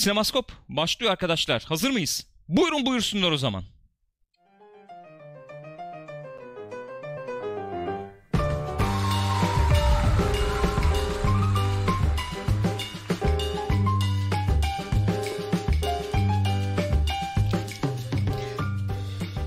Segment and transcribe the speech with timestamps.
[0.00, 1.62] Sinemaskop başlıyor arkadaşlar.
[1.62, 2.26] Hazır mıyız?
[2.48, 3.64] Buyurun buyursunlar o zaman.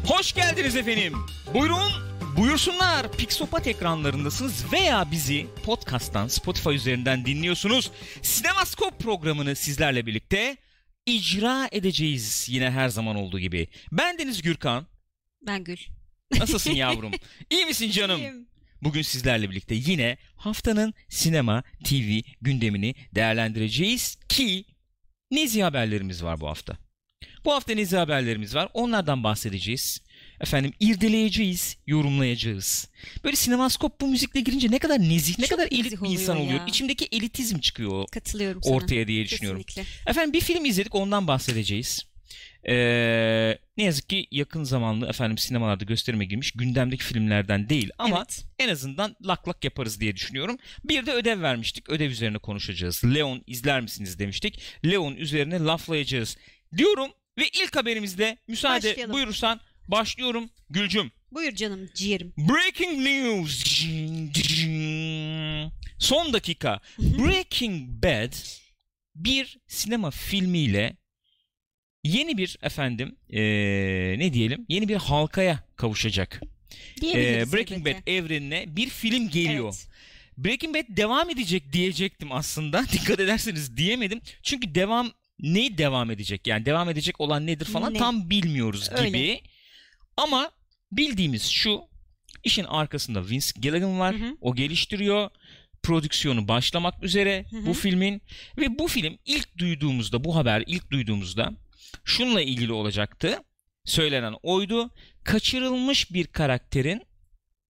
[0.07, 1.13] Hoş geldiniz efendim.
[1.53, 1.91] Buyurun,
[2.37, 3.11] buyursunlar.
[3.11, 7.91] Pixopat ekranlarındasınız veya bizi podcast'tan, Spotify üzerinden dinliyorsunuz.
[8.21, 10.57] Sinemaskop programını sizlerle birlikte
[11.05, 13.67] icra edeceğiz yine her zaman olduğu gibi.
[13.91, 14.87] Ben Deniz Gürkan.
[15.47, 15.77] Ben Gül.
[16.39, 17.11] Nasılsın yavrum?
[17.49, 18.19] İyi misin canım?
[18.19, 18.47] İyiyim.
[18.81, 24.65] Bugün sizlerle birlikte yine haftanın sinema, TV gündemini değerlendireceğiz ki
[25.31, 26.77] nezi haberlerimiz var bu hafta.
[27.45, 28.69] Bu hafta nezi haberlerimiz var.
[28.73, 30.01] Onlardan bahsedeceğiz.
[30.43, 32.87] Efendim irdeleyeceğiz, yorumlayacağız.
[33.23, 36.59] Böyle sinemaskop bu müzikle girince ne kadar nezih, ne Çok kadar elit bir insan oluyor
[36.59, 36.65] ya.
[36.65, 38.75] İçimdeki elitizm çıkıyor Katılıyorum sana.
[38.75, 39.63] ortaya diye düşünüyorum.
[39.63, 40.11] Kesinlikle.
[40.11, 42.05] Efendim bir film izledik ondan bahsedeceğiz.
[42.69, 48.45] Ee, ne yazık ki yakın zamanlı efendim sinemalarda gösterime girmiş gündemdeki filmlerden değil ama Evet.
[48.59, 50.57] en azından lak lak yaparız diye düşünüyorum.
[50.83, 51.89] Bir de ödev vermiştik.
[51.89, 53.01] Ödev üzerine konuşacağız.
[53.15, 54.59] Leon izler misiniz demiştik.
[54.85, 56.37] Leon üzerine laflayacağız
[56.77, 59.13] diyorum ve ilk haberimizde müsaade Başlayalım.
[59.13, 61.11] buyurursan başlıyorum Gülcüm.
[61.31, 62.33] Buyur canım ciğerim.
[62.37, 63.63] Breaking news.
[65.99, 66.79] Son dakika.
[66.99, 68.33] Breaking Bad
[69.15, 70.97] bir sinema filmiyle
[72.03, 76.41] yeni bir efendim eee, ne diyelim yeni bir halkaya kavuşacak.
[77.01, 77.85] Eee, Breaking.
[77.87, 79.65] Bad evrenine bir film geliyor.
[79.73, 79.87] Evet.
[80.37, 82.85] Breaking Bad devam edecek diyecektim aslında.
[82.91, 84.21] Dikkat ederseniz diyemedim.
[84.43, 86.47] Çünkü devam ne devam edecek?
[86.47, 87.97] Yani devam edecek olan nedir falan Ne?
[87.97, 89.07] tam bilmiyoruz Öyle.
[89.07, 89.41] gibi.
[90.17, 90.51] Ama
[90.91, 91.81] bildiğimiz şu
[92.43, 94.15] işin arkasında Vince Gilligan var.
[94.15, 94.37] Hı hı.
[94.41, 95.29] O geliştiriyor.
[95.83, 97.65] Prodüksiyonu başlamak üzere Hı hı.
[97.65, 98.21] bu filmin
[98.57, 101.53] ve bu film ilk duyduğumuzda bu haber ilk duyduğumuzda
[102.05, 103.39] şunla ilgili olacaktı.
[103.85, 104.89] Söylenen oydu.
[105.23, 107.03] Kaçırılmış bir karakterin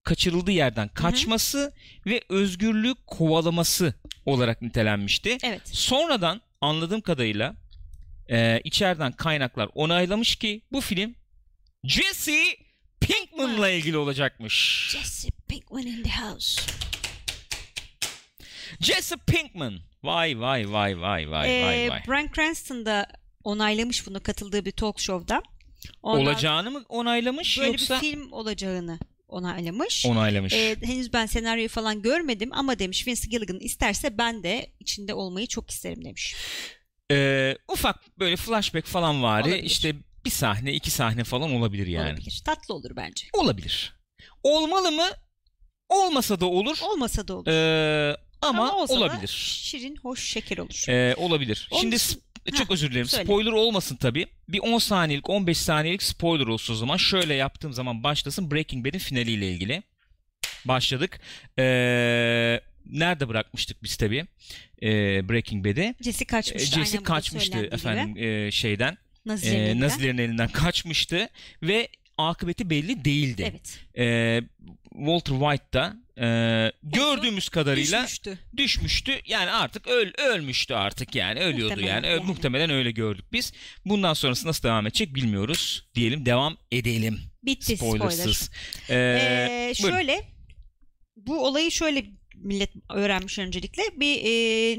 [0.02, 1.72] kaçırıldığı yerden kaçması
[2.06, 3.94] ve özgürlük kovalaması
[4.26, 5.38] olarak nitelenmişti.
[5.42, 5.60] Evet.
[5.64, 7.54] Sonradan anladığım kadarıyla
[8.30, 11.14] e, içeriden kaynaklar onaylamış ki bu film
[11.84, 12.56] Jesse
[13.00, 14.88] Pinkman'la ilgili olacakmış.
[14.92, 16.62] Jesse Pinkman in the house.
[18.80, 19.80] Jesse Pinkman.
[20.02, 22.02] Vay vay vay vay vay Ee, vay vay.
[22.08, 23.06] Bryan Cranston da
[23.44, 25.42] onaylamış bunu katıldığı bir talk show'da.
[26.02, 30.06] Ondan Olacağını mı onaylamış böyle yoksa bir film olacağını onaylamış.
[30.06, 30.52] onaylamış?
[30.52, 35.46] Ee, henüz ben senaryoyu falan görmedim ama demiş Vince Gilligan isterse ben de içinde olmayı
[35.46, 36.34] çok isterim demiş.
[37.10, 39.40] Ee, ufak böyle flashback falan var.
[39.40, 39.62] Olabilir.
[39.62, 39.94] İşte
[40.24, 42.08] bir sahne, iki sahne falan olabilir yani.
[42.10, 42.42] Olabilir.
[42.44, 43.26] Tatlı olur bence.
[43.32, 43.94] Olabilir.
[44.42, 45.06] Olmalı mı?
[45.88, 46.78] Olmasa da olur.
[46.82, 47.46] Olmasa da olur.
[47.48, 49.28] Ee, ama, da olabilir.
[49.28, 50.84] şirin, hoş, şeker olur.
[50.88, 51.68] Ee, olabilir.
[51.72, 52.22] Onun Şimdi için-
[52.54, 53.06] çok Heh, özür dilerim.
[53.06, 53.24] söyle.
[53.24, 54.26] Spoiler olmasın tabii.
[54.48, 56.96] Bir 10 saniyelik, 15 saniyelik spoiler olsun o zaman.
[56.96, 59.82] Şöyle yaptığım zaman başlasın Breaking Bad'in finaliyle ilgili.
[60.64, 61.20] Başladık.
[61.58, 64.26] Ee, nerede bırakmıştık biz tabii?
[64.82, 64.88] Ee,
[65.28, 65.94] Breaking Bad'i.
[66.00, 66.66] Jesse Ee, kaçmıştı.
[66.66, 68.98] Jesse aynen burada kaçmıştı efendim e, şeyden.
[69.26, 69.80] Nazilerin e, elinden.
[69.86, 71.28] Nazilerin elinden kaçmıştı
[71.62, 73.42] ve akıbeti belli değildi.
[73.50, 73.78] Evet.
[73.98, 74.40] Ee,
[74.92, 76.26] Walter White da e,
[76.82, 78.38] gördüğümüz kadarıyla Düşmüştü.
[78.56, 79.20] düşmüştü.
[79.26, 82.06] Yani artık öl ölmüştü artık yani ölüyordu Muhtemelen yani.
[82.06, 82.24] Yani.
[82.24, 83.52] Muhtemelen öyle gördük biz.
[83.84, 85.88] Bundan sonrası nasıl devam edecek bilmiyoruz.
[85.94, 87.20] Diyelim devam edelim.
[87.42, 88.10] Bitti spoiler.
[88.10, 88.50] Spoilersız.
[88.90, 89.96] Ee, Ee, buyurun.
[89.96, 90.24] şöyle
[91.16, 92.04] bu olayı şöyle
[92.36, 93.82] millet öğrenmiş öncelikle.
[93.96, 94.30] Bir e,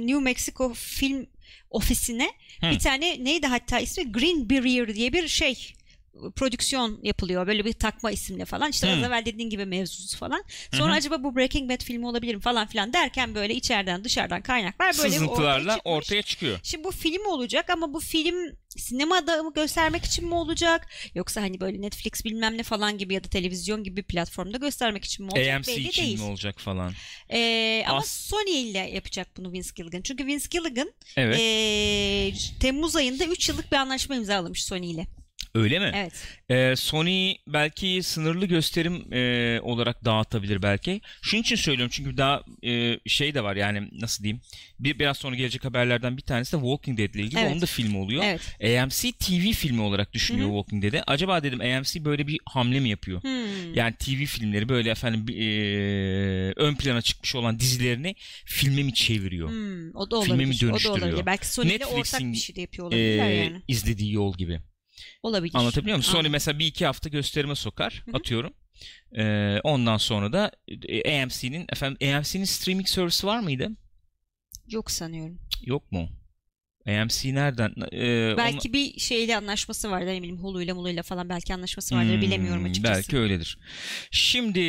[0.08, 1.28] New Mexico film
[1.70, 2.30] ofisine
[2.62, 2.72] Hı.
[2.72, 5.74] bir tane neydi hatta ismi Green Barrier diye bir şey
[6.36, 7.48] prodüksiyon yapılıyor.
[7.48, 8.72] Böyle bir takma isimle falan.
[8.72, 9.06] İşte az Hı.
[9.06, 10.44] evvel dediğin gibi mevzusu falan.
[10.74, 10.98] Sonra Hı hı.
[10.98, 15.08] acaba bu Breaking Bad filmi olabilir mi falan filan derken böyle içeriden dışarıdan kaynaklar böyle
[15.08, 15.94] ortaya Sızıntılarla çıkmış.
[15.96, 16.60] ortaya çıkıyor.
[16.64, 18.36] Şimdi bu film olacak ama bu film
[18.78, 20.88] sinemada mı göstermek için mi olacak?
[21.16, 25.04] Yoksa hani böyle Netflix bilmem ne falan gibi ya da televizyon gibi bir platformda göstermek
[25.06, 26.20] için mi olacak AMC belli için değil.
[26.20, 26.94] mi olacak falan.
[27.32, 30.02] Ee, ama As- Sony ile yapacak bunu Vince Gilligan.
[30.02, 31.38] Çünkü Vince Gilligan Evet.
[31.40, 35.08] ee, Temmuz ayında 3 yıllık bir anlaşma imzalamış Sony ile.
[35.56, 35.92] Öyle mi?
[35.96, 36.14] Evet.
[36.50, 41.02] Ee, Sony belki sınırlı gösterim e, olarak dağıtabilir belki.
[41.22, 44.42] Şunun için söylüyorum çünkü daha e, şey de var yani nasıl diyeyim.
[44.80, 47.40] Bir biraz sonra gelecek haberlerden bir tanesi de Walking Dead ile ilgili.
[47.40, 47.52] Evet.
[47.52, 48.24] Onun da filmi oluyor.
[48.26, 48.82] Evet.
[48.84, 50.56] AMC TV filmi olarak düşünüyor Hı hı.
[50.58, 51.04] Walking Dead'i.
[51.08, 53.24] Acaba dedim AMC böyle bir hamle mi yapıyor?
[53.24, 53.74] Hmm.
[53.74, 55.46] Yani TV filmleri böyle efendim e,
[56.56, 58.16] ön plana çıkmış olan dizilerini
[58.46, 59.50] filme mi çeviriyor?
[59.50, 60.64] Hmm, o da Filme mi olabilir.
[60.64, 61.00] O da dönüştürüyor?
[61.08, 61.26] olabilir.
[61.26, 63.62] Belki Sony ile ortak bir şey de yapıyor E, olabilirler yani.
[63.68, 64.60] izlediği yol gibi.
[65.24, 65.56] Olabilir.
[65.56, 66.04] Anlatabiliyor muyum?
[66.04, 66.32] Sony Anladım.
[66.32, 68.18] mesela bir iki hafta gösterime sokar Hı hı.
[68.18, 68.54] atıyorum.
[69.18, 70.52] Ee, ondan sonra da
[70.88, 73.70] e, AMC'nin efendim AMC'nin streaming servisi var mıydı?
[74.68, 75.40] Yok sanıyorum.
[75.62, 76.10] Yok mu?
[76.88, 77.74] AMC nereden?
[77.94, 78.74] Ee, belki ona...
[78.74, 80.08] bir şeyle anlaşması vardır.
[80.08, 82.14] Ne bileyim Hulu ile Mulu ile falan belki anlaşması vardır.
[82.14, 82.96] Hmm, bilemiyorum açıkçası.
[82.96, 83.58] Belki öyledir.
[84.12, 84.60] Şimdi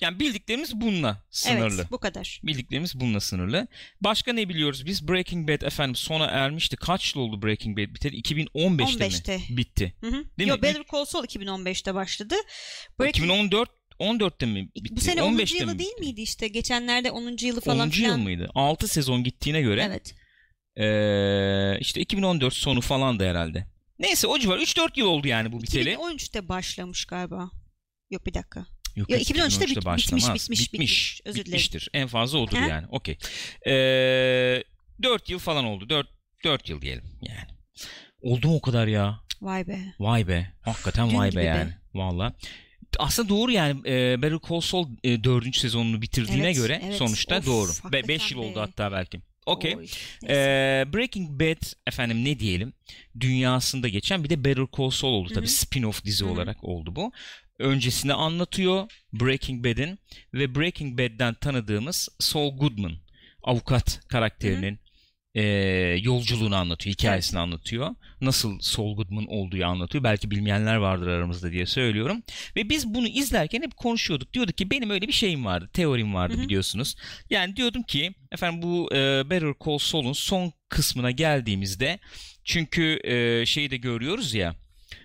[0.00, 1.80] yani bildiklerimiz bununla sınırlı.
[1.80, 2.40] Evet bu kadar.
[2.44, 3.66] Bildiklerimiz bununla sınırlı.
[4.00, 5.08] Başka ne biliyoruz biz?
[5.08, 6.76] Breaking Bad efendim sona ermişti.
[6.76, 8.20] Kaç yıl oldu Breaking Bad biteli?
[8.20, 9.36] 2015'te 15'te.
[9.36, 9.42] mi?
[9.56, 9.94] Bitti.
[10.00, 10.24] Hı hı.
[10.38, 10.62] Değil Yo, mi?
[10.62, 12.34] Better Call Saul 2015'te başladı.
[13.00, 13.16] Breaking...
[13.16, 13.70] 2014
[14.00, 14.96] 14'te mi bitti?
[14.96, 15.32] Bu sene 10.
[15.32, 16.48] yılı mi değil miydi işte?
[16.48, 17.36] Geçenlerde 10.
[17.40, 17.90] yılı falan 10.
[17.90, 18.16] filan.
[18.16, 18.50] yıl mıydı?
[18.54, 19.84] 6 sezon gittiğine göre.
[19.86, 20.14] Evet.
[20.76, 23.66] Ee, işte 2014 sonu falan da herhalde.
[23.98, 25.94] Neyse o civar 3-4 yıl oldu yani bu biteli.
[25.94, 27.50] 2013'te başlamış galiba.
[28.10, 28.66] Yok bir dakika.
[28.96, 31.20] Yok, Yok 2013'te, 2013'te bit, bitmiş, bitmiş, bitmiş, bitmiş.
[31.24, 31.52] Özür dilerim.
[31.52, 31.88] Bitmiştir.
[31.92, 32.66] En fazla odur ha?
[32.66, 32.86] yani.
[32.90, 33.18] Okey.
[33.66, 34.64] Ee,
[35.02, 35.88] 4 yıl falan oldu.
[35.88, 36.08] 4,
[36.44, 37.48] 4 yıl diyelim yani.
[38.20, 39.20] Oldu mu o kadar ya?
[39.40, 39.78] Vay be.
[39.98, 40.52] Vay be.
[40.62, 41.70] Hakikaten Dün vay be yani.
[41.70, 41.78] Be.
[41.94, 42.32] Valla
[42.98, 45.56] aslında doğru yani e, Better Call Saul e, 4.
[45.56, 46.96] sezonunu bitirdiğine evet, göre evet.
[46.96, 47.70] sonuçta of, doğru.
[47.92, 49.20] 5 yıl oldu hatta belki.
[49.46, 49.76] Okey.
[50.28, 52.72] Ee, Breaking Bad efendim ne diyelim
[53.20, 56.32] dünyasında geçen bir de Better Call Saul oldu tabii spin-off dizi Hı-hı.
[56.32, 57.12] olarak oldu bu.
[57.58, 59.98] Öncesini anlatıyor Breaking Bad'in
[60.34, 62.92] ve Breaking Bad'den tanıdığımız Saul Goodman
[63.42, 64.85] avukat karakterinin Hı-hı
[65.36, 65.42] e,
[66.02, 67.94] yolculuğunu anlatıyor, hikayesini anlatıyor.
[68.20, 70.04] Nasıl Saul Goodman olduğu anlatıyor.
[70.04, 72.22] Belki bilmeyenler vardır aramızda diye söylüyorum.
[72.56, 74.32] Ve biz bunu izlerken hep konuşuyorduk.
[74.32, 76.42] Diyorduk ki benim öyle bir şeyim vardı, teorim vardı Hı-hı.
[76.42, 76.96] biliyorsunuz.
[77.30, 81.98] Yani diyordum ki efendim bu e, Better Call Saul'un son kısmına geldiğimizde
[82.44, 84.54] çünkü e, şeyi de görüyoruz ya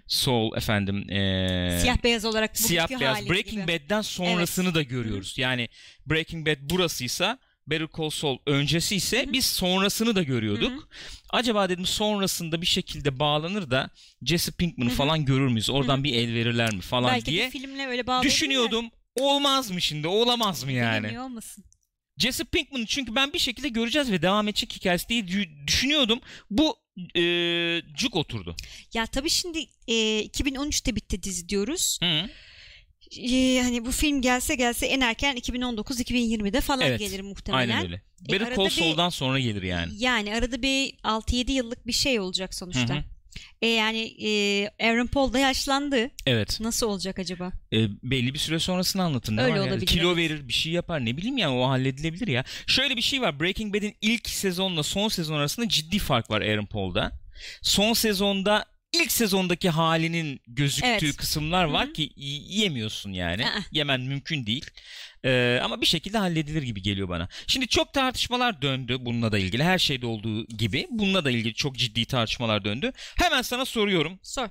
[0.07, 3.67] Soul efendim e, siyah beyaz olarak siyah beyaz Breaking gibi.
[3.67, 4.75] Bad'den sonrasını evet.
[4.75, 5.37] da görüyoruz.
[5.37, 5.69] Yani
[6.05, 9.33] Breaking Bad burasıysa Better Call Saul öncesi ise Hı-hı.
[9.33, 10.71] biz sonrasını da görüyorduk.
[10.71, 10.87] Hı-hı.
[11.29, 13.89] Acaba dedim sonrasında bir şekilde bağlanır da
[14.23, 14.97] Jesse Pinkman'ı Hı-hı.
[14.97, 15.69] falan görür müyüz?
[15.69, 16.03] Oradan Hı-hı.
[16.03, 17.43] bir el verirler mi falan Belki diye.
[17.43, 18.85] Belki filmle öyle Düşünüyordum.
[19.19, 20.07] Olmaz mı şimdi?
[20.07, 21.03] Olamaz mı yani?
[21.03, 21.63] Bilmiyor olmasın.
[22.17, 25.27] Jesse Pinkman'ı çünkü ben bir şekilde göreceğiz ve devam edecek hikayesi diye
[25.67, 26.19] düşünüyordum.
[26.49, 26.75] Bu
[27.15, 28.55] e, cuk oturdu.
[28.93, 29.93] Ya tabii şimdi e,
[30.25, 31.99] 2013'te bitti dizi diyoruz.
[32.03, 32.29] Hı
[33.17, 37.69] e, hani bu film gelse gelse en erken 2019-2020'de falan evet, gelir muhtemelen.
[37.69, 38.01] Aynen öyle.
[38.29, 39.91] E, Better Call Saul'dan sonra gelir yani.
[39.97, 42.95] Yani arada bir 6-7 yıllık bir şey olacak sonuçta.
[42.95, 43.03] Hı-hı.
[43.61, 46.09] E yani e, Aaron Paul da yaşlandı.
[46.25, 46.59] Evet.
[46.61, 47.51] Nasıl olacak acaba?
[47.73, 49.37] E, belli bir süre sonrasını anlatın.
[49.37, 49.73] Öyle var olabilir.
[49.73, 49.85] Yani?
[49.85, 52.43] Kilo verir bir şey yapar ne bileyim ya o halledilebilir ya.
[52.67, 56.65] Şöyle bir şey var Breaking Bad'in ilk sezonla son sezon arasında ciddi fark var Aaron
[56.65, 57.11] Paul'da.
[57.61, 61.17] Son sezonda ilk sezondaki halinin gözüktüğü evet.
[61.17, 61.93] kısımlar var Hı-hı.
[61.93, 63.43] ki yiyemiyorsun yani.
[63.43, 63.61] Hı-hı.
[63.71, 64.65] Yemen mümkün değil.
[65.25, 67.29] Ee, ama bir şekilde halledilir gibi geliyor bana.
[67.47, 69.63] Şimdi çok tartışmalar döndü bununla da ilgili.
[69.63, 72.91] Her şeyde olduğu gibi bununla da ilgili çok ciddi tartışmalar döndü.
[73.15, 74.19] Hemen sana soruyorum.
[74.23, 74.47] Sor.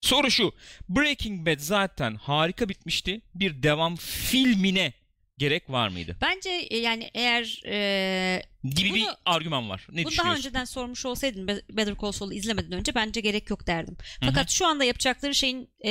[0.00, 0.54] Soru şu.
[0.88, 3.20] Breaking Bad zaten harika bitmişti.
[3.34, 4.92] Bir devam filmine
[5.40, 6.16] gerek var mıydı?
[6.20, 9.86] Bence e, yani eğer e, gibi bunu, bir argüman var.
[9.92, 13.96] Ne bunu daha önceden sormuş olsaydın Better Call Saul'u izlemeden önce bence gerek yok derdim.
[14.20, 14.54] Fakat Hı-hı.
[14.54, 15.90] şu anda yapacakları şeyin e,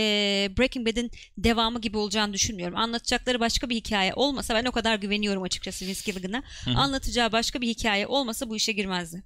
[0.58, 2.78] Breaking Bad'in devamı gibi olacağını düşünmüyorum.
[2.78, 6.44] Anlatacakları başka bir hikaye olmasa ben o kadar güveniyorum açıkçası Vince Gilligan'a.
[6.76, 9.24] Anlatacağı başka bir hikaye olmasa bu işe girmezdi.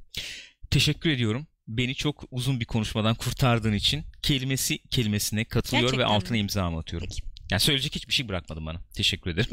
[0.71, 1.47] Teşekkür ediyorum.
[1.67, 6.39] Beni çok uzun bir konuşmadan kurtardığın için kelimesi kelimesine katılıyor Gerçekten ve altına mi?
[6.39, 7.07] imza atıyorum.
[7.09, 7.32] Peki.
[7.51, 8.81] Yani söyleyecek hiçbir şey bırakmadın bana.
[8.95, 9.49] Teşekkür ederim.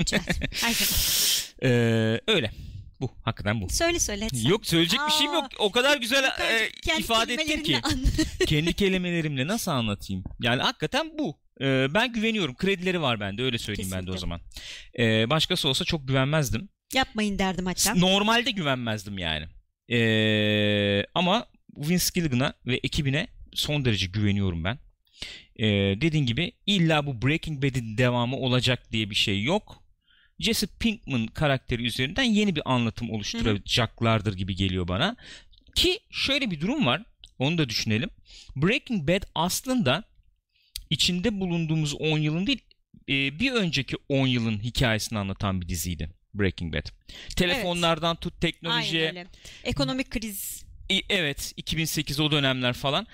[1.62, 2.50] ee, öyle.
[3.00, 3.10] Bu.
[3.22, 3.68] Hakikaten bu.
[3.70, 4.28] Söyle söyle.
[4.32, 4.48] Sen.
[4.48, 5.44] Yok söyleyecek Aa, bir şeyim yok.
[5.58, 7.80] O kadar güzel e, ifade ettin ki.
[8.46, 10.24] kendi kelimelerimle nasıl anlatayım?
[10.42, 11.38] Yani hakikaten bu.
[11.60, 12.54] Ee, ben güveniyorum.
[12.56, 13.42] Kredileri var bende.
[13.42, 14.06] Öyle söyleyeyim Kesinlikle.
[14.06, 14.40] ben de o zaman.
[14.98, 16.68] Ee, başkası olsa çok güvenmezdim.
[16.94, 17.94] Yapmayın derdim hatta.
[17.94, 19.46] Normalde güvenmezdim yani.
[19.92, 24.78] Ee, ama Vince Gilligan'a ve ekibine son derece güveniyorum ben.
[25.60, 25.66] Ee,
[26.00, 29.82] dediğin gibi illa bu Breaking Bad'in devamı olacak diye bir şey yok.
[30.38, 35.16] Jesse Pinkman karakteri üzerinden yeni bir anlatım oluşturacaklardır gibi geliyor bana.
[35.74, 37.02] Ki şöyle bir durum var.
[37.38, 38.10] Onu da düşünelim.
[38.56, 40.04] Breaking Bad aslında
[40.90, 42.60] içinde bulunduğumuz 10 yılın değil
[43.08, 46.86] e, bir önceki 10 yılın hikayesini anlatan bir diziydi Breaking Bad.
[47.36, 48.20] Telefonlardan evet.
[48.20, 49.26] tut teknolojiye.
[49.64, 50.64] Ekonomik kriz.
[51.10, 53.06] Evet 2008 o dönemler falan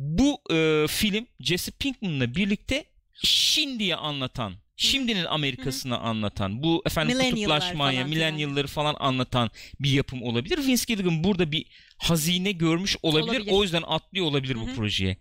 [0.00, 2.84] bu e, film Jesse Pinkman'la birlikte
[3.22, 6.02] şimdiye anlatan, şimdinin Amerika'sını Hı-hı.
[6.02, 10.58] anlatan, bu efendim kutuplaşmaya, milenyılları falan anlatan bir yapım olabilir.
[10.58, 11.66] Vince Gilligan burada bir
[11.98, 13.28] hazine görmüş olabilir.
[13.28, 13.52] olabilir.
[13.52, 14.66] O yüzden atlıyor olabilir Hı-hı.
[14.66, 15.16] bu projeye.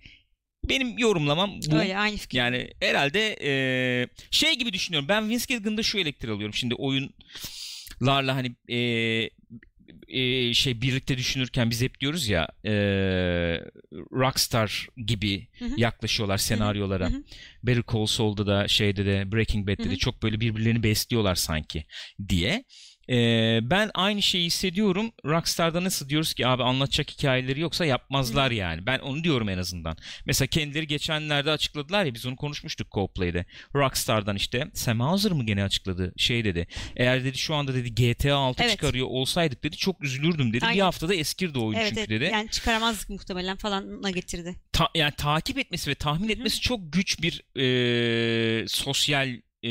[0.69, 1.75] Benim yorumlamam bu.
[1.75, 2.37] Öyle aynı fikir.
[2.37, 3.51] Yani herhalde e,
[4.31, 5.09] şey gibi düşünüyorum.
[5.09, 6.53] Ben Vince Gilligan'da şu elektrik alıyorum.
[6.53, 8.79] Şimdi oyunlarla hani e,
[10.09, 12.71] e, şey birlikte düşünürken biz hep diyoruz ya e,
[13.93, 15.73] Rockstar gibi hı hı.
[15.77, 17.09] yaklaşıyorlar senaryolara.
[17.09, 17.23] Hı hı.
[17.63, 19.91] Better Call Saul'da da şeyde de Breaking Bad'de hı hı.
[19.91, 21.85] de çok böyle birbirlerini besliyorlar sanki
[22.29, 22.63] diye.
[23.11, 25.11] Ee, ben aynı şeyi hissediyorum.
[25.25, 28.85] Rockstar'da nasıl diyoruz ki abi anlatacak hikayeleri yoksa yapmazlar yani.
[28.85, 29.97] Ben onu diyorum en azından.
[30.25, 33.45] Mesela kendileri geçenlerde açıkladılar ya biz onu konuşmuştuk co-play'de.
[33.75, 36.67] Rockstar'dan işte Sam Houser mı gene açıkladı şey dedi.
[36.95, 38.71] Eğer dedi şu anda dedi GTA 6 Evet.
[38.71, 40.61] çıkarıyor olsaydık dedi çok üzülürdüm dedi.
[40.61, 40.79] Bir Aynen.
[40.81, 42.09] haftada eskirdi oyun Evet, çünkü evet.
[42.09, 42.29] dedi.
[42.33, 44.55] Yani çıkaramazdık muhtemelen falanla getirdi.
[44.73, 49.29] Ta- yani takip etmesi ve tahmin etmesi çok güç bir e, sosyal
[49.63, 49.69] e,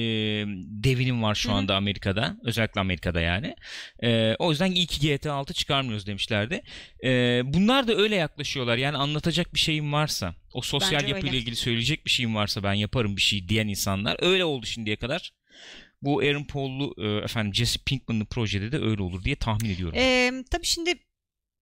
[0.85, 2.37] devinim var şu anda Amerika'da.
[2.45, 3.55] Özellikle Amerika'da yani.
[4.03, 6.63] E, o yüzden iyi ki GTA 6 çıkarmıyoruz demişlerdi.
[7.05, 8.77] E, bunlar da öyle yaklaşıyorlar.
[8.77, 11.39] Yani anlatacak bir şeyim varsa, o sosyal Bence yapıyla öyle.
[11.39, 14.17] ilgili söyleyecek bir şeyim varsa ben yaparım bir şey diyen insanlar.
[14.19, 15.33] Öyle oldu şimdiye kadar.
[16.03, 19.99] Bu Aaron Paul'lu e, efendim Jesse Pinkman'lı projede de öyle olur diye tahmin ediyorum.
[19.99, 20.95] Ee, tabii şimdi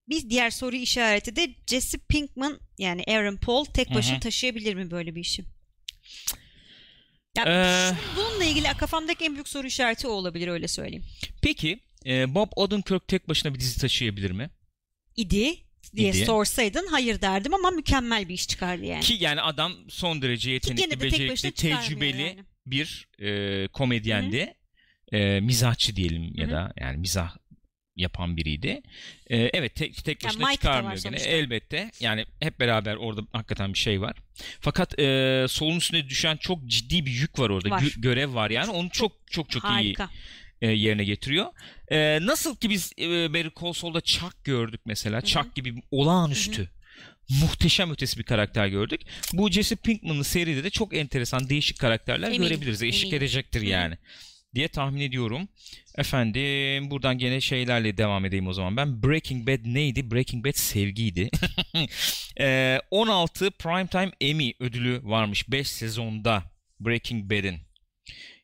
[0.09, 5.15] bir diğer soru işareti de Jesse Pinkman yani Aaron Paul tek başına taşıyabilir mi böyle
[5.15, 5.43] bir işi?
[7.37, 11.03] Ya Ee, bununla ilgili kafamdaki en büyük soru işareti o olabilir öyle söyleyeyim.
[11.41, 14.49] Peki e, Bob Odenkirk tek başına bir dizi taşıyabilir mi?
[15.15, 15.55] İdi
[15.95, 16.25] diye İdi.
[16.25, 19.01] sorsaydın hayır derdim ama mükemmel bir iş çıkardı yani.
[19.01, 22.43] Ki yani adam son derece yetenekli, de becerikli, tecrübeli yani.
[22.65, 24.53] bir e, komedyendi.
[25.11, 26.55] E, mizahçı diyelim ya Hı hı.
[26.55, 27.37] da yani mizah
[27.97, 28.81] yapan biriydi.
[29.29, 31.91] E, evet tek tek Yani başına çıkarmıyor gene elbette.
[31.99, 34.15] Yani hep beraber orada hakikaten bir şey var.
[34.59, 37.69] Fakat e, solun üstüne düşen çok ciddi bir yük var orada.
[37.69, 37.81] Var.
[37.81, 38.71] Gö- görev var yani.
[38.71, 40.09] Onu çok çok çok iyi Harika.
[40.61, 41.45] e, yerine getiriyor.
[41.91, 45.17] E, nasıl ki biz e, Better Call Saul'da Chuck gördük mesela.
[45.17, 45.25] Hı hı.
[45.25, 46.69] Chuck gibi olağanüstü,
[47.29, 49.01] muhteşem ötesi bir karakter gördük.
[49.33, 52.83] Bu Jesse Pinkman'ın seride de çok enteresan, değişik karakterler Eminim, görebiliriz.
[52.83, 53.17] Eşlik eminim.
[53.17, 53.69] edecektir Hı hı.
[54.55, 55.47] Diye tahmin ediyorum.
[55.97, 58.77] Efendim buradan gene şeylerle devam edeyim o zaman.
[58.77, 60.11] Ben Breaking Bad neydi?
[60.11, 61.29] Breaking Bad sevgiydi.
[62.39, 66.43] Ee, 16 Primetime Emmy ödülü varmış 5 sezonda
[66.79, 67.57] Breaking Bad'in.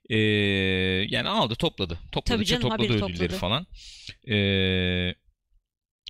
[0.10, 0.18] Ee,
[1.10, 2.00] yani aldı topladı.
[2.12, 3.36] Topladı Tabii canım, topladı ödülleri topladı.
[3.36, 3.68] falan.
[4.28, 5.14] Ee,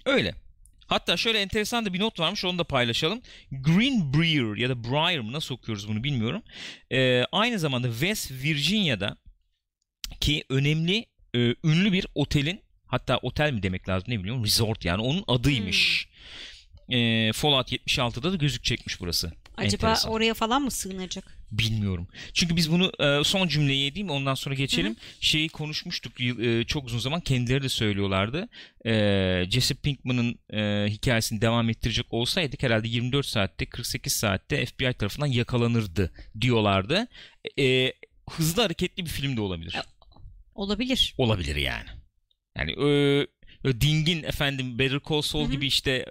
[0.05, 0.35] öyle.
[0.87, 3.21] Hatta şöyle enteresan da bir not varmış onu da paylaşalım.
[3.51, 6.43] Green Brier ya da Briar mı nasıl okuyoruz bunu bilmiyorum.
[6.91, 9.17] Ee, aynı zamanda West Virginia'da
[10.19, 11.05] ki önemli
[11.35, 16.07] e, ünlü bir otelin hatta otel mi demek lazım ne biliyorum resort yani onun adıymış.
[16.89, 19.31] Ee, Fallout 76'da da gözükecekmiş burası.
[19.57, 20.11] Acaba Enteresan.
[20.11, 21.37] oraya falan mı sığınacak?
[21.51, 22.07] Bilmiyorum.
[22.33, 24.95] Çünkü biz bunu e, son cümleyi edeyim ondan sonra geçelim.
[25.21, 28.49] Şeyi konuşmuştuk e, çok uzun zaman kendileri de söylüyorlardı.
[28.85, 28.93] E,
[29.49, 36.11] Jesse Pinkman'ın e, hikayesini devam ettirecek olsaydık herhalde 24 saatte 48 saatte FBI tarafından yakalanırdı
[36.41, 37.07] diyorlardı.
[37.59, 37.93] E,
[38.29, 39.75] hızlı hareketli bir film de olabilir.
[40.55, 41.15] Olabilir.
[41.17, 41.89] Olabilir yani.
[42.57, 42.87] Yani e,
[43.65, 45.51] e, dingin efendim Better Call Saul Hı hı.
[45.51, 46.05] gibi işte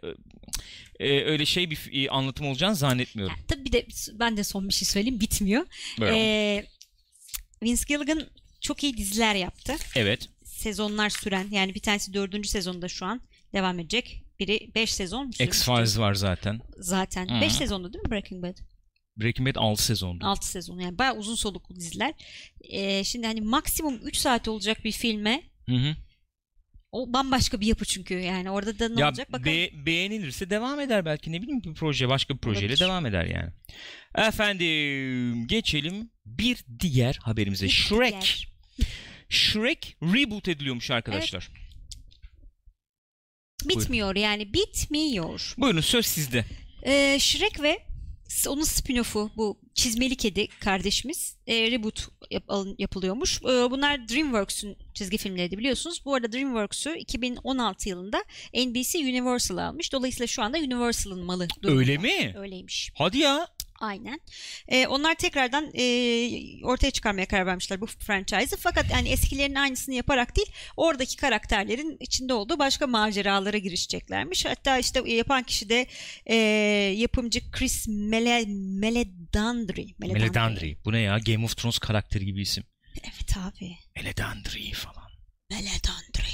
[1.01, 3.35] e, öyle şey bir e, anlatım olacağını zannetmiyorum.
[3.37, 5.67] Yani tabii bir de ben de son bir şey söyleyeyim bitmiyor.
[6.01, 6.17] Böyle.
[6.17, 6.67] Ee,
[7.63, 8.27] Vince Gilligan
[8.61, 9.77] çok iyi diziler yaptı.
[9.97, 10.29] Evet.
[10.45, 13.21] Sezonlar süren yani bir tanesi dördüncü sezonda şu an
[13.55, 14.25] devam edecek.
[14.41, 15.45] Biri 5 sezon sürmüştü?
[15.45, 16.61] X-Files var zaten.
[16.79, 17.37] Zaten.
[17.37, 17.41] Hı.
[17.41, 18.57] 5 sezonda değil mi Breaking Bad?
[19.17, 20.27] Breaking Bad 6 sezondu.
[20.27, 22.15] 6 sezon yani bayağı uzun soluklu diziler.
[22.61, 25.97] Ee, şimdi hani maksimum 3 saat olacak bir filme Hı hı.
[26.93, 29.47] o bambaşka bir yapı çünkü yani orada da ne ya olacak bakalım.
[29.57, 32.81] be- beğenilirse devam eder belki ne bileyim bir proje başka bir projeyle Olabilir.
[32.81, 33.51] devam eder yani.
[34.29, 37.67] Efendim geçelim bir diğer haberimize.
[37.67, 38.11] Bir Shrek.
[38.11, 38.49] diğer.
[39.29, 41.49] Shrek reboot ediliyormuş arkadaşlar.
[43.69, 45.55] Bitmiyor yani bitmiyor.
[45.59, 46.45] Buyurun söz sizde.
[46.87, 47.79] Ee, Shrek ve
[48.49, 53.39] onun spin-off'u bu çizmeli kedi kardeşimiz e, reboot yap- alın- yapılıyormuş.
[53.43, 56.03] Ee, bunlar DreamWorks'un çizgi filmleriydi biliyorsunuz.
[56.05, 58.25] Bu arada DreamWorks'u 2016 yılında
[58.55, 59.93] NBC Universal almış.
[59.93, 61.49] Dolayısıyla şu anda Universal'ın malı.
[61.63, 61.81] durumunda.
[61.81, 62.35] Öyle mi?
[62.39, 62.91] Öyleymiş.
[62.95, 63.49] Hadi ya.
[63.83, 64.21] Aynen.
[64.69, 65.85] Ee, onlar tekrardan e,
[66.65, 68.59] ortaya çıkarmaya karar vermişler bu franchise'ı.
[68.59, 74.45] Fakat yani eskilerin aynısını yaparak değil, oradaki karakterlerin içinde olduğu başka maceralara girişeceklermiş.
[74.45, 75.87] Hatta işte yapan kişi de
[76.27, 76.35] e,
[76.97, 78.45] yapımcı Chris Mele,
[78.81, 79.87] Meledandri.
[79.99, 80.77] Meledandri.
[80.85, 81.19] Bu ne ya?
[81.19, 82.65] Game of Thrones karakteri gibi isim.
[83.05, 83.77] Evet abi.
[83.97, 85.11] Meledandri falan.
[85.51, 86.33] Meledandri.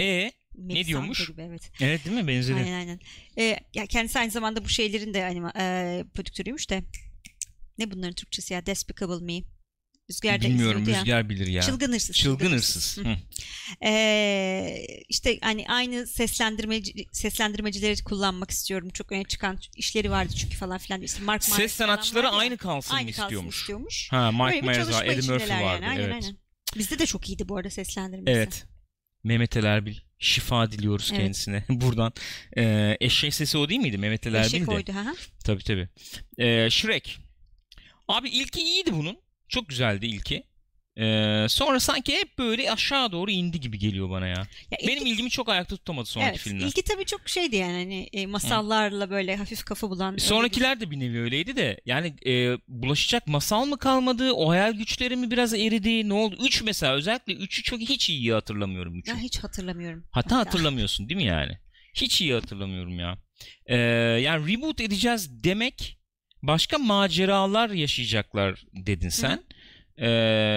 [0.00, 1.26] E Melisandre diyormuş?
[1.26, 1.70] Gibi, evet.
[1.80, 2.28] evet değil mi?
[2.28, 2.58] Benzedi.
[2.58, 3.00] Aynen aynen.
[3.38, 6.84] Ee, ya kendisi aynı zamanda bu şeylerin de anima, e, prodüktörüymüş de.
[7.78, 8.66] Ne bunların Türkçesi ya?
[8.66, 9.42] Despicable Me.
[10.10, 11.04] Rüzgar'da Bilmiyorum izliyordu ya.
[11.04, 11.62] Rüzgar bilir ya.
[11.62, 12.16] Çılgın hırsız.
[12.16, 12.98] Çılgın hırsız.
[12.98, 13.00] Hı.
[13.00, 13.16] Hı.
[13.84, 18.90] Ee, işte hani aynı seslendirmeci seslendirmecileri kullanmak istiyorum.
[18.90, 21.02] Çok öne çıkan işleri vardı çünkü falan filan.
[21.02, 23.60] İşte Mark Myers Ses falan sanatçıları aynı kalsın aynı kalsın istiyormuş?
[23.60, 24.08] istiyormuş.
[24.10, 25.84] Ha bir Myers var, Eddie Murphy vardı.
[25.84, 25.88] yani.
[25.88, 26.14] Aynen, evet.
[26.14, 26.36] aynen.
[26.76, 28.36] Bizde de çok iyiydi bu arada seslendirmesi.
[28.36, 28.66] Evet.
[29.24, 29.96] Mehmet El Erbil.
[30.18, 31.22] Şifa diliyoruz Evet.
[31.22, 31.64] kendisine.
[31.68, 32.12] Buradan.
[32.56, 33.98] Ee, eşek sesi o değil miydi?
[33.98, 34.74] Mehmet El Eşek Erbil de.
[34.74, 34.92] oydu.
[34.94, 35.14] Ha.
[35.44, 35.88] Tabii tabii.
[36.38, 37.18] Ee, Shrek.
[38.08, 39.18] Abi ilki iyiydi bunun.
[39.48, 40.42] Çok güzeldi ilki.
[41.00, 44.46] Ee, sonra sanki hep böyle aşağı doğru indi gibi geliyor bana ya.
[44.70, 46.66] Ya Benim ilki- ilgimi çok ayakta tutamadı sonraki evet, filmler.
[46.66, 50.06] ilki tabii çok şeydi yani hani e, masallarla böyle hafif kafa bulan.
[50.12, 54.32] öyle bir- Sonrakiler de bir nevi öyleydi de yani e, bulaşacak masal mı kalmadı?
[54.32, 56.08] O hayal güçleri mi biraz eridi?
[56.08, 56.36] Ne oldu?
[56.40, 59.14] 3 mesela özellikle 3'ü çok hiç iyi hatırlamıyorum 3'ü.
[59.14, 60.04] Ben hiç hatırlamıyorum.
[60.10, 61.52] Hatta hatırlamıyorsun değil mi yani?
[61.94, 63.18] Hiç iyi hatırlamıyorum ya.
[63.66, 63.76] Ee,
[64.22, 65.98] yani reboot edeceğiz demek
[66.42, 69.44] başka maceralar yaşayacaklar dedin sen.
[69.98, 70.04] Ee,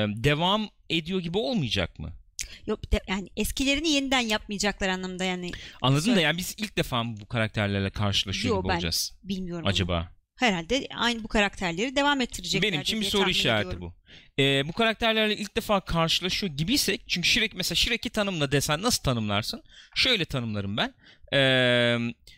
[0.07, 2.13] devam ediyor gibi olmayacak mı?
[2.67, 7.15] Yok de- yani eskilerini yeniden yapmayacaklar anlamda yani Anladın da yani biz ilk defa mı
[7.21, 9.63] bu karakterlerle karşılaşıyor Yo, gibi ben olacağız bilmiyorum.
[9.63, 9.69] onu.
[9.69, 10.09] acaba?
[10.35, 12.71] Herhalde aynı bu karakterleri devam ettirecekler.
[12.71, 13.93] Benim için bir soru işareti ediyorum.
[14.37, 14.41] bu.
[14.41, 19.63] Ee, bu karakterlerle ilk defa karşılaşıyor gibiysek çünkü Shrek mesela Shrek'i tanımla desen nasıl tanımlarsın?
[19.95, 20.93] Şöyle tanımlarım ben.
[21.33, 21.97] Ee,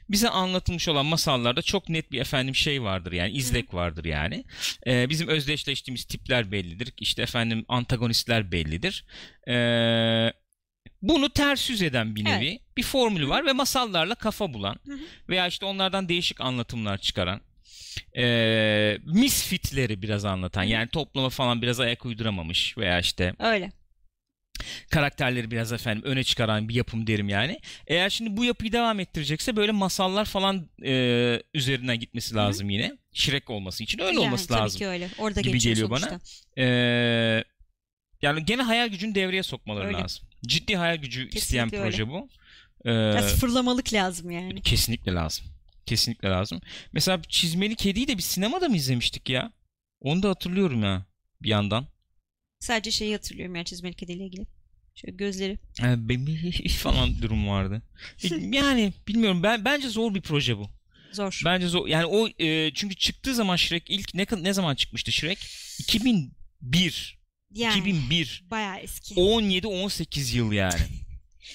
[0.09, 4.43] bize anlatılmış olan masallarda çok net bir efendim şey vardır yani izlek vardır yani.
[4.87, 6.93] Ee, bizim özdeşleştiğimiz tipler bellidir.
[6.99, 9.05] İşte efendim antagonistler bellidir.
[9.47, 10.33] Ee,
[11.01, 14.79] bunu ters yüz eden bir nevi bir formülü var ve masallarla kafa bulan
[15.29, 17.41] veya işte onlardan değişik anlatımlar çıkaran
[18.17, 23.71] e, misfitleri biraz anlatan yani topluma falan biraz ayak uyduramamış veya işte Öyle.
[24.95, 27.59] Karakterleri biraz efendim öne çıkaran bir yapım derim yani.
[27.87, 32.97] Eğer şimdi bu yapıyı devam ettirecekse böyle masallar falan e, üzerinden gitmesi lazım yine.
[33.13, 34.79] Shrek olması için öyle yani, olması tabii lazım.
[34.79, 35.09] ki öyle.
[35.17, 35.99] Orada gibi geliyor bana.
[35.99, 36.61] sonuçta.
[36.61, 36.65] E,
[38.21, 39.97] yani gene hayal gücünü devreye sokmaları Öyle.
[39.97, 40.27] lazım.
[40.47, 42.29] Ciddi hayal gücü isteyen Kesinlikle proje bu.
[42.85, 44.61] E, Ya sıfırlamalık lazım yani.
[44.61, 45.45] Kesinlikle lazım.
[45.85, 46.61] Kesinlikle lazım.
[46.93, 49.51] Mesela Çizmeli Kedi'yi de bir sinemada mı izlemiştik ya?
[50.01, 51.05] Onu da hatırlıyorum ya
[51.41, 51.87] bir yandan.
[52.59, 54.54] Sadece şeyi hatırlıyorum yani çizmeli kediyle ilgili.
[54.95, 55.57] Şöyle gözleri.
[55.81, 57.81] Ee, benim falan durum vardı.
[58.51, 60.69] Yani bilmiyorum ben bence zor bir proje bu.
[61.11, 61.41] Zor.
[61.45, 61.87] Bence zor.
[61.87, 65.37] Yani o e, çünkü çıktığı zaman Shrek ilk ne ne zaman çıkmıştı Shrek?
[65.79, 67.19] 2001.
[67.53, 68.43] yani 2001.
[68.51, 69.13] bayağı eski.
[69.17, 70.79] 17 18 yıl yani.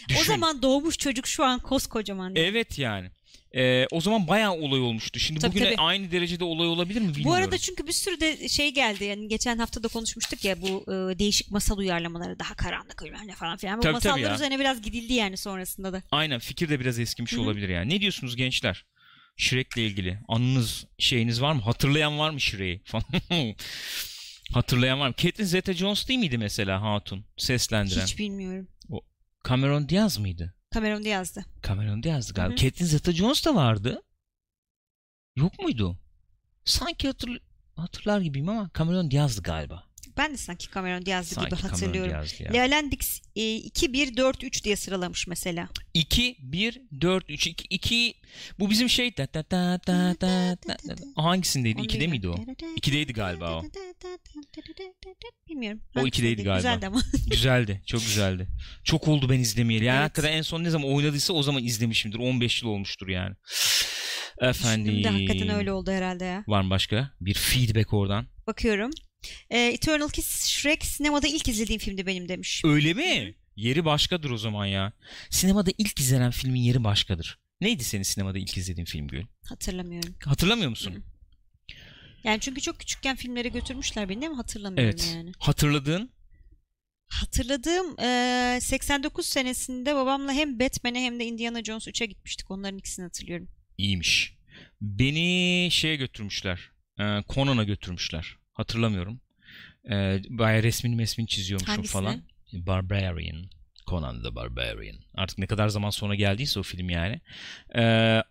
[0.07, 0.23] O Düşün.
[0.23, 2.25] zaman doğmuş çocuk şu an koskocaman.
[2.29, 2.39] yani.
[2.39, 3.11] Evet yani.
[3.57, 5.19] Ee, o zaman bayağı olay olmuştu.
[5.21, 5.77] Şimdi Tabii, bugüne tabii.
[5.79, 7.31] aynı derecede olay olabilir mi bilmiyorum.
[7.31, 10.85] Bu arada çünkü bir sürü de şey geldi yani geçen hafta da konuşmuştuk ya bu
[10.89, 13.79] e, değişik masal uyarlamaları daha karanlık ne falan filan.
[13.79, 14.35] Bu Tabii, tabii masallar ya.
[14.35, 16.03] üzerine biraz gidildi yani sonrasında da.
[16.11, 17.41] Aynen fikir de biraz eskimiş Hı hı.
[17.41, 17.95] olabilir yani.
[17.95, 18.85] Ne diyorsunuz gençler?
[19.37, 21.63] Shrek'le ilgili anınız şeyiniz var mı?
[21.63, 23.05] Hatırlayan var mı Shrek'i falan?
[24.53, 25.15] Hatırlayan var mı?
[25.17, 28.07] Catherine Zeta-Jones değil miydi mesela Hatun seslendiren?
[28.07, 28.69] Hiç bilmiyorum.
[29.49, 30.55] Cameron Diaz mıydı?
[30.75, 31.45] Cameron yazdı.
[31.67, 32.51] Cameron Diaz'dı galiba.
[32.51, 32.57] Hı hı.
[32.57, 34.03] Catherine Zeta-Jones da vardı.
[35.37, 35.99] Yok muydu?
[36.65, 37.37] Sanki hatırl
[37.77, 39.90] hatırlar gibiyim ama Cameron Diaz'dı galiba.
[40.17, 42.11] Ben de sanki Cameron yazdı Sanki gibi hatırlıyorum.
[42.13, 42.53] Diaz'dı ya.
[42.53, 45.69] Leolendix e, 2-1-4-3 diye sıralamış mesela.
[45.95, 48.15] 2 1 4 3 2 2
[48.59, 51.79] bu bizim şey da da da da da da hangisindeydi?
[51.79, 52.33] Onu 2'de miydi o?
[52.37, 52.57] bilmiyorum.
[52.77, 53.63] 2'deydi galiba o.
[55.49, 55.81] Bilmiyorum.
[55.97, 56.45] O ikideydi Hangisindeydi?
[56.45, 56.57] galiba.
[56.57, 57.03] Güzeldi ama.
[57.31, 57.83] Güzeldi.
[57.87, 58.49] Çok güzeldi.
[58.85, 59.85] Çok oldu ben izlemeyeli.
[59.85, 60.05] Yani Evet.
[60.05, 62.19] hakikaten en son ne zaman oynadıysa o zaman izlemişimdir.
[62.19, 63.35] 15 yıl olmuştur yani.
[64.41, 65.05] Efendim.
[65.05, 66.45] De hakikaten öyle oldu herhalde ya.
[66.47, 67.11] Var mı başka?
[67.21, 68.27] Bir feedback oradan.
[68.47, 68.91] Bakıyorum.
[69.51, 72.63] E, Eternal Kiss Shrek sinemada ilk izlediğim filmdi benim demiş.
[72.65, 73.35] Öyle mi?
[73.57, 74.93] Yeri başkadır o zaman ya.
[75.31, 77.39] Sinemada ilk izlenen filmin yeri başkadır.
[77.61, 79.25] Neydi senin sinemada ilk izlediğin film Gül?
[79.45, 80.15] Hatırlamıyorum.
[80.25, 81.05] Hatırlamıyor musun?
[82.25, 85.13] Yani çünkü çok küçükken filmlere götürmüşler beni ama hatırlamıyorum Evet.
[85.17, 85.33] yani.
[85.39, 86.11] Hatırladığın?
[87.09, 92.51] Hatırladığım e, 89 senesinde babamla hem Batman'e hem de Indiana Jones 3'e gitmiştik.
[92.51, 93.49] Onların ikisini hatırlıyorum.
[93.79, 94.35] İyiymiş.
[94.81, 96.71] Beni şeye götürmüşler.
[97.01, 98.37] e, Conan'a götürmüşler.
[98.61, 99.21] Hatırlamıyorum.
[99.91, 102.01] E, bayağı resmini mesmini çiziyormuşum Hangisine?
[102.01, 102.23] falan.
[102.53, 103.51] Barbarian.
[103.87, 104.97] Conan the Barbarian.
[105.15, 107.21] Artık ne kadar zaman sonra geldiyse o film yani.
[107.77, 107.83] E,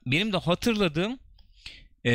[0.05, 1.19] benim de hatırladığım
[2.05, 2.11] e,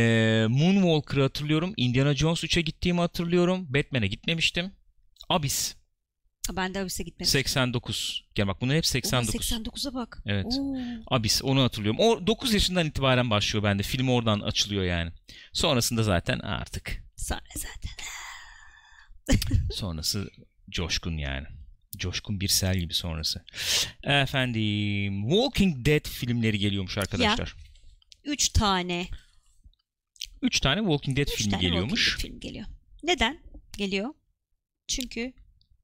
[0.49, 1.75] Moonwalker'ı hatırlıyorum.
[1.77, 3.75] Indiana Jones 3'e gittiğimi hatırlıyorum.
[3.75, 4.73] Batman'e gitmemiştim.
[5.29, 5.75] Abyss
[6.53, 7.31] Ben de Abyss'e gitmedim.
[7.31, 8.25] 89.
[8.35, 9.51] Gel bak bunlar hep 89.
[9.51, 10.23] 89'a bak.
[10.27, 10.47] Evet.
[10.59, 10.77] Oo.
[11.07, 12.01] Abyss onu hatırlıyorum.
[12.01, 13.83] O 9 yaşından itibaren başlıyor bende.
[13.83, 15.13] Film oradan açılıyor yani.
[15.53, 17.04] Sonrasında zaten artık.
[17.17, 17.91] Sonra zaten.
[19.73, 20.31] Sonrası
[20.71, 21.47] coşkun yani.
[21.97, 23.45] Coşkun bir sel gibi sonrası.
[24.03, 27.55] Efendim Walking Dead filmleri geliyormuş arkadaşlar.
[28.25, 29.09] 3 tane.
[30.43, 32.05] 3 tane Walking Dead Üç filmi tane geliyormuş.
[32.05, 32.67] Walking Dead film geliyor.
[33.03, 33.41] Neden
[33.79, 34.15] geliyor?
[34.89, 35.33] Çünkü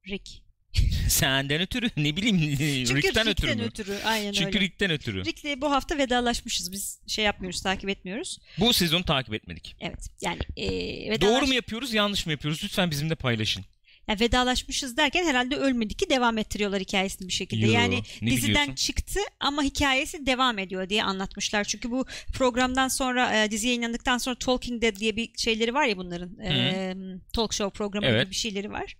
[0.09, 0.43] Rick.
[1.09, 2.39] Senden ötürü ne bileyim
[2.87, 3.63] Çünkü Rick'ten ötürü mü?
[3.63, 3.99] ötürü.
[4.05, 4.61] Aynen Çünkü öyle.
[4.61, 5.25] Rick'ten ötürü.
[5.25, 6.73] Rick'le bu hafta vedalaşmışız.
[6.73, 8.39] Biz şey yapmıyoruz, takip etmiyoruz.
[8.59, 9.77] Bu sezonu takip etmedik.
[9.81, 10.09] Evet.
[10.21, 10.67] Yani e,
[11.11, 11.21] vedalaş...
[11.21, 12.65] Doğru mu yapıyoruz yanlış mı yapıyoruz?
[12.65, 13.65] Lütfen bizimle paylaşın.
[14.11, 17.67] Yani vedalaşmışız derken herhalde ölmedi ki devam ettiriyorlar hikayesini bir şekilde.
[17.67, 18.75] Yo, yani diziden biliyorsun?
[18.75, 21.65] çıktı ama hikayesi devam ediyor diye anlatmışlar.
[21.65, 25.97] Çünkü bu programdan sonra e, dizi yayınlandıktan sonra Talking Dead diye bir şeyleri var ya
[25.97, 26.39] bunların.
[26.39, 26.95] e,
[27.33, 28.23] talk show programı Evet.
[28.23, 28.97] gibi bir şeyleri var.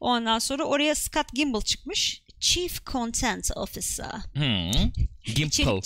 [0.00, 2.22] Ondan sonra oraya Scott Gimble çıkmış.
[2.40, 4.12] Chief Content Officer.
[4.34, 4.90] Hmm.
[5.34, 5.80] Gimple.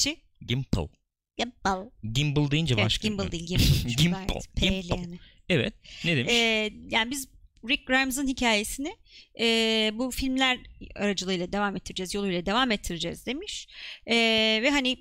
[0.47, 0.89] Gimple.
[1.39, 1.91] Gimbal.
[2.13, 3.09] Gimbal deyince Evet, başka.
[3.09, 3.97] Gimbal değil Gimbal.
[3.97, 5.19] Gimbal, Gayet yani.
[5.49, 5.75] Evet.
[6.05, 6.33] Ne demiş?
[6.33, 7.29] Ee, yani biz
[7.68, 8.96] Rick Grimes'ın hikayesini
[9.40, 10.59] e, bu filmler
[10.96, 13.68] aracılığıyla devam ettireceğiz, yoluyla devam ettireceğiz demiş.
[14.07, 14.16] E,
[14.62, 14.98] ve hani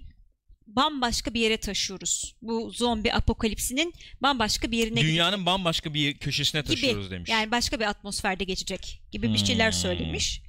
[0.68, 2.36] bambaşka bir yere taşıyoruz.
[2.42, 6.70] Bu zombi apokalipsinin bambaşka bir yerine Dünyanın bambaşka bir köşesine Gibi.
[6.70, 7.30] taşıyoruz demiş.
[7.30, 9.80] yani başka bir atmosferde geçecek gibi bir şeyler Hmm.
[9.80, 10.42] söylemiş.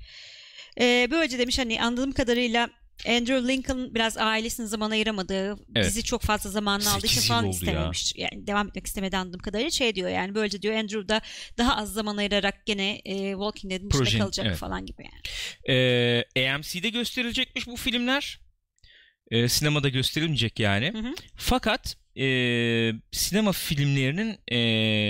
[0.81, 2.71] E, böylece demiş hani anladığım kadarıyla
[3.09, 5.87] Andrew Lincoln biraz ailesinin zaman ayıramadığı, Evet.
[5.87, 7.59] dizi çok fazla zamanını aldığı için falan oldu ya.
[7.61, 8.13] istememiş.
[8.17, 11.21] Yani devam etmek istemedi anladığım kadarıyla şey diyor yani böylece diyor Andrew da
[11.59, 14.59] daha az zaman ayırarak gene e, Walking Dead'in içinde Projenin- kalacak evet.
[14.59, 15.23] falan gibi yani.
[16.37, 18.41] Ee, AMC'de gösterilecekmiş bu filmler.
[19.31, 20.93] Ee, sinemada gösterilmeyecek yani.
[20.95, 21.15] Hı hı.
[21.37, 22.25] Fakat e,
[23.13, 24.59] sinema filmlerinin e,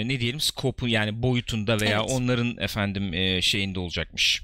[0.09, 2.11] ne diyelim skopu yani boyutunda veya Evet.
[2.11, 4.42] onların efendim e, şeyinde olacakmış.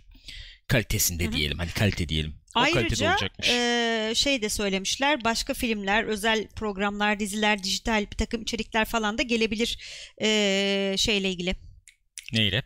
[0.69, 1.33] Kalitesinde Hı hı.
[1.33, 1.59] diyelim.
[1.59, 2.35] Hadi kalite diyelim.
[2.57, 3.17] O Ayrıca
[3.49, 9.23] e, şey de söylemişler başka filmler, özel programlar, diziler, dijital bir takım içerikler falan da
[9.23, 9.79] gelebilir
[10.23, 11.57] e, şeyle ilgili.
[12.33, 12.63] Neyle?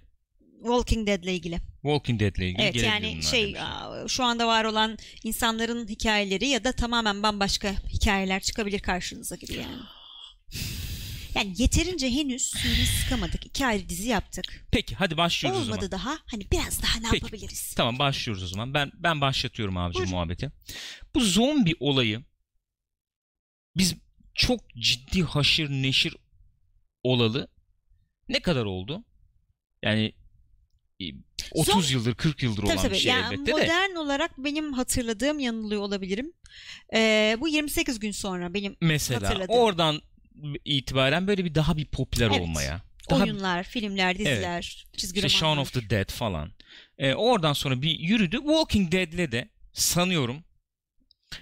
[0.63, 1.59] Walking Dead'le ilgili.
[1.83, 4.09] Walking Dead'le ilgili Evet yani şey demişler.
[4.09, 9.83] şu anda var olan insanların hikayeleri ya da tamamen bambaşka hikayeler çıkabilir karşınıza gibi yani.
[11.35, 13.47] Yani yeterince henüz suyunu sıkamadık.
[13.47, 14.67] İki ayrı dizi yaptık.
[14.73, 15.79] Peki hadi başlıyoruz o zaman.
[15.79, 16.19] Olmadı daha.
[16.31, 17.25] Hani biraz daha ne Peki.
[17.25, 17.75] yapabiliriz?
[17.77, 18.75] Tamam başlıyoruz o zaman.
[18.75, 20.15] Ben ben başlatıyorum abicim Buyurun.
[20.15, 20.51] muhabbeti.
[21.15, 22.25] Bu zombi olayı
[23.77, 23.95] biz
[24.35, 26.17] çok ciddi haşır neşir
[27.03, 27.49] olalı
[28.29, 29.05] ne kadar oldu?
[29.83, 30.13] Yani
[31.01, 31.05] e,
[31.53, 32.95] 30 Zom- yıldır 40 yıldır Tabii olan tabii.
[32.95, 33.53] bir şey yani elbette de.
[33.53, 36.33] modern olarak benim hatırladığım yanılıyor olabilirim.
[36.95, 39.55] Ee, bu 28 gün sonra benim Mesela hatırladım.
[39.55, 40.01] oradan
[40.65, 42.41] itibaren böyle bir daha bir popüler Evet.
[42.41, 42.83] olmaya.
[43.11, 45.63] Daha oyunlar, filmler, diziler, çizgi işte Shaun romanlar.
[45.63, 46.53] of the Dead falan.
[46.99, 48.37] E, oradan sonra bir yürüdü.
[48.37, 50.45] Walking Dead'le de sanıyorum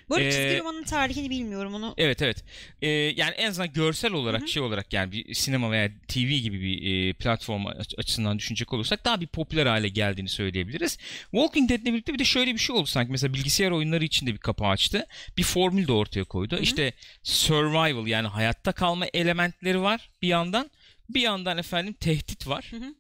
[0.09, 1.95] Bu arada Ee, çizgi romanın tarihini bilmiyorum onu.
[1.99, 2.45] Evet evet.
[2.83, 4.49] Ee, yani en azından görsel olarak Hı hı.
[4.49, 9.05] şey olarak yani bir sinema veya TV gibi bir e, platform aç- açısından düşünecek olursak
[9.05, 10.99] daha bir popüler hale geldiğini söyleyebiliriz.
[11.31, 14.33] Walking Dead'le birlikte bir de şöyle bir şey oldu sanki mesela bilgisayar oyunları için de
[14.33, 15.07] bir kapı açtı.
[15.37, 16.57] Bir formül de ortaya koydu.
[16.57, 16.61] hı.
[16.61, 20.71] İşte survival yani hayatta kalma elementleri var bir yandan.
[21.11, 22.67] Bir yandan efendim tehdit var.
[22.71, 22.95] Hı hı.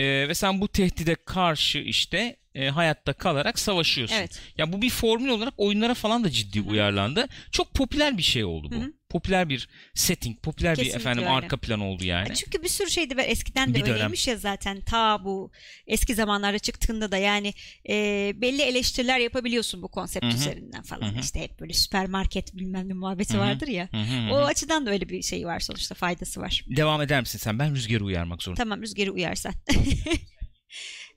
[0.00, 4.16] Ee, ve sen bu tehdide karşı işte e, hayatta kalarak savaşıyorsun.
[4.16, 4.40] Evet.
[4.58, 6.68] Ya bu bir formül olarak oyunlara falan da ciddi Hı hı.
[6.68, 7.26] uyarlandı.
[7.50, 8.74] Çok popüler bir şey oldu bu.
[8.74, 8.92] Hı hı.
[9.10, 11.32] Popüler bir setting, popüler bir Kesinlikle efendim öyle.
[11.34, 12.34] arka plan oldu yani.
[12.34, 13.92] Çünkü bir sürü şeydi ve eskiden de Bir dönem.
[13.94, 15.50] öyleymiş ya zaten ta bu
[15.86, 17.54] eski zamanlarda çıktığında da yani
[17.88, 17.94] e,
[18.36, 20.34] belli eleştiriler yapabiliyorsun bu konsept Hı hı.
[20.34, 21.12] üzerinden falan.
[21.12, 21.20] Hı hı.
[21.20, 23.40] İşte hep böyle süpermarket bilmem ne muhabbeti Hı hı.
[23.42, 23.88] vardır ya.
[23.92, 24.32] Hı hı hı.
[24.32, 26.64] O açıdan da öyle bir şey var sonuçta faydası var.
[26.76, 27.58] Devam eder misin sen?
[27.58, 28.68] Ben rüzgarı uyarmak zorundayım.
[28.70, 29.52] Tamam rüzgarı uyarsan.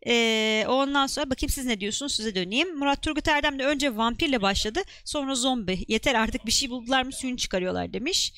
[0.08, 2.78] Ee, ondan sonra bakayım siz ne diyorsunuz size döneyim.
[2.78, 5.86] Murat Turgut Erdem de önce vampirle başladı sonra zombi.
[5.88, 8.34] Yeter artık bir şey buldular mı suyunu çıkarıyorlar demiş.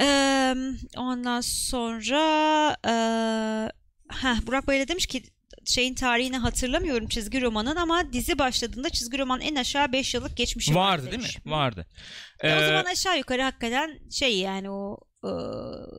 [0.00, 0.54] Ee,
[0.96, 2.20] ondan sonra
[2.86, 2.92] ee,
[4.14, 5.22] heh, Burak Bey de demiş ki
[5.64, 10.74] şeyin tarihini hatırlamıyorum çizgi romanın ama dizi başladığında çizgi roman en aşağı 5 yıllık geçmişi
[10.74, 11.52] var Vardı değil mi?
[11.52, 11.86] Vardı.
[12.40, 15.07] E, o Ee, zaman aşağı yukarı hakikaten şey yani o ee,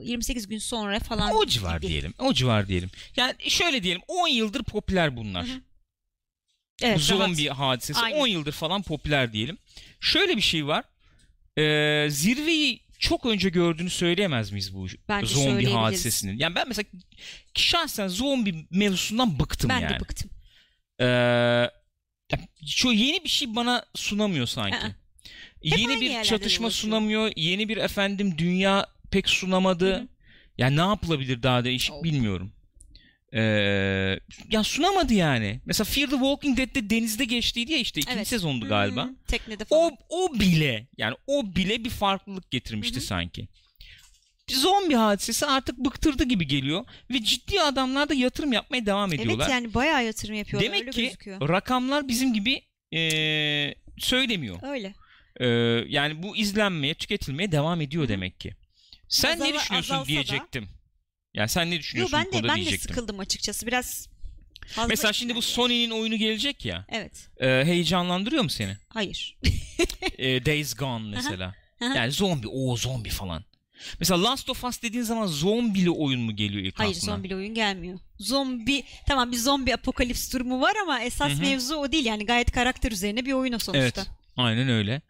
[0.02, 1.92] 28 gün sonra falan o civar gibi.
[1.92, 2.14] diyelim.
[2.20, 2.90] O civar diyelim.
[3.16, 5.48] Yani şöyle diyelim 10 yıldır popüler bunlar.
[5.48, 5.62] Hı hı.
[6.82, 7.60] Evet, Bu zombi rahat.
[7.60, 8.20] hadisesi Aynen.
[8.20, 9.58] 10 yıldır falan popüler diyelim.
[10.00, 10.84] Şöyle bir şey var.
[11.58, 16.38] Ee, zirveyi çok önce gördüğünü söyleyemez miyiz bu Bence zombi hadisesinin?
[16.38, 16.86] Yani ben mesela
[17.56, 19.96] şahsen zombi mevzusundan bıktım Ben yani.
[19.96, 20.30] de bıktım.
[21.02, 21.70] Ee,
[22.68, 24.78] şu yeni bir şey bana sunamıyor sanki.
[24.78, 24.96] Aa.
[25.62, 27.32] Yeni bir çatışma sunamıyor.
[27.36, 29.94] Yeni bir efendim dünya pek sunamadı.
[29.94, 30.08] Hı hı.
[30.58, 32.04] Yani ne yapılabilir daha değişik Oh.
[32.04, 32.52] bilmiyorum.
[33.34, 33.40] Ee,
[34.52, 35.62] ya sunamadı yani.
[35.66, 38.28] Mesela Fear the Walking Dead'de denizde geçtiydi ya işte ikinci Evet.
[38.28, 39.10] sezondu galiba.
[39.28, 39.92] Teknede falan.
[39.92, 43.06] O o bile yani o bile bir farklılık getirmişti Hı hı.
[43.06, 43.48] sanki.
[44.52, 49.46] Zombi hadisesi artık bıktırdı gibi geliyor ve ciddi adamlar da yatırım yapmaya devam ediyorlar.
[49.46, 51.50] evet yani bayağı yatırım yapıyorlar Demek öyle ki gözüküyor.
[51.50, 54.60] rakamlar bizim gibi eee, söylemiyor.
[54.64, 54.94] Öyle.
[55.40, 58.10] Eee, yani bu izlenmeye, tüketilmeye devam ediyor Hı hı.
[58.12, 58.54] demek ki.
[59.10, 60.70] Sen Azala- ne düşünüyorsun azalsa da- diyecektim.
[61.34, 62.96] Yani sen ne Yo, düşünüyorsun ben bu de konuda ben de diyecektim.
[62.96, 63.68] sıkıldım açıkçası.
[63.68, 64.10] Biraz
[64.68, 65.42] fazla Mesela şimdi bu.
[65.42, 66.86] Sony'nin oyunu gelecek ya.
[66.90, 67.30] Evet.
[67.42, 68.78] eee, heyecanlandırıyor mu seni?
[68.90, 69.38] Hayır.
[70.18, 71.56] Eee, Days Gone mesela.
[71.82, 73.44] Yani zombi, o zombi falan.
[74.00, 77.16] Mesela Last of Us dediğin zaman zombili oyun mu geliyor ilk Hayır aklına?
[77.16, 78.00] zombili oyun gelmiyor.
[78.20, 81.42] Zombi tamam bir zombi apokalips durumu var ama esas Hı hı.
[81.42, 84.02] mevzu o değil yani gayet karakter üzerine bir oyun o sonuçta.
[84.02, 84.10] Evet.
[84.38, 85.02] Aynen öyle.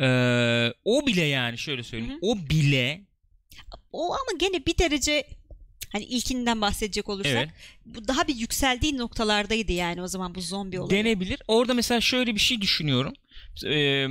[0.00, 2.12] Ee, o bile yani şöyle söyleyeyim.
[2.12, 2.18] Hı hı.
[2.22, 3.00] O bile
[3.92, 5.26] O ama gene bir derece
[5.92, 7.48] hani ilkinden bahsedecek olursak evet
[7.86, 11.04] bu daha bir yükseldiği noktalardaydı yani o zaman bu zombi olayı.
[11.04, 11.42] denebilir.
[11.48, 13.12] Orada mesela şöyle bir şey düşünüyorum.
[13.66, 14.08] Ee,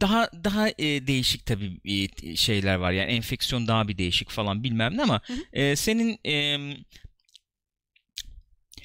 [0.00, 2.92] daha daha e, değişik tabii e, şeyler var.
[2.92, 5.42] Yani enfeksiyon daha bir değişik falan bilmem ne ama Hı hı.
[5.52, 6.58] e, senin e,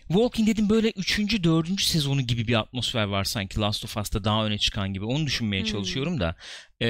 [0.08, 1.44] Walking Dead'in böyle 3.
[1.44, 1.82] 4.
[1.82, 5.06] sezonu gibi bir atmosfer var sanki Last of Us'ta daha öne çıkan gibi.
[5.06, 5.72] Onu düşünmeye Hmm.
[5.72, 6.36] çalışıyorum da.
[6.82, 6.88] E,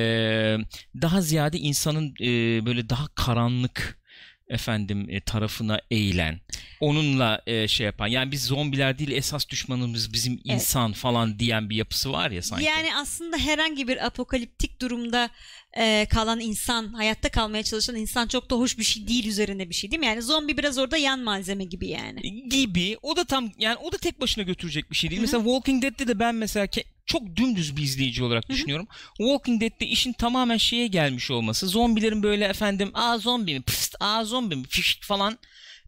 [1.02, 4.00] daha ziyade insanın e, böyle daha karanlık
[4.48, 6.40] efendim e, tarafına eğilen
[6.80, 11.76] onunla e, şey yapan yani biz zombiler değil esas düşmanımız bizim insan falan diyen bir
[11.76, 12.66] yapısı var ya sanki.
[12.66, 15.30] Yani aslında herhangi bir apokaliptik durumda
[15.78, 19.76] e, kalan insan, hayatta kalmaya çalışan insan çok da hoş bir şey değil üzerine bir
[19.76, 20.06] şey değil mi?
[20.06, 22.50] Yani zombi biraz orada yan malzeme gibi yani.
[22.50, 22.98] gibi.
[23.02, 25.20] O da tam yani o da tek başına götürecek bir şey değil.
[25.20, 25.26] Hı hı.
[25.26, 28.58] Mesela Walking Dead'de de ben mesela ke- çok dümdüz bir izleyici olarak Hı hı.
[28.58, 28.88] düşünüyorum.
[29.18, 31.68] Walking Dead'de işin tamamen şeye gelmiş olması.
[31.68, 35.38] Zombilerin böyle efendim aa zombi mi pıst aa zombi mi fişt falan.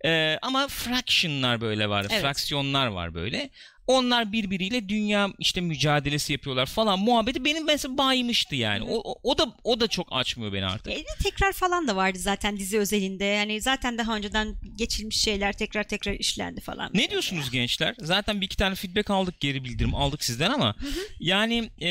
[0.05, 2.07] Ee, ama fraction'lar böyle var.
[2.09, 2.21] Evet.
[2.21, 3.49] Fraksiyonlar var böyle.
[3.87, 8.85] Onlar birbiriyle dünya işte mücadelesi yapıyorlar falan muhabbeti benim mesela baymıştı yani.
[8.85, 8.93] Hı hı.
[8.93, 10.93] O, o, o da o da çok açmıyor beni artık.
[10.93, 13.25] E, tekrar falan da vardı zaten dizi özelinde.
[13.25, 16.91] Yani zaten daha önceden geçilmiş şeyler tekrar tekrar işlendi falan.
[16.93, 17.95] Ne diyorsunuz gençler?
[17.99, 20.75] Zaten bir iki tane feedback aldık, geri bildirim aldık sizden ama
[21.19, 21.89] yani e,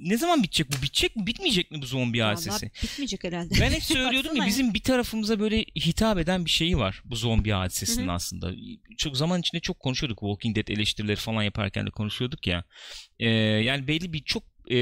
[0.00, 0.82] ne zaman bitecek bu?
[0.82, 1.26] Bitecek mi?
[1.26, 2.50] Bitmeyecek mi bu zombi hadisesi?
[2.50, 3.54] Vallahi bitmeyecek herhalde.
[3.60, 7.50] Ben hep söylüyordum ya bizim bir tarafımıza böyle hitap eden bir şeyi var bu zombi
[7.50, 8.14] hadisesinin Hı hı.
[8.14, 8.52] aslında.
[8.96, 10.18] Çok zaman içinde çok konuşuyorduk.
[10.18, 12.64] Walking Dead eleştirileri falan yaparken de konuşuyorduk ya.
[13.18, 14.76] E, yani belli bir çok e,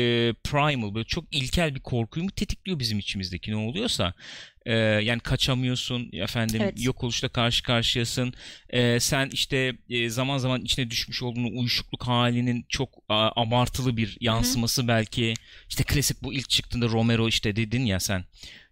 [0.44, 4.14] primal böyle çok ilkel bir korkuyu mu tetikliyor bizim içimizdeki ne oluyorsa.
[4.66, 6.84] E, yani kaçamıyorsun efendim Evet.
[6.84, 8.34] yok oluşla karşı karşıyasın.
[8.68, 14.18] E, sen işte e, zaman zaman içine düşmüş olduğun uyuşukluk halinin çok a, abartılı bir
[14.20, 15.34] yansıması belki.
[15.68, 18.24] İşte klasik bu ilk çıktığında Romero işte dedin ya sen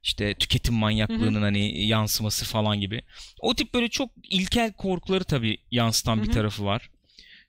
[0.03, 3.03] işte tüketim manyaklığının hani yansıması falan gibi.
[3.41, 6.91] O tip böyle çok ilkel korkuları tabii yansıtan Hı bir tarafı var.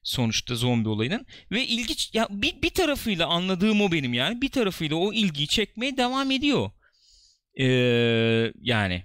[0.04, 4.96] Sonuçta zombi olayının ve ilginç ya bir, bir tarafıyla anladığım o benim yani bir tarafıyla
[4.96, 6.72] o ilgiyi çekmeye devam ediyor.
[7.60, 9.04] Ee, yani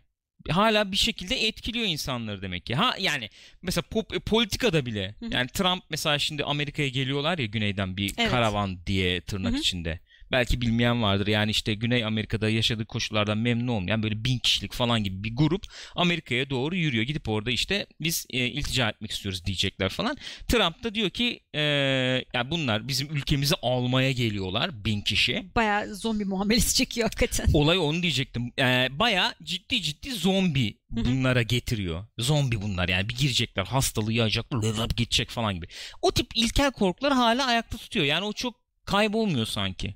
[0.49, 2.75] hala bir şekilde etkiliyor insanları demek ki.
[2.75, 3.31] Ha yani
[3.63, 8.31] mesela pop, politikada bile yani Trump mesela şimdi Amerika'ya geliyorlar ya güneyden bir Evet.
[8.31, 10.01] karavan diye tırnak içinde.
[10.33, 11.27] Belki bilmeyen vardır.
[11.27, 15.65] Yani işte Güney Amerika'da yaşadığı koşullardan memnun olmayan böyle bin kişilik falan gibi bir grup
[15.95, 17.05] Amerika'ya doğru yürüyor.
[17.05, 20.17] Gidip orada işte biz e, iltica etmek istiyoruz diyecekler falan.
[20.49, 21.61] Trump da diyor ki e,
[22.35, 25.47] ya bunlar bizim ülkemizi almaya geliyorlar bin kişi.
[25.57, 27.47] Bayağı zombi muamelesi çekiyor hakikaten.
[27.53, 28.53] Olay onu diyecektim.
[28.59, 32.07] E, Baya ciddi ciddi zombi bunlara getiriyor.
[32.19, 35.67] Zombi bunlar yani bir girecekler hastalığı yayacaklar lırlap gidecek falan gibi.
[36.03, 38.05] O tip ilkel korkular hala ayakta tutuyor.
[38.07, 39.95] Yani o çok kaybolmuyor sanki.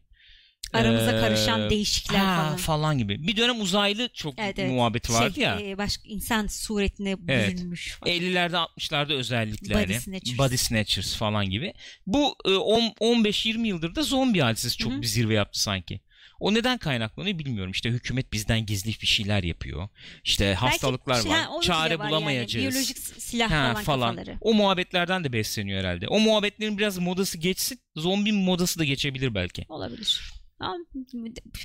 [0.72, 2.98] Aramıza Ee, karışan değişikler ha, falan.
[2.98, 3.26] gibi.
[3.26, 4.70] Bir dönem uzaylı çok Evet, evet.
[4.70, 5.60] muhabbeti vardı Şey, ya.
[5.60, 7.54] e, başka insan suretine Evet.
[7.56, 8.14] bürünmüş falan.
[8.14, 10.38] 50'lerde 60'larda özellikle Body hani snatchers.
[10.38, 11.72] body snatchers falan gibi.
[12.06, 15.02] Bu e, on- 15-20 yıldır da zombi hadisesi çok Hı hı.
[15.02, 16.00] bir zirve yaptı sanki.
[16.40, 17.70] O neden kaynaklanıyor bilmiyorum.
[17.72, 19.88] İşte hükümet bizden gizli bir şeyler yapıyor.
[20.24, 21.38] İşte hastalıklar şey- var.
[21.38, 22.54] ha, Çare var bulamayacağız.
[22.64, 22.70] Yani.
[22.72, 24.16] Biyolojik silah Ha, falan, falan.
[24.16, 24.38] kafaları.
[24.40, 26.08] O muhabbetlerden de besleniyor herhalde.
[26.08, 27.80] O muhabbetlerin biraz modası geçsin.
[27.96, 29.64] Zombi modası da geçebilir belki.
[29.68, 30.32] Olabilir.
[30.60, 30.76] Ama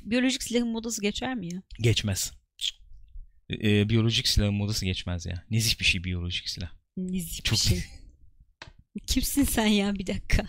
[0.04, 1.62] biyolojik silahın modası geçer mi ya?
[1.80, 2.32] Geçmez.
[3.50, 5.44] E, biyolojik silahın modası geçmez ya.
[5.50, 6.70] Nezih bir şey biyolojik silah.
[6.96, 7.84] Nizik Çok- bir şey.
[9.06, 10.46] Kimsin sen ya bir dakika?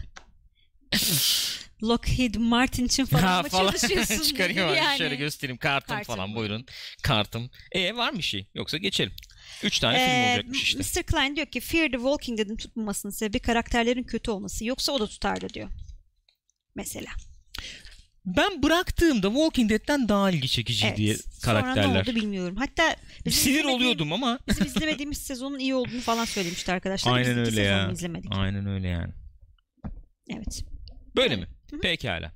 [1.83, 4.21] Lockheed Martin için falan mı çalışıyorsun?
[4.29, 4.97] Çıkarayım yani.
[4.97, 6.35] şöyle göstereyim kartım, Kartım falan bu.
[6.39, 6.65] buyurun.
[7.03, 7.49] Kartım.
[7.71, 8.47] E var mı bir şey?
[8.55, 9.13] Yoksa geçelim.
[9.63, 11.01] Üç tane film Ee, olacakmış işte.
[11.01, 11.03] Mr.
[11.05, 14.65] Klein diyor ki Fear the Walking Dead'in tutmamasının sebebi karakterlerin kötü olması.
[14.65, 15.69] Yoksa o da tutardı diyor.
[16.75, 17.09] Mesela.
[18.27, 20.97] Ben bıraktığımda Walking Dead'den daha ilgi çekici Evet.
[20.97, 22.01] diye Sonra ne karakterler.
[22.01, 22.55] oldu bilmiyorum.
[22.55, 22.95] Hatta
[23.29, 24.39] Sinir oluyordum ama.
[24.49, 27.19] Bizim izlemediğimiz sezonun iyi olduğunu falan söylemişti arkadaşlar.
[27.19, 27.91] Biz Aynen iki öyle ya.
[27.91, 28.31] izlemedik.
[28.35, 29.13] Aynen öyle yani.
[30.29, 30.63] Evet.
[31.15, 31.47] Böyle mi?
[31.71, 31.81] Hı hı.
[31.81, 32.31] Pekala.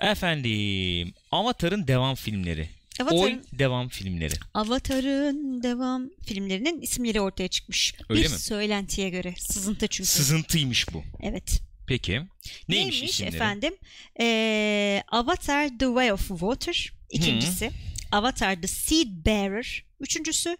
[0.00, 2.68] Efendim, Avatar'ın devam filmleri.
[3.00, 4.34] Oy Avatar'ın, devam filmleri.
[4.54, 7.94] Avatar'ın devam filmlerinin isimleri ortaya çıkmış.
[8.08, 8.38] Öyle bir mi?
[8.38, 9.34] söylentiye göre.
[9.38, 10.08] Sızıntı çünkü.
[10.10, 11.04] Sızıntıymış bu.
[11.22, 11.60] Evet.
[11.88, 12.22] Peki.
[12.68, 13.34] Neymiş, isimleri?
[13.34, 13.74] efendim?
[14.20, 16.92] Ee, Avatar The Way of Water.
[17.10, 17.70] ikincisi.
[18.12, 19.84] Avatar The Seed Bearer.
[20.00, 20.56] Üçüncüsü.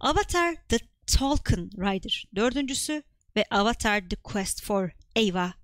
[0.00, 0.78] Avatar The
[1.18, 2.24] Tolkien Rider.
[2.36, 3.02] Dördüncüsü.
[3.36, 5.54] Ve Avatar The Quest for Eva.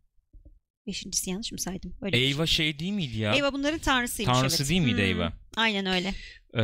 [0.86, 1.96] Beşincisi yanlış mı saydım?
[2.02, 2.26] Öyle şey.
[2.26, 3.34] Eyva şey değil miydi ya?
[3.34, 4.34] Eyva bunların tanrısıymış.
[4.38, 4.70] Tanrısı evet.
[4.70, 5.04] değil miydi Hmm.
[5.04, 5.32] Eyva?
[5.56, 6.14] Aynen öyle.
[6.54, 6.60] Ee,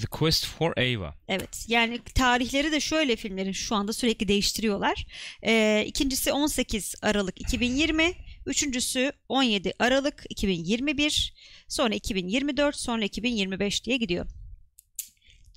[0.00, 1.14] The Quest for Ava.
[1.28, 1.64] Evet.
[1.68, 5.06] Yani tarihleri de şöyle filmlerin şu anda sürekli değiştiriyorlar.
[5.42, 8.12] Ee, ikincisi 18 Aralık 2020.
[8.46, 11.34] Üçüncüsü 17 Aralık 2021.
[11.68, 12.76] Sonra 2024.
[12.76, 14.26] Sonra 2025 diye gidiyor.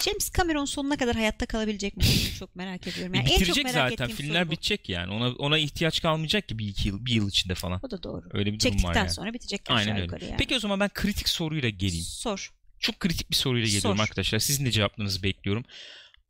[0.05, 2.03] James Cameron sonuna kadar hayatta kalabilecek mi?
[2.39, 3.13] Çok merak ediyorum.
[3.13, 4.07] Yani en çok Bitirecek merak zaten.
[4.09, 4.51] Filmler bu.
[4.51, 5.13] bitecek yani.
[5.13, 7.79] Ona ona ihtiyaç kalmayacak ki bir iki yıl, bir yıl içinde falan.
[7.83, 8.29] O da doğru.
[8.33, 9.09] Öyle bir durum var Çektikten yani.
[9.09, 10.25] sonra bitecek Aynen öyle.
[10.25, 10.35] yani.
[10.37, 12.05] Peki o zaman ben kritik soruyla geleyim.
[12.05, 12.51] Sor.
[12.81, 14.03] Çok kritik bir soruyla geliyorum Sor.
[14.03, 14.39] arkadaşlar.
[14.39, 15.63] Sizin de cevaplarınızı bekliyorum.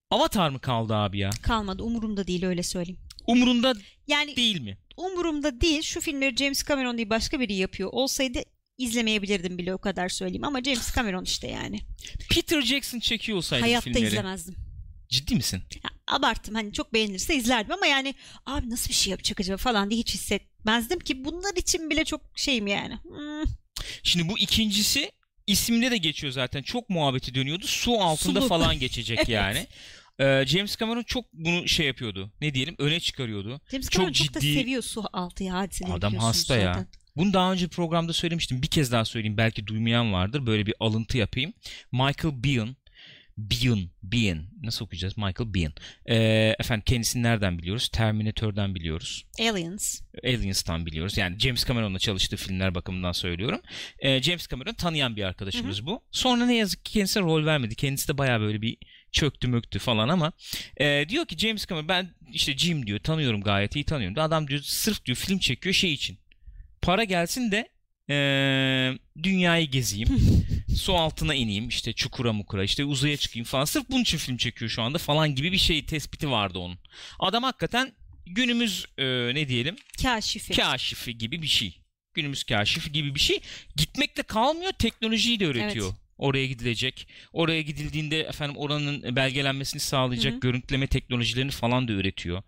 [0.09, 1.29] Avatar mı kaldı abi ya?
[1.43, 1.83] Kalmadı.
[1.83, 2.99] Umurumda değil öyle söyleyeyim.
[3.27, 3.73] Umurunda
[4.07, 4.77] Yani değil mi?
[4.97, 5.81] umurumda değil.
[5.81, 7.89] Şu filmleri James Cameron değil başka biri yapıyor.
[7.93, 8.39] Olsaydı
[8.77, 10.43] izlemeyebilirdim bile o kadar söyleyeyim.
[10.43, 11.79] Ama James Cameron işte yani.
[12.29, 14.05] Peter Jackson çekiyor olsaydı Hayatta filmleri.
[14.07, 14.55] izlemezdim.
[15.09, 15.61] Ciddi misin?
[15.83, 19.89] Ya, abarttım hani çok beğenirse izlerdim ama yani abi nasıl bir şey yapacak acaba falan
[19.89, 22.97] diye hiç hissetmezdim ki bunlar için bile çok şeyim yani.
[23.03, 23.43] Hmm,
[24.03, 25.11] Şimdi bu ikincisi
[25.47, 26.61] isimde de geçiyor zaten.
[26.61, 27.67] Çok muhabbeti dönüyordu.
[27.67, 28.49] Su altında Sulu.
[28.49, 29.29] falan geçecek Evet.
[29.29, 29.67] yani.
[30.19, 32.31] Ee, James Cameron çok bunu şey yapıyordu.
[32.41, 32.75] Ne diyelim?
[32.79, 33.61] Öne çıkarıyordu.
[33.71, 36.73] James Çok Cameron çok, da ciddi- seviyor su altı ya hadiseleri Adam hasta ya.
[36.73, 36.87] zaten.
[37.15, 38.61] Bunu daha önce programda söylemiştim.
[38.61, 39.37] Bir kez daha söyleyeyim.
[39.37, 40.45] Belki duymayan vardır.
[40.45, 41.53] Böyle bir alıntı yapayım.
[41.91, 42.67] Michael Biehn
[43.37, 44.37] Biehn, Biehn.
[44.63, 45.17] Nasıl okuyacağız?
[45.17, 45.71] Michael Biehn.
[46.05, 47.89] Ee, efendim kendisini nereden biliyoruz?
[47.89, 49.25] Terminator'dan biliyoruz.
[49.39, 50.01] Aliens.
[50.23, 51.17] Aliens'tan biliyoruz.
[51.17, 53.61] Yani James Cameron'la çalıştığı filmler bakımından söylüyorum.
[53.99, 56.03] Ee, James Cameron tanıyan bir arkadaşımız bu.
[56.11, 57.75] Sonra ne yazık ki kendisine rol vermedi.
[57.75, 58.77] Kendisi de baya böyle bir
[59.11, 60.31] çöktü möktü falan ama
[60.77, 64.15] e, diyor ki James Cameron ben işte Jim diyor tanıyorum gayet iyi tanıyorum.
[64.15, 66.17] Da adam diyor sırf diyor film çekiyor şey için.
[66.81, 67.69] Para gelsin de
[68.09, 68.15] e,
[69.23, 70.07] dünyayı gezeyim.
[70.75, 73.65] su altına ineyim işte çukura mukura işte uzaya çıkayım falan.
[73.65, 76.77] Sırf bunun için film çekiyor şu anda falan gibi bir şey tespiti vardı onun.
[77.19, 77.91] Adam hakikaten
[78.25, 80.53] günümüz e, ne diyelim Kaşifi.
[80.53, 81.81] kaşifi gibi bir şey.
[82.13, 83.39] Günümüz kaşifi gibi bir şey.
[83.75, 85.87] Gitmekle kalmıyor, teknolojiyi de öğretiyor.
[85.87, 85.97] Evet.
[86.17, 87.07] Oraya gidilecek.
[87.33, 90.39] Oraya gidildiğinde efendim oranın belgelenmesini sağlayacak Hı hı.
[90.39, 92.43] görüntüleme teknolojilerini falan da öğretiyor.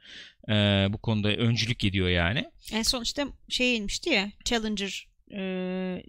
[0.49, 0.53] Ee,
[0.93, 2.45] bu konuda öncülük ediyor yani.
[2.73, 6.03] En son işte şey inmişti ya Challenger e,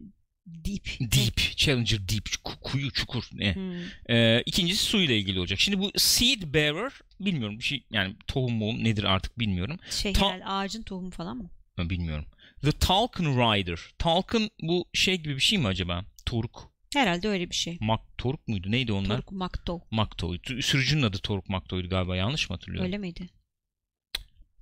[0.47, 0.87] Deep.
[1.01, 3.25] Deep, Challenger Deep, ku- kuyu, çukur.
[3.33, 3.55] Ne?
[3.55, 3.75] Hmm.
[4.17, 5.61] Ee, ikincisi suyla ilgili olacak.
[5.61, 9.79] Şimdi bu Seed Bearer bilmiyorum bir şey yani tohum muhum nedir artık bilmiyorum.
[9.91, 11.51] Şey Ta- herhalde ağacın tohumu falan mı?
[11.79, 12.25] Bilmiyorum.
[12.63, 13.81] The Talcon Rider.
[13.99, 16.05] Talcon bu şey gibi bir şey mi acaba?
[16.27, 16.73] Toruk.
[16.95, 17.77] Herhalde öyle bir şey.
[17.81, 18.71] Mak Toruk muydu?
[18.71, 19.17] Neydi onlar?
[19.17, 19.81] Toruk Makto.
[19.91, 20.63] Makto'ydu.
[20.63, 22.17] Sürücünün adı Toruk Makto'ydu galiba.
[22.17, 22.87] Yanlış mı hatırlıyorum?
[22.87, 23.29] Öyle miydi?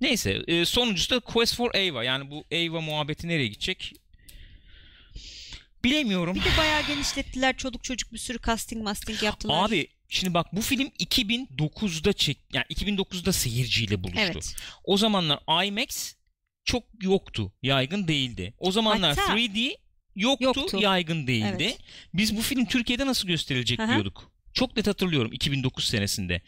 [0.01, 0.43] Neyse.
[0.47, 2.03] E, sonuncusu da Quest for Ava.
[2.03, 3.93] Yani bu Ava muhabbeti nereye gidecek?
[5.83, 6.35] Bilemiyorum.
[6.35, 7.57] Bir de bayağı genişlettiler.
[7.57, 9.67] Çoluk çocuk bir sürü casting masting yaptılar.
[9.67, 14.19] Abi şimdi bak bu film 2009'da çek yani 2009'da seyirciyle buluştu.
[14.21, 14.55] Evet.
[14.83, 16.13] O zamanlar IMAX
[16.65, 17.53] çok yoktu.
[17.61, 18.53] Yaygın değildi.
[18.59, 19.77] O zamanlar Hatta- 3D
[20.15, 20.77] yoktu, Yoktu.
[20.81, 21.63] yaygın değildi.
[21.63, 21.77] Evet.
[22.13, 23.87] Biz bu film Türkiye'de nasıl gösterilecek hı.
[23.87, 24.31] diyorduk.
[24.53, 26.41] Çok net hatırlıyorum 2009 senesinde.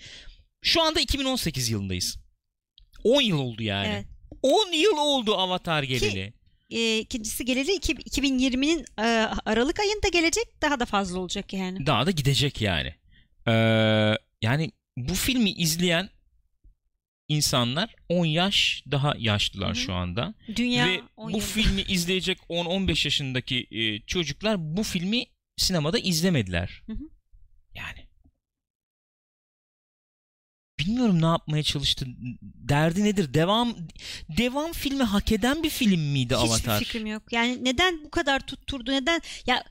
[0.61, 2.17] Şu anda 2018 yılındayız.
[3.03, 3.87] 10 yıl oldu yani.
[3.87, 4.05] Evet.
[4.41, 6.33] 10 yıl oldu Avatar geleli.
[6.69, 9.01] E, ikincisi geleli iki- 2020'nin e,
[9.45, 10.45] Aralık ayında gelecek.
[10.61, 11.85] Daha da fazla olacak yani.
[11.85, 12.93] Daha da gidecek yani.
[13.47, 13.51] Ee,
[14.41, 16.09] yani bu filmi izleyen
[17.27, 19.75] insanlar 10 yaş daha yaşlılar Hı hı.
[19.83, 20.33] şu anda.
[20.55, 21.45] Dünya Ve 10 bu yılda.
[21.45, 25.25] filmi izleyecek 10-15 yaşındaki e, çocuklar bu filmi
[25.57, 26.81] sinemada izlemediler.
[26.85, 27.09] Hı hı.
[27.75, 28.05] Yani.
[30.79, 32.05] Bilmiyorum ne yapmaya çalıştı.
[32.41, 33.33] Derdi nedir?
[33.33, 33.75] Devam
[34.37, 36.79] devam filmi hak eden bir film miydi Hiçbir Avatar?
[36.79, 37.23] fikrim yok.
[37.31, 38.91] Yani neden bu kadar tutturdu?
[38.91, 39.21] Neden?
[39.47, 39.63] Ya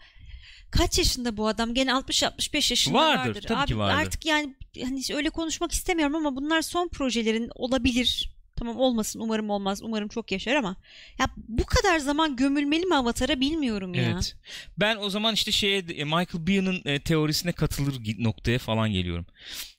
[0.70, 1.74] kaç yaşında bu adam?
[1.74, 3.42] Gene 60-65 yaşında Vardır, vardır.
[3.48, 4.02] tabii Abi, ki vardır.
[4.06, 8.33] Artık yani hani öyle konuşmak istemiyorum ama bunlar son projelerin olabilir.
[8.56, 9.82] Tamam olmasın umarım olmaz.
[9.82, 10.76] Umarım çok yaşar ama
[11.18, 14.02] ya bu kadar zaman gömülmeli mi Avatar'a bilmiyorum ya.
[14.02, 14.36] Evet.
[14.78, 19.26] Ben o zaman işte şeye e, Michael Bieh'nin e, teorisine katılır noktaya falan geliyorum.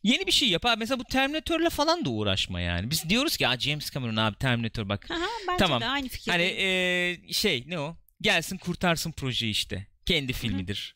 [0.04, 0.80] Yeni bir şey yap abi.
[0.80, 2.92] Mesela bu Terminator'la falan da uğraşma yani.
[2.92, 5.12] Biz diyoruz ki James Cameron abi Terminator bak.
[5.12, 5.82] Aha, bence Tamam.
[5.82, 6.32] de aynı fikir.
[6.32, 7.96] Hani e, şey ne o?
[8.22, 9.88] Gelsin kurtarsın projeyi işte.
[10.06, 10.96] Kendi filmidir.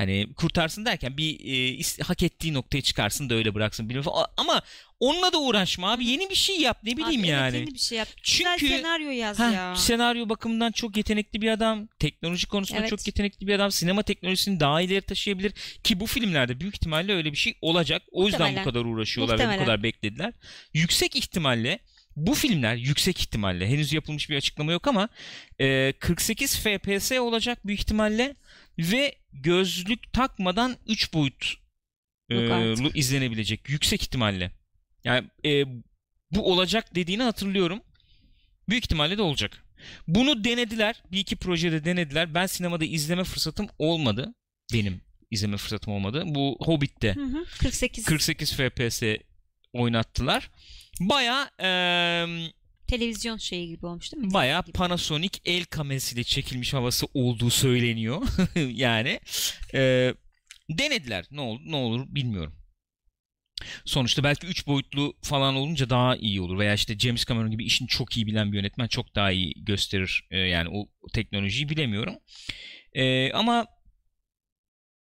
[0.00, 1.38] Hani kurtarsın derken bir
[2.00, 4.12] e, hak ettiği noktaya çıkarsın da öyle bıraksın bilmiyorum.
[4.12, 4.26] falan.
[4.36, 4.62] Ama
[5.00, 6.06] onunla da uğraşma abi.
[6.06, 7.56] Yeni bir şey yap ne bileyim Abi, yani.
[7.56, 8.08] Evet, yeni bir şey yap.
[8.22, 9.76] Çünkü Güzel senaryo yaz Heh, ya.
[9.76, 11.86] senaryo bakımından çok yetenekli bir adam.
[11.98, 12.90] Teknoloji konusunda Evet.
[12.90, 13.72] çok yetenekli bir adam.
[13.72, 15.52] Sinema teknolojisini daha ileri taşıyabilir.
[15.84, 18.02] Ki bu filmlerde büyük ihtimalle öyle bir şey olacak.
[18.12, 18.64] O yüzden bu Muhtemelen.
[18.64, 19.64] kadar uğraşıyorlar ve bu Muhtemelen.
[19.66, 20.32] kadar beklediler.
[20.74, 21.78] Yüksek ihtimalle
[22.16, 25.08] bu filmler yüksek ihtimalle henüz yapılmış bir açıklama yok ama
[25.60, 28.34] e, 48 FPS olacak büyük ihtimalle
[28.80, 31.54] ve gözlük takmadan 3 boyut
[32.30, 34.50] e, izlenebilecek yüksek ihtimalle.
[35.04, 35.64] Yani e,
[36.30, 37.80] bu olacak dediğini hatırlıyorum.
[38.68, 39.64] Büyük ihtimalle de olacak.
[40.08, 41.02] Bunu denediler.
[41.12, 42.34] Bir iki projede denediler.
[42.34, 44.34] Ben sinemada izleme fırsatım olmadı
[44.72, 45.00] benim.
[45.30, 46.22] izleme fırsatım olmadı.
[46.26, 47.44] Bu Hobbit'te Hı hı.
[47.58, 49.02] 48 48 FPS
[49.72, 50.50] oynattılar.
[51.00, 51.50] Baya
[52.90, 54.34] televizyon şeyi gibi olmuş değil mi?
[54.34, 54.62] baya.
[54.62, 58.22] Panasonic el kamerasıyla çekilmiş havası olduğu söyleniyor.
[58.56, 59.20] yani
[59.74, 60.14] e,
[60.70, 61.24] denediler.
[61.30, 62.54] Ne olur ne olur bilmiyorum.
[63.84, 67.88] Sonuçta belki 3 boyutlu falan olunca daha iyi olur veya işte James Cameron gibi işini
[67.88, 72.14] çok iyi bilen bir yönetmen çok daha iyi gösterir e, yani o, o teknolojiyi bilemiyorum.
[72.92, 73.66] E, ama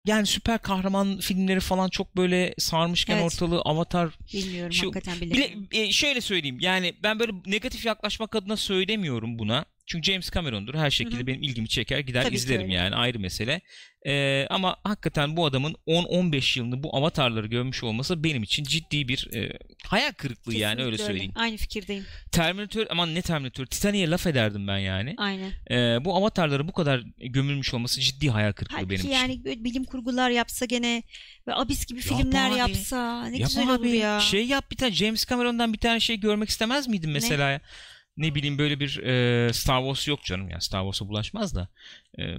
[0.06, 3.24] yani süper kahraman filmleri falan çok böyle sarmışken Evet.
[3.24, 5.68] ortalığı Avatar Bilmiyorum Şu- hakikaten bile, bilemiyorum.
[5.72, 9.64] e, şöyle söyleyeyim yani ben böyle negatif yaklaşmak adına söylemiyorum buna.
[9.90, 11.26] Çünkü James Cameron'dur her şekilde Hı hı.
[11.26, 12.74] benim ilgimi çeker gider Tabii izlerim öyle.
[12.74, 13.60] yani ayrı mesele.
[14.06, 19.28] E, ama hakikaten bu adamın 10-15 yılını bu avatarları görmüş olması benim için ciddi bir
[19.34, 21.32] e, hayal kırıklığı yani öyle Kesinlikle söyleyeyim.
[21.34, 22.04] Aynı fikirdeyim.
[22.32, 25.14] Terminator aman ne Terminator Titanic'e laf ederdim ben yani.
[25.18, 25.50] Aynen.
[25.70, 29.10] E, bu avatarları bu kadar gömülmüş olması ciddi hayal kırıklığı Halbuki benim için.
[29.10, 31.02] yani bilim kurgular yapsa gene
[31.46, 32.58] ve abis gibi Yap filmler abi.
[32.58, 34.20] yapsa ne Yap güzel abi, olur ya.
[34.20, 37.50] Şey yap bir tane James Cameron'dan bir tane şey görmek istemez miydin mesela?
[37.50, 37.60] ya?
[38.20, 41.68] Ne bileyim böyle bir e, Star Wars yok canım ya Star Wars'a bulaşmaz da.
[42.18, 42.36] E, e,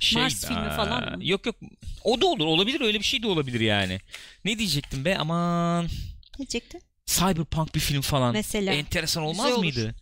[0.00, 1.26] şey, Mars filmi aa, falan mı?
[1.26, 1.56] Yok yok
[2.04, 4.00] o da olur olabilir öyle bir şey de olabilir yani.
[4.44, 6.82] Ne diyecektim be aman Ne diyecektin?
[7.06, 8.32] Cyberpunk bir film falan.
[8.32, 8.72] Mesela.
[8.72, 9.64] Enteresan olmaz Güzel olur.
[9.64, 9.94] mıydı?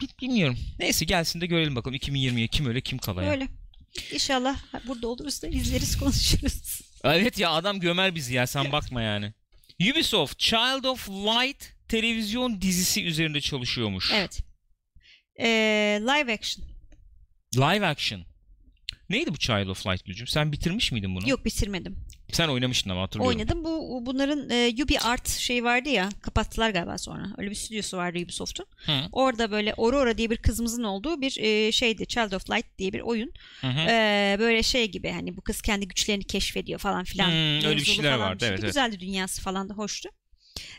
[0.00, 0.58] Bi- Bilmiyorum.
[0.78, 3.30] Neyse gelsin de görelim bakalım 2020'ye kim öyle kim kala ya.
[3.30, 3.48] Öyle.
[4.12, 4.56] İnşallah
[4.86, 6.80] burada oluruz da izleriz konuşuruz.
[7.04, 9.32] Evet ya adam gömer bizi ya sen bakma yani.
[9.90, 14.12] Ubisoft Child of Light televizyon dizisi üzerinde çalışıyormuş.
[14.14, 14.42] Evet.
[15.40, 16.66] Ee, live action.
[17.56, 18.24] Live action.
[19.10, 20.26] Neydi bu Child of Light Gülcüm?
[20.26, 21.28] Sen bitirmiş miydin bunu?
[21.28, 21.96] Yok bitirmedim.
[22.32, 23.36] Sen oynamıştın ama hatırlıyorum.
[23.38, 23.64] Oynadım.
[23.64, 26.08] Bu bunların e, Ubi Art şey vardı ya.
[26.22, 27.26] Kapattılar galiba sonra.
[27.38, 28.66] Öyle bir stüdyosu vardı Ubisoft'un.
[28.76, 32.06] Hı, Orada böyle Aurora diye bir kızımızın olduğu bir e, şeydi.
[32.06, 33.32] Child of Light diye bir oyun.
[33.60, 33.80] hı hı.
[33.88, 37.28] Ee, böyle şey gibi hani bu kız kendi güçlerini keşfediyor falan filan.
[37.28, 38.68] Hmm, öyle bir şeyler falan vardı, evet, evet.
[38.68, 40.08] Güzeldi dünyası falan da hoştu.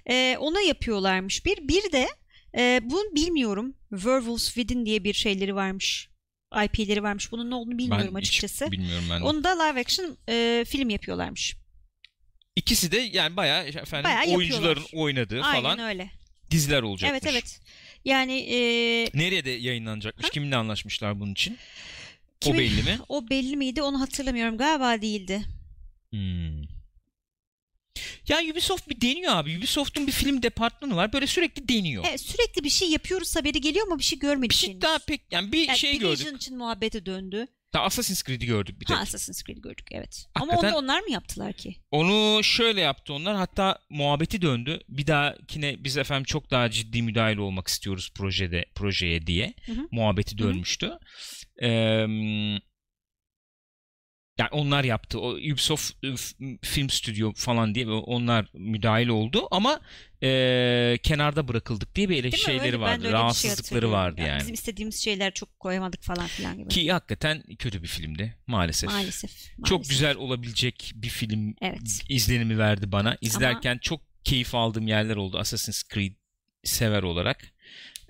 [0.09, 1.67] Ee, ona yapıyorlarmış bir.
[1.67, 2.07] Bir de
[2.57, 3.75] e, bunu bilmiyorum.
[3.89, 6.09] Werewolves Within diye bir şeyleri varmış.
[6.65, 7.32] IP'leri varmış.
[7.32, 8.65] Bunun ne olduğunu bilmiyorum ben açıkçası.
[8.65, 9.23] Hiç bilmiyorum ben de.
[9.23, 11.55] Onu da live action e, film yapıyorlarmış.
[12.55, 16.09] İkisi de yani bayağı efendim Bayağı oyuncuların oynadığı Aynen falan öyle.
[16.51, 17.19] diziler olacakmış.
[17.23, 17.59] Evet evet.
[18.05, 18.57] Yani e,
[19.13, 20.30] Nerede yayınlanacakmış?
[20.30, 21.57] Kiminle anlaşmışlar bunun için?
[22.41, 22.99] Kimi- O belli mi?
[23.09, 24.57] o belli miydi onu hatırlamıyorum.
[24.57, 25.41] Galiba değildi.
[26.11, 26.61] Hmm.
[28.28, 29.57] Ya Ubisoft bir deniyor abi.
[29.57, 31.13] Ubisoft'un bir film departmanı var.
[31.13, 32.05] Böyle sürekli deniyor.
[32.09, 34.82] Evet, sürekli bir şey yapıyoruz haberi geliyor ama bir şey görmedik bir şey henüz.
[34.82, 36.41] daha pek yani bir Yani şey Division gördük.
[36.41, 37.47] için muhabbete döndü.
[37.74, 38.97] Daha Assassin's Creed'i gördük bir tek.
[38.97, 40.26] Ha Assassin's Creed gördük evet.
[40.36, 41.76] Ama Hakikaten- onu onlar mı yaptılar ki?
[41.91, 43.36] Onu şöyle yaptı onlar.
[43.36, 44.80] Hatta muhabbeti döndü.
[44.89, 49.53] Bir dahakine biz efendim çok daha ciddi müdahale olmak istiyoruz projede projeye diye.
[49.65, 49.88] Hı hı.
[49.91, 50.47] Muhabbeti Hı hı.
[50.47, 50.91] dönmüştü.
[51.61, 52.05] Ee,
[54.39, 55.19] yani onlar yaptı.
[55.19, 56.07] O Ubisoft e,
[56.61, 59.79] film stüdyo falan diye onlar müdahil oldu ama
[60.23, 63.01] e, kenarda bırakıldık diye bir ele Değil şeyleri Öyle, vardı.
[63.03, 63.91] şey Rahatsızlıkları hatırlıyorum.
[63.91, 64.39] vardı Yani yani.
[64.39, 66.69] Bizim istediğimiz şeyler çok koyamadık falan filan gibi.
[66.69, 68.89] Ki hakikaten kötü bir filmdi maalesef.
[68.89, 69.31] maalesef,
[69.65, 69.89] Çok maalesef.
[69.89, 72.01] güzel olabilecek bir film Evet.
[72.09, 73.17] izlenimi verdi bana.
[73.21, 76.13] İzlerken çok keyif aldığım yerler oldu Assassin's Creed
[76.63, 77.51] sever olarak.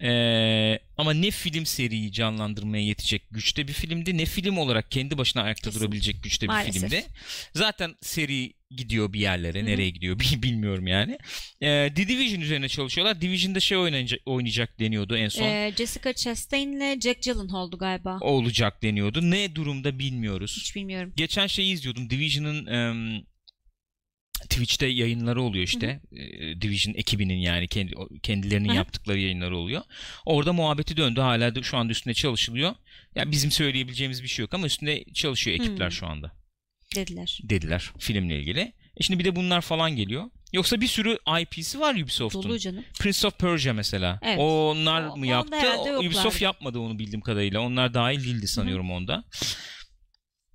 [0.03, 5.41] Ee, ama ne film seriyi canlandırmaya yetecek güçte bir filmdi ne film olarak kendi başına
[5.43, 5.79] ayakta Kesin.
[5.79, 6.73] durabilecek güçte bir Maalesef.
[6.89, 7.03] filmdi.
[7.55, 9.59] Zaten seri gidiyor bir yerlere.
[9.59, 9.65] Hı hı.
[9.65, 11.17] Nereye gidiyor bil- bilmiyorum yani.
[11.61, 13.21] Ee, The Division üzerine çalışıyorlar.
[13.21, 15.43] Division'da şey oynayacak, oynayacak deniyordu en son.
[15.45, 18.17] Ee, Jessica Chastain'le Jack Gyllenhaal'du galiba.
[18.21, 19.31] Olacak deniyordu.
[19.31, 20.57] Ne durumda bilmiyoruz.
[20.61, 21.13] Hiç bilmiyorum.
[21.15, 22.09] Geçen şeyi izliyordum.
[22.09, 23.23] Division'ın em,
[24.43, 26.01] Twitch'te yayınları oluyor işte.
[26.11, 28.75] Ee, Division ekibinin yani kendi kendilerinin Hı hı.
[28.77, 29.81] yaptıkları yayınları oluyor.
[30.25, 31.19] Orada muhabbeti döndü.
[31.21, 32.75] Hala da şu anda üstünde çalışılıyor.
[33.15, 35.91] Ya bizim söyleyebileceğimiz bir şey yok ama üstünde çalışıyor ekipler Hmm.
[35.91, 36.31] şu anda.
[36.95, 37.39] Dediler.
[37.43, 38.59] Dediler filmle ilgili.
[38.97, 40.23] E şimdi bir de bunlar falan geliyor.
[40.53, 42.43] Yoksa bir sürü IP'si var Ubisoft'un.
[42.43, 42.83] Dolu canım.
[42.99, 44.19] Prince of Persia mesela.
[44.23, 44.39] Evet.
[44.39, 45.55] Onlar O- mı yaptı?
[45.55, 47.59] herhalde O- Ubisoft yapmadı onu bildiğim kadarıyla.
[47.61, 49.23] Onlar dahil değildi sanıyorum onda.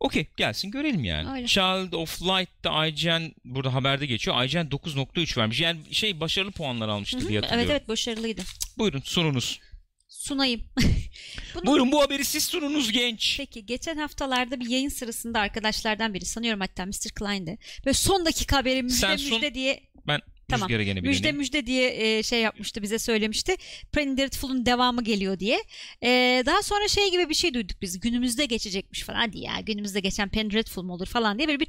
[0.05, 1.31] Okey gelsin görelim yani.
[1.33, 1.47] Öyle.
[1.47, 4.45] Child of Light'ta IGN burada haberde geçiyor.
[4.45, 5.61] IGN 9.3 vermiş.
[5.61, 7.29] Yani şey başarılı puanlar almıştı Hı hı.
[7.29, 7.77] diye Evet hatırlıyorum.
[7.79, 8.43] evet başarılıydı.
[8.79, 9.61] Buyurun sununuz.
[10.09, 10.61] Sunayım.
[11.55, 13.37] Bunu- Buyurun bu haberi siz sununuz genç.
[13.37, 17.11] Peki geçen haftalarda bir yayın sırasında arkadaşlardan biri sanıyorum hatta Mr.
[17.15, 17.59] Klein'di.
[17.87, 20.69] Böyle son dakika haberi müjde Sen sun- müjde diye Ben Tamam.
[20.69, 21.37] rüzgara gene bir müjde deneyim.
[21.37, 23.57] müjde diye e, şey yapmıştı bize söylemişti.
[23.93, 25.65] Penny Dreadful'un devamı geliyor diye.
[26.03, 28.01] E, daha sonra şey gibi bir şey duyduk biz.
[28.01, 29.19] Günümüzde geçecekmiş falan.
[29.19, 31.69] Hadi ya günümüzde geçen Penny Dreadful mu olur falan diye böyle bir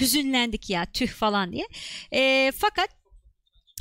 [0.00, 1.66] hüzünlendik ya tüh falan diye.
[2.12, 2.88] E, fakat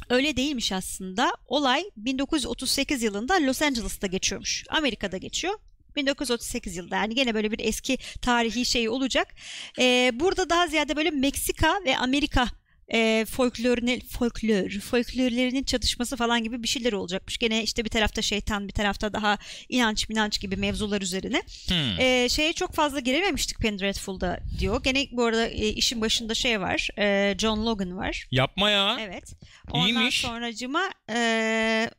[0.10, 1.32] öyle değilmiş aslında.
[1.48, 4.64] Olay 1938 yılında Los Angeles'ta geçiyormuş.
[4.70, 5.54] Amerika'da geçiyor.
[5.96, 9.36] 1938 yılında yani gene böyle bir eski tarihi şey olacak.
[9.80, 12.48] Ee, burada daha ziyade böyle Meksika ve Amerika
[12.94, 17.38] e, folklorine, folklor, folklorlerinin çatışması falan gibi bir şeyler olacakmış.
[17.38, 19.38] Gene işte bir tarafta şeytan bir tarafta daha
[19.70, 21.42] inanç inanç gibi mevzular üzerine.
[21.68, 22.00] Hmm.
[22.00, 24.84] E, şeye çok fazla girememiştik Penny Dreadful'da diyor.
[24.84, 26.90] Gene bu arada e, işin başında şey var.
[26.98, 28.28] e, John Logan var.
[28.32, 28.98] Yapma ya.
[29.00, 29.34] Evet.
[29.72, 30.22] Ondan İyiymiş.
[30.22, 31.90] sonracıma e,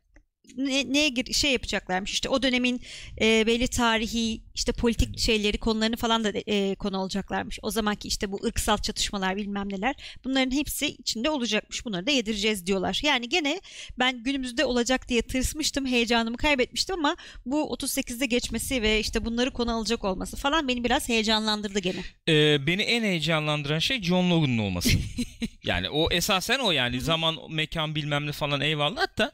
[0.56, 2.80] ne, neye gir- şey yapacaklarmış işte o dönemin
[3.20, 7.58] e, belli tarihi işte politik şeyleri konularını falan da e, konu olacaklarmış.
[7.62, 11.84] O zamanki işte bu ırksal çatışmalar bilmem neler bunların hepsi içinde olacakmış.
[11.84, 13.00] Bunları da yedireceğiz diyorlar.
[13.02, 13.60] Yani gene
[13.98, 15.86] ben günümüzde olacak diye tırsmıştım.
[15.86, 17.16] Heyecanımı kaybetmiştim ama
[17.46, 22.00] bu 38'de geçmesi ve işte bunları konu alacak olması falan beni biraz heyecanlandırdı gene.
[22.28, 24.90] Ee, beni en heyecanlandıran şey John Logan'ın olması.
[25.64, 29.32] yani o esasen o yani zaman mekan bilmem ne falan eyvallah hatta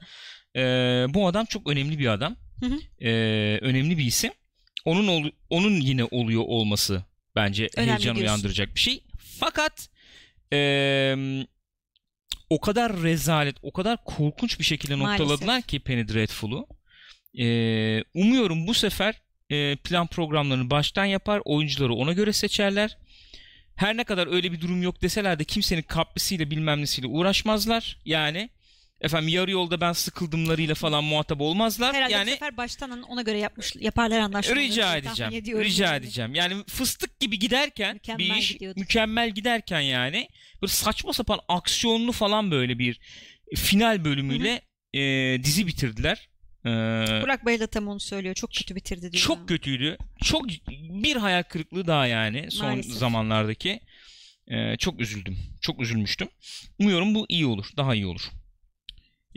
[0.56, 0.60] e,
[1.08, 2.36] bu adam çok önemli bir adam.
[2.60, 3.04] Hı hı.
[3.08, 3.10] E,
[3.62, 4.32] önemli bir isim.
[4.84, 7.04] Onun ol- onun yine oluyor olması
[7.36, 8.20] bence Önemli heyecan diyorsun.
[8.34, 9.02] uyandıracak bir şey.
[9.40, 9.88] Fakat
[10.52, 10.58] e,
[12.50, 15.20] o kadar rezalet, o kadar korkunç bir şekilde Maalesef.
[15.26, 16.66] noktaladılar ki Penny Dreadful'u.
[17.38, 17.46] E,
[18.14, 19.14] umuyorum bu sefer
[19.50, 22.98] e, plan programlarını baştan yapar, oyuncuları ona göre seçerler.
[23.76, 27.98] Her ne kadar öyle bir durum yok deseler de kimsenin kaprisiyle bilmem nesiyle uğraşmazlar.
[28.04, 28.50] Yani
[29.00, 31.94] efendim yarı yolda ben sıkıldımlarıyla falan muhatap olmazlar.
[31.94, 34.60] Herhalde yani bu sefer baştan ona göre yapmış yaparlar anlaşmaları.
[34.60, 35.32] Rica edeceğim.
[35.60, 35.96] Rica yani.
[35.96, 36.34] edeceğim.
[36.34, 38.80] Yani fıstık gibi giderken Mükemmel bir iş gidiyordu.
[38.80, 40.28] mükemmel giderken yani
[40.62, 43.00] böyle saçma sapan aksiyonlu falan böyle bir
[43.56, 44.62] final bölümüyle
[44.94, 45.00] e,
[45.44, 46.28] dizi bitirdiler.
[46.64, 46.68] E,
[47.22, 48.34] Burak Bayıl da tam onu söylüyor.
[48.34, 49.22] Çok kötü bitirdi diyor.
[49.22, 49.96] çok kötüydü.
[50.22, 52.92] Çok bir hayal kırıklığı daha yani son Maalesef.
[52.92, 53.80] zamanlardaki.
[54.48, 55.38] E, çok üzüldüm.
[55.60, 56.28] Çok üzülmüştüm.
[56.78, 57.66] Umuyorum bu iyi olur.
[57.76, 58.22] Daha iyi olur.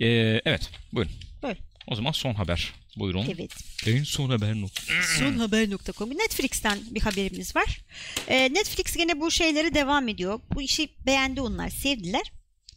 [0.01, 0.07] E,
[0.45, 0.69] evet.
[0.93, 1.11] Buyurun.
[1.43, 1.55] Buyur.
[1.87, 2.73] O zaman son haber.
[2.97, 3.25] Buyurun.
[3.35, 3.51] Evet.
[3.87, 4.81] En son haber nokta.
[5.19, 7.81] Sonhaber.com Netflix'ten bir haberimiz var.
[8.27, 10.39] Ee, Netflix gene bu şeyleri devam ediyor.
[10.53, 11.69] Bu işi beğendi onlar.
[11.69, 12.31] Sevdiler.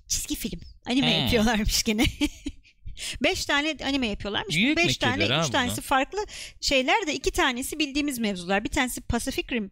[0.08, 0.60] Çizgi film.
[0.86, 1.22] Anime Hmm.
[1.22, 2.04] yapıyorlarmış gene.
[3.22, 4.56] Beş tane anime yapıyorlarmış.
[4.56, 5.82] Büyük Beş tane, üç tanesi bunlar.
[5.82, 6.18] farklı
[6.60, 8.64] şeyler de iki tanesi bildiğimiz mevzular.
[8.64, 9.70] Bir tanesi Pacific Rim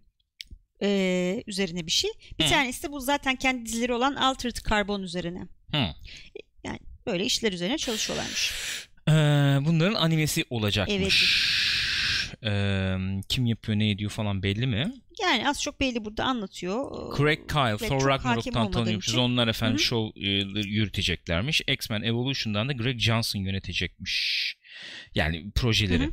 [0.82, 2.10] e, üzerine bir şey.
[2.38, 2.48] Bir Hı.
[2.48, 5.40] tanesi de bu zaten kendi dizileri olan Altered Carbon üzerine.
[5.72, 5.86] Hı.
[7.06, 8.52] Böyle işler üzerine çalışıyorlarmış.
[9.08, 9.12] Ee,
[9.66, 11.52] bunların animesi olacakmış.
[12.44, 12.96] Ee,
[13.28, 14.92] kim yapıyor ne ediyor falan belli mi?
[15.22, 16.90] Yani az çok belli burada anlatıyor.
[17.16, 19.16] Craig Kyle, Evet, Thor Ragnarok'tan tanıyormuşuz.
[19.16, 19.84] Onlar efendim Hı hı.
[19.84, 20.28] show e,
[20.68, 21.62] yürüteceklermiş.
[21.68, 24.56] X-Men Evolution'dan da Greg Johnson yönetecekmiş.
[25.14, 26.10] Yani projeleri.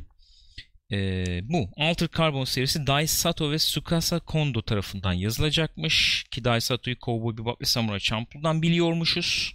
[0.92, 1.70] Ee, bu.
[1.76, 6.24] Altered Carbon serisi Dai Sato ve Tsukasa Kondo tarafından yazılacakmış.
[6.30, 9.54] Ki Dai Sato'yu Cowboy Bebop ve Samurai Champloo'dan biliyormuşuz.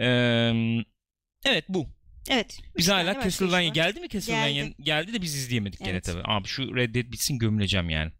[0.00, 0.52] Ee,
[1.46, 1.86] evet bu.
[2.30, 2.58] Evet.
[2.78, 4.74] Biz hala Castlevania geldi mi Castlevania Geldi.
[4.82, 5.12] geldi.
[5.12, 6.04] de biz izleyemedik gene Evet.
[6.04, 6.22] tabii.
[6.24, 8.12] Abi şu Red Dead bitsin gömüleceğim yani.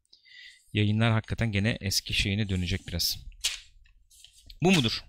[0.73, 3.19] Yayınlar hakikaten gene eski şeyine dönecek biraz.
[4.63, 5.05] Bu mudur?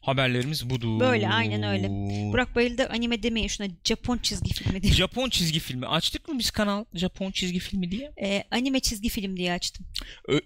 [0.00, 1.00] Haberlerimiz budur.
[1.00, 1.88] Böyle, aynen öyle.
[2.32, 4.92] Burak Bayıl da anime demeyin şuna Japon çizgi filmi diye.
[4.92, 5.86] Japon çizgi filmi.
[5.86, 8.12] Açtık mı biz kanal Japon çizgi filmi diye?
[8.22, 9.86] Ee, anime çizgi film diye açtım.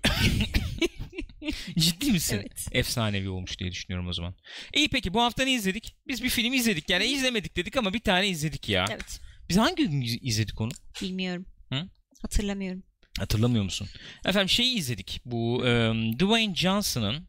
[1.78, 2.36] Ciddi misin?
[2.36, 2.66] Evet.
[2.72, 4.34] Efsanevi olmuş diye düşünüyorum o zaman.
[4.74, 5.96] İyi peki bu hafta ne izledik?
[6.08, 6.90] Biz bir film izledik.
[6.90, 8.86] Yani izlemedik dedik ama bir tane izledik ya.
[8.90, 9.20] Evet.
[9.48, 10.70] Biz hangi gün iz- izledik onu?
[11.02, 11.46] Bilmiyorum.
[11.72, 11.88] Hı?
[12.22, 12.82] Hatırlamıyorum.
[13.18, 13.88] Hatırlamıyor musun?
[14.26, 15.20] Efendim şeyi izledik.
[15.24, 17.28] Bu em, Dwayne Johnson'ın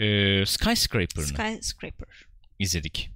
[0.00, 0.06] e,
[0.46, 2.08] Skyscraper'ını Skyscraper.
[2.58, 3.10] izledik.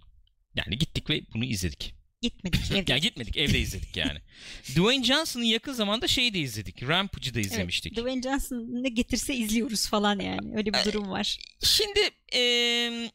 [0.54, 1.94] Yani gittik ve bunu izledik.
[2.22, 2.92] Gitmedik evde.
[2.92, 4.18] Yani gitmedik evde izledik yani.
[4.76, 6.82] Dwayne Johnson'ın yakın zamanda şeyi de izledik.
[6.88, 7.96] Rampage'ı da Evet, izlemiştik.
[7.96, 10.56] Dwayne Johnson ne getirse izliyoruz falan yani.
[10.56, 11.38] Öyle bir durum var.
[11.64, 12.00] Şimdi
[12.32, 13.08] em,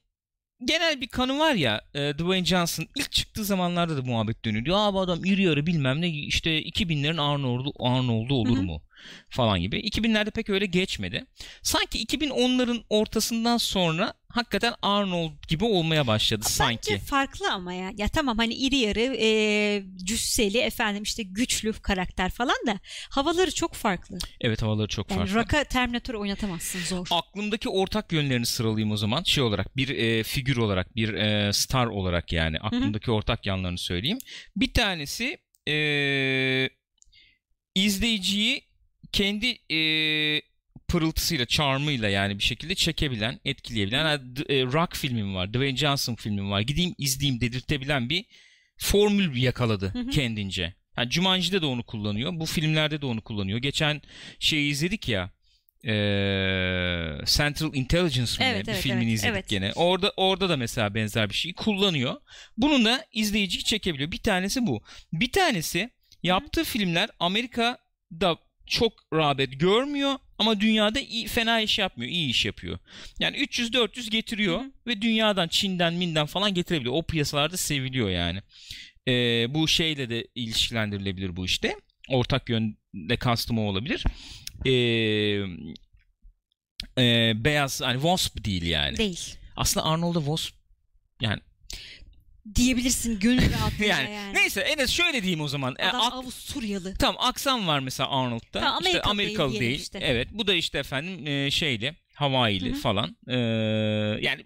[0.66, 4.76] genel bir kanı var ya e, Dwayne Johnson ilk çıktığı zamanlarda da muhabbet dönüyordu.
[4.76, 8.82] Aa bu adam iri yarı bilmem ne işte 2000'lerin Arnold'u Arnold'u olur mu
[9.30, 9.80] falan gibi.
[9.80, 11.26] 2000'lerde pek öyle geçmedi.
[11.62, 16.92] Sanki 2010'ların ortasından sonra hakikaten Arnold gibi olmaya başladı sanki.
[16.92, 17.92] Bence farklı ama ya.
[17.98, 22.80] Ya tamam hani iri yarı, e, cüsseli, efendim işte güçlü karakter falan da
[23.10, 24.18] havaları çok farklı.
[24.42, 25.36] Evet havaları çok Yani farklı.
[25.36, 27.08] Rock'a Terminator oynatamazsın zor.
[27.12, 29.24] Aklımdaki ortak yönlerini sıralayayım o zaman.
[29.24, 34.20] Şey olarak bir e, figür olarak bir e, star olarak yani aklımdaki ortak yanlarını söyleyeyim.
[34.56, 35.38] Bir tanesi
[35.70, 36.70] e,
[37.76, 38.62] izleyiciyi
[39.12, 39.80] kendi e,
[40.88, 46.52] pırıltısıyla, charmıyla yani bir şekilde çekebilen, etkileyebilen d- e, rock filmim var, Dwayne Johnson filmim
[46.52, 46.62] var.
[46.62, 48.26] Gideyim izleyeyim dedirtebilen bir
[48.78, 50.10] formül yakaladı Hı hı.
[50.10, 50.76] kendince.
[50.98, 52.32] Yani Jumanji'de de onu kullanıyor.
[52.34, 53.60] Bu filmlerde de onu kullanıyor.
[53.60, 54.02] Geçen
[54.40, 55.32] şeyi izledik ya
[55.84, 55.92] e,
[57.26, 58.50] Central Intelligence mi ne?
[58.50, 59.50] Evet, bir evet, filmini evet, izledik evet.
[59.50, 59.72] gene.
[59.76, 62.16] Orada orada da mesela benzer bir şeyi kullanıyor.
[62.58, 64.12] Bunun da izleyiciyi çekebiliyor.
[64.12, 64.84] Bir tanesi bu.
[65.14, 65.90] Bir tanesi
[66.24, 68.38] Yaptığı filmler Amerika'da
[68.68, 72.80] çok rağbet görmüyor ama dünyada iyi, fena iş yapmıyor, iyi iş yapıyor.
[73.20, 74.72] Yani 300-400 getiriyor Hı hı.
[74.88, 76.96] ve dünyadan, Çin'den, Min'den falan getirebiliyor.
[76.96, 78.42] O piyasalarda seviliyor yani.
[79.08, 81.76] Ee, bu şeyle de ilişkilendirilebilir bu işte.
[82.10, 84.04] Ortak yönde kastım olabilir.
[84.66, 84.72] Ee,
[86.98, 88.98] e, beyaz hani Wasp değil yani.
[88.98, 89.36] Değil.
[89.56, 90.56] Aslında Arnold'a Wasp
[91.22, 91.42] yani,
[92.56, 94.34] Diyebilirsin gönül rahatlığıyla yani, yani.
[94.36, 95.76] neyse en az şöyle diyeyim o zaman.
[95.80, 96.94] E, Adam ak- Avusturyalı.
[96.94, 98.60] Tamam aksan var mesela Arnold'da.
[98.60, 99.80] Tamam, işte Amerikalı değil değil.
[99.80, 100.00] işte.
[100.02, 100.28] Evet.
[100.32, 102.80] Bu da işte efendim e, şeyli, Hawaii'li Hı hı.
[102.80, 103.18] falan.
[103.28, 103.36] E,
[104.26, 104.46] yani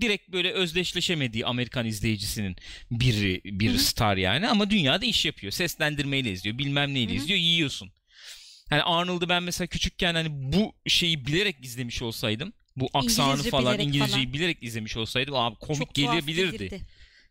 [0.00, 2.56] direkt böyle özdeşleşemediği Amerikan izleyicisinin
[2.90, 3.78] bir bir Hı hı.
[3.78, 5.52] star yani ama dünyada iş yapıyor.
[5.52, 7.16] Seslendirmeyle izliyor, bilmem neyle Hı hı.
[7.18, 7.92] izliyor, yiyorsun.
[8.70, 13.74] Hani Arnold'u ben mesela küçükken hani bu şeyi bilerek izlemiş olsaydım, bu aksanı İngilizce falan,
[13.74, 14.32] bilerek İngilizceyi falan.
[14.32, 16.80] bilerek izlemiş olsaydım abi komik Çok gelebilirdi gelirdi.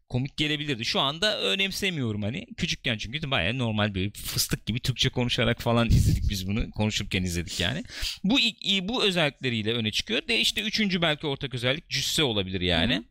[0.10, 0.86] Komik gelebilirdi.
[0.86, 2.46] Şu anda önemsemiyorum hani.
[2.58, 6.72] Küçükken çünkü bayağı normal böyle fıstık gibi Türkçe konuşarak falan izledik biz bunu.
[6.72, 7.84] Konuşurken izledik yani.
[8.24, 8.40] Bu
[8.82, 10.28] bu özellikleriyle öne çıkıyor.
[10.28, 12.94] De işte üçüncü belki ortak özellik cüsse olabilir yani.
[12.94, 13.04] Hı hı.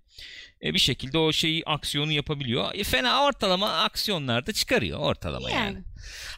[0.62, 2.74] E bir şekilde o şeyi aksiyonu yapabiliyor.
[2.74, 5.64] E fena ortalama aksiyonlarda çıkarıyor ortalama yani.
[5.64, 5.84] Yani.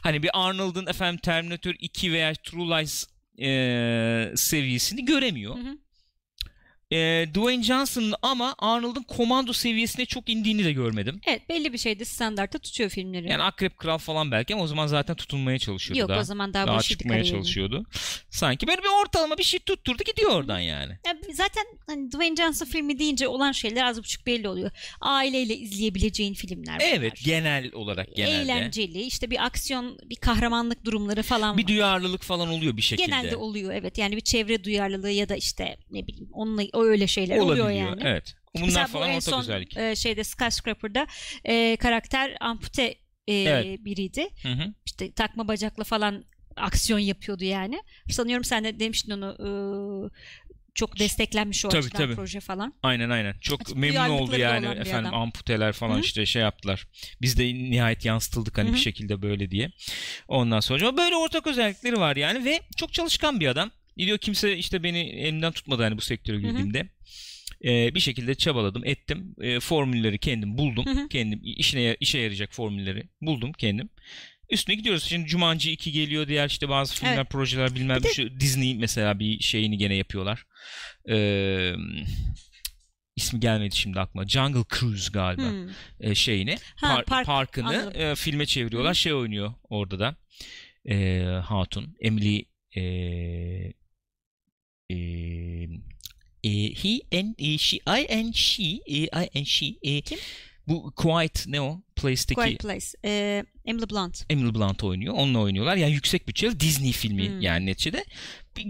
[0.01, 3.07] Hani bir Arnold'un efendim Terminator 2 veya True Lies
[3.41, 5.55] e, seviyesini göremiyor.
[5.55, 5.77] Hı hı.
[6.91, 11.21] E, Dwayne Johnson'ın ama Arnold'un komando seviyesine çok indiğini de görmedim.
[11.27, 13.29] Evet belli bir şeyde standartta tutuyor filmleri.
[13.29, 16.19] Yani Akrep Kral falan belki ama o zaman zaten tutunmaya çalışıyordu Yok daha.
[16.19, 17.85] o zaman daha, daha çıkmaya çalışıyordu.
[18.29, 20.91] Sanki böyle bir ortalama bir şey tutturdu gidiyor oradan yani.
[21.05, 24.71] Ya zaten hani Dwayne Johnson filmi deyince olan şeyler az buçuk belli oluyor.
[25.01, 26.91] Aileyle izleyebileceğin filmler bunlar.
[26.93, 28.41] Evet genel olarak genelde.
[28.41, 31.67] Eğlenceli işte bir aksiyon bir kahramanlık durumları falan Bir var.
[31.67, 33.05] duyarlılık falan oluyor bir şekilde.
[33.05, 37.07] Genelde oluyor evet yani bir çevre duyarlılığı ya da işte ne bileyim onunla o öyle
[37.07, 38.01] şeyler Olabiliyor oluyor yani.
[38.05, 38.35] evet.
[38.55, 39.77] Bunlar Mesela bu falan en ortak son özellik.
[39.77, 41.07] e, şeyde Skyscraper'da
[41.45, 42.83] e, karakter ampute
[43.27, 43.85] e, Evet.
[43.85, 44.27] biriydi.
[44.41, 44.73] Hı hı.
[44.85, 46.25] İşte takma bacakla falan
[46.55, 47.79] aksiyon yapıyordu yani.
[48.09, 49.49] Sanıyorum sen de demiştin onu e,
[50.75, 52.15] çok desteklenmiş o Tabii, açıdan tabii.
[52.15, 52.73] proje falan.
[52.83, 53.35] Aynen aynen.
[53.41, 55.21] Çok Açık memnun oldu yani efendim adam.
[55.21, 55.99] amputeler falan Hı.
[56.01, 56.87] işte şey yaptılar.
[57.21, 58.75] Biz de nihayet yansıtıldık hani Hı hı.
[58.75, 59.71] bir şekilde böyle diye.
[60.27, 63.71] Ondan sonra böyle ortak özellikleri var yani ve çok çalışkan bir adam.
[63.97, 66.41] Diyor kimse işte beni elimden tutmadı hani bu sektöre hı.
[66.41, 66.89] girdiğimde.
[67.65, 69.35] Ee, bir şekilde çabaladım, ettim.
[69.41, 70.85] Ee, formülleri kendim buldum.
[70.85, 71.07] Hı hı.
[71.09, 73.89] Kendim işine işe yarayacak formülleri buldum kendim.
[74.49, 75.03] Üstüne gidiyoruz.
[75.03, 77.29] Şimdi Jumanji 2 geliyor diğer işte bazı filmler, Evet.
[77.29, 80.45] projeler bilmem Bir de- şu Disney mesela bir şeyini gene yapıyorlar.
[81.09, 81.73] Ee,
[83.15, 84.27] ismi gelmedi şimdi aklıma.
[84.27, 85.69] Jungle Cruise galiba Hmm.
[85.99, 88.01] e, şeyini Ha, par- park, parkını anladım.
[88.01, 88.91] e, filme çeviriyorlar.
[88.91, 88.95] Hı.
[88.99, 90.15] Şey oynuyor orada da.
[90.89, 92.45] E, Hatun Emily
[92.77, 92.81] e,
[96.43, 100.19] he and e, she I and she e, I and she e, Kim?
[100.67, 101.81] bu Quiet ne o?
[101.95, 102.85] Place'teki Quiet Place.
[103.05, 104.25] E, Emily Blunt.
[104.29, 105.13] Emily Blunt oynuyor.
[105.13, 105.75] Onunla oynuyorlar.
[105.75, 107.41] Yani yüksek bütçeli Disney filmi Hmm.
[107.41, 108.05] yani neticede.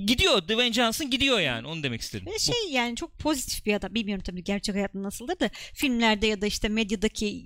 [0.06, 0.42] Gidiyor.
[0.42, 1.68] Dwayne Johnson gidiyor yani.
[1.68, 2.26] Onu demek istedim.
[2.34, 3.94] Ve şey yani çok pozitif bir adam.
[3.96, 7.46] Bilmiyorum tabii gerçek hayatında nasıldır da filmlerde ya da işte medyadaki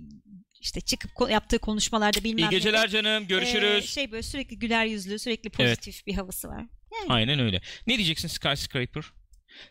[0.61, 3.23] işte çıkıp yaptığı konuşmalarda bilmem İyi nede, geceler canım.
[3.23, 3.89] e, Görüşürüz.
[3.89, 6.65] şey böyle sürekli güler yüzlü, sürekli pozitif bir havası var.
[6.99, 7.61] Yani Aynen öyle.
[7.87, 9.03] Ne diyeceksin Skyscraper?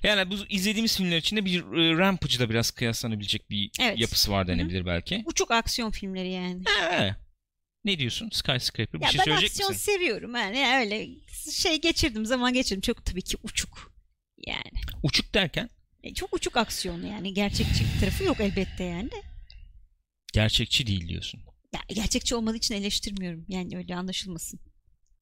[0.03, 3.99] Yani bu izlediğimiz filmler içinde bir e, Rampage'la biraz kıyaslanabilecek bir Evet.
[3.99, 5.23] yapısı var denebilir belki.
[5.27, 6.63] uçuk aksiyon filmleri yani.
[6.67, 7.17] Ha.
[7.85, 9.01] Ne diyorsun Skyscraper?
[9.01, 9.93] Bir Ya şey ben söyleyecek aksiyon misin?
[9.93, 11.09] seviyorum yani öyle
[11.53, 13.93] şey geçirdim zaman geçirdim çok tabii ki uçuk
[14.47, 15.71] yani Uçuk derken
[16.03, 19.17] E, çok uçuk aksiyon yani gerçekçi tarafı yok elbette yani de.
[20.33, 21.41] gerçekçi değil diyorsun.
[21.75, 24.61] Ya, gerçekçi olmadığı için eleştirmiyorum yani öyle anlaşılmasın.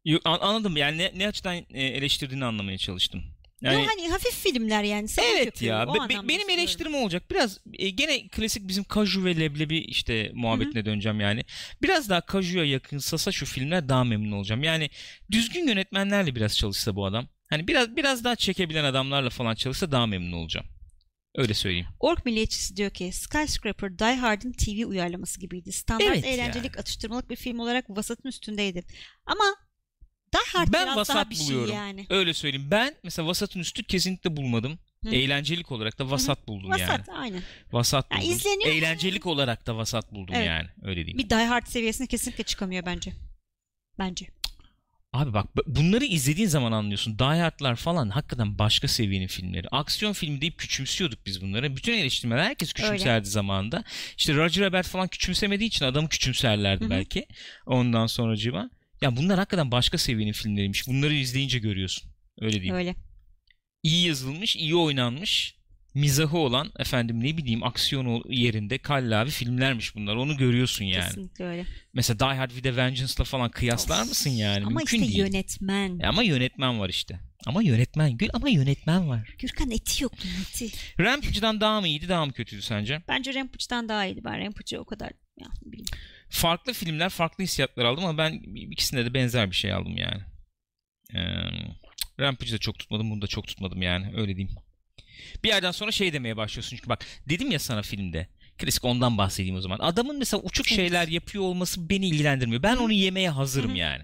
[0.05, 3.23] Yok, an- anladım yani ne, ne açıdan e, eleştirdiğini anlamaya çalıştım.
[3.61, 6.95] Yani Yo, hani hafif filmler yani sanat evet yapıyor, ya o be- anlamda benim eleştirim
[6.95, 7.31] olacak.
[7.31, 11.45] Biraz e, gene klasik bizim kaju ve leblebi işte muhabbetine döneceğim yani.
[11.83, 14.63] Biraz daha kajuya yakınsasa şu filmler daha memnun olacağım.
[14.63, 14.91] Yani
[15.31, 17.29] düzgün yönetmenlerle biraz çalışsa bu adam.
[17.51, 20.67] Hani biraz biraz daha çekebilen adamlarla falan çalışsa daha memnun olacağım.
[21.35, 21.87] Öyle söyleyeyim.
[22.01, 25.73] Ork milliyetçisi diyor ki Skyscraper Die Hard'ın TV uyarlaması gibiydi.
[25.73, 28.85] Standart Evet eğlencelik atıştırmalık bir film olarak vasatın üstündeydi.
[29.27, 29.45] Ama
[30.35, 31.75] Die Hard Ben vasat daha bir şey buluyorum.
[31.75, 32.07] yani.
[32.11, 32.69] Öyle söyleyeyim.
[32.71, 34.79] Ben mesela vasatın üstü kesinlikle bulmadım.
[35.05, 35.11] Hı.
[35.15, 36.83] Eğlencelik olarak da vasat buldum yani.
[36.83, 37.43] Vasat aynen.
[37.73, 38.31] Vasat buldum.
[38.31, 38.71] izleniyor.
[38.71, 40.47] Eğlencelik olarak da vasat buldum Evet.
[40.47, 40.69] yani.
[40.83, 41.19] Öyle diyeyim.
[41.19, 43.13] Bir Die Hard seviyesine kesinlikle çıkamıyor bence.
[43.99, 44.27] Bence.
[45.13, 47.19] Abi bak bunları izlediğin zaman anlıyorsun.
[47.19, 49.69] Die Hard'lar falan hakikaten başka seviyenin filmleri.
[49.69, 51.77] Aksiyon filmi deyip küçümsüyorduk biz bunları.
[51.77, 53.85] Bütün eleştirmenler herkes küçümserdi zamanında.
[54.19, 56.91] İşte Roger Ebert falan küçümsemediği için adamı küçümserlerdi Hı hı.
[56.91, 57.27] belki.
[57.67, 58.71] Ondan sonracığıma.
[59.03, 60.89] Ya bunlar hakikaten başka seviyenin filmleriymiş.
[60.89, 62.11] Bunları izleyince görüyorsun.
[62.41, 62.75] Öyle diyeyim.
[62.75, 62.95] Öyle.
[63.83, 65.61] İyi yazılmış, iyi oynanmış.
[65.95, 70.17] mizahı olan efendim ne bileyim aksiyonu yerinde kallavi filmlermiş bunlar.
[70.17, 71.05] Onu görüyorsun yani.
[71.05, 71.67] Kesinlikle öyle.
[71.93, 74.09] Mesela Die Hard with a Vengeance'la falan kıyaslar Of.
[74.09, 74.65] mısın yani?
[74.67, 75.19] Ama Mümkün işte değil.
[75.19, 75.99] yönetmen.
[75.99, 77.21] E ama yönetmen var işte.
[77.47, 79.35] Ama yönetmen Gül ama yönetmen var.
[79.39, 80.71] Gürkan eti yok eti.
[81.01, 83.03] Rampage'dan daha mı iyiydi daha mı kötüydü sence?
[83.09, 84.21] Bence Rampage'dan daha iyiydi.
[84.25, 85.87] Ben Rampage'ı o kadar ya, bileyim.
[86.31, 90.23] Farklı filmler farklı hissiyatlar aldım ama ben ikisinde de benzer bir şey aldım yani.
[91.15, 91.21] Ee,
[92.21, 94.57] Rampage'ı da çok tutmadım bunu da çok tutmadım yani öyle diyeyim.
[95.45, 98.29] Bir yerden sonra şey demeye başlıyorsun çünkü bak dedim ya sana filmde.
[98.59, 99.79] Klasik ondan bahsedeyim o zaman.
[99.79, 102.63] Adamın mesela uçuk şeyler yapıyor olması beni ilgilendirmiyor.
[102.63, 104.03] Ben onu yemeye hazırım yani.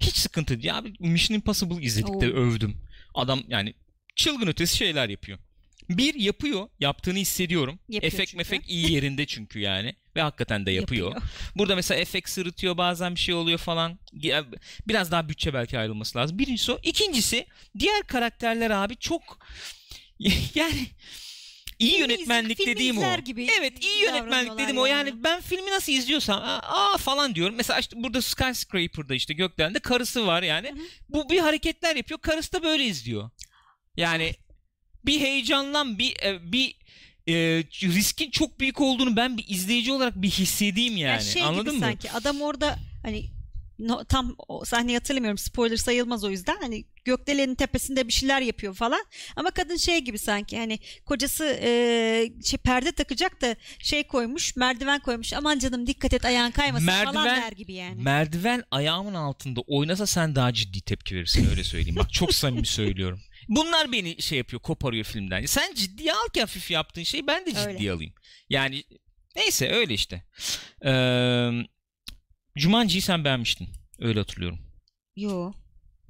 [0.00, 0.78] Hiç sıkıntı değil.
[0.78, 2.76] Abi Mission Impossible izledik de övdüm.
[3.14, 3.74] Adam yani
[4.16, 5.38] çılgın ötesi şeyler yapıyor.
[5.90, 6.68] Bir yapıyor.
[6.80, 7.78] Yaptığını hissediyorum.
[7.88, 8.36] Yapıyor efekt çünkü.
[8.36, 9.94] mefek iyi yerinde çünkü yani.
[10.16, 11.14] Ve hakikaten de yapıyor.
[11.56, 13.98] Burada mesela efekt sırıtıyor bazen bir şey oluyor falan.
[14.88, 16.38] Biraz daha bütçe belki ayrılması lazım.
[16.38, 16.78] Birincisi o.
[16.82, 17.46] İkincisi
[17.78, 19.38] diğer karakterler abi çok
[20.54, 20.86] yani
[21.78, 23.16] iyi yönetmenlik filmi dediğim o.
[23.24, 24.86] gibi Evet iyi yönetmenlik dediğim o.
[24.86, 25.08] yani.
[25.08, 27.54] Yani ben filmi nasıl izliyorsam aa, falan diyorum.
[27.56, 30.68] Mesela işte burada Skyscraper'da işte gökdelende karısı var yani.
[30.68, 30.78] Hı hı.
[31.08, 32.20] Bu bir hareketler yapıyor.
[32.20, 33.30] Karısı da böyle izliyor.
[33.96, 34.34] Yani
[35.06, 36.74] bir heyecanlan bir e, bir
[37.28, 37.34] e,
[37.82, 41.10] riskin çok büyük olduğunu ben bir izleyici olarak bir hissedeyim yani.
[41.12, 41.80] Yani şey Anladın gibi mı?
[41.80, 43.24] sanki adam orada hani
[43.78, 48.74] no- tam o sahneyi hatırlamıyorum spoiler sayılmaz o yüzden hani gökdelenin tepesinde bir şeyler yapıyor
[48.74, 49.04] falan
[49.36, 51.68] ama kadın şey gibi sanki hani kocası e,
[52.44, 57.14] şey perde takacak da şey koymuş merdiven koymuş aman canım dikkat et ayağın kaymasın falan
[57.14, 58.02] Merdiven- der gibi yani.
[58.02, 61.96] Merdiven ayağımın altında oynasa sen daha ciddi tepki verirsin öyle söyleyeyim.
[61.96, 63.20] Bak çok samimi söylüyorum.
[63.48, 65.46] Bunlar beni şey yapıyor koparıyor filmden.
[65.46, 67.92] Sen ciddiye al ki hafif yaptığın şeyi ben de ciddiye Öyle.
[67.92, 68.12] alayım.
[68.50, 68.84] Yani
[69.36, 70.22] neyse öyle işte.
[70.84, 71.50] Ee,
[72.56, 73.68] Jumanji'yi sen beğenmiştin.
[73.98, 74.58] Öyle hatırlıyorum.
[75.16, 75.52] Yo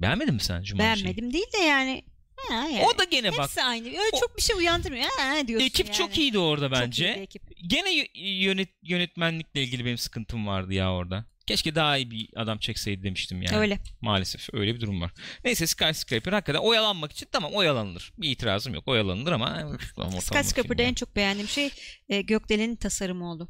[0.01, 1.05] Beğenmedin mi sen Jumanji'yi?
[1.05, 2.03] beğenmedim değil de yani.
[2.37, 2.85] Ha, yani.
[2.85, 3.39] O da gene bak.
[3.43, 3.87] Hepsi aynı.
[3.87, 5.05] Öyle O- çok bir şey uyandırmıyor.
[5.19, 5.97] Ha, diyorsun Ekip yani.
[5.97, 7.05] çok iyiydi orada Çok bence.
[7.09, 7.43] iyiydi ekip.
[7.67, 11.25] Gene yönet yönetmenlikle ilgili benim sıkıntım vardı ya orada.
[11.47, 13.57] Keşke daha iyi bir adam çekseydi demiştim yani.
[13.57, 13.79] Öyle.
[14.01, 15.11] Maalesef öyle bir durum var.
[15.43, 18.13] Neyse Skyscraper hakikaten oyalanmak için tamam oyalanılır.
[18.17, 18.87] Bir itirazım yok.
[18.87, 19.77] Oyalanılır ama
[20.21, 21.69] Skyscraper'da en çok beğendiğim şey
[22.09, 23.49] e, gökdelenin tasarımı oldu.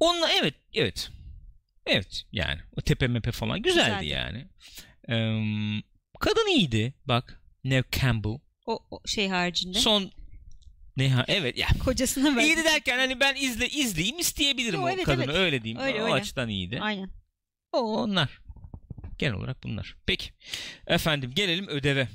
[0.00, 1.10] Onunla evet evet.
[1.86, 4.06] Evet yani o tepe mepe falan güzeldi, Güzeldi.
[4.06, 4.48] yani.
[5.08, 5.82] Eee,
[6.20, 7.42] kadın iyiydi bak.
[7.64, 8.38] Neve Campbell.
[8.66, 9.78] O, o şey haricinde.
[9.78, 10.10] Son
[10.98, 12.46] ne ha evet ya Kocasına verdi.
[12.46, 15.36] İyiydi derken hani ben izle izleyeyim isteyebilirim Yo, o evet, kadını evet.
[15.36, 15.80] öyle diyeyim.
[15.80, 16.14] Öyle, o öyle.
[16.14, 16.78] açıdan iyiydi.
[16.80, 17.10] Aynen.
[17.72, 18.40] O onlar.
[19.18, 19.96] Genel olarak bunlar.
[20.06, 20.30] Peki.
[20.86, 22.08] Efendim gelelim ödeve.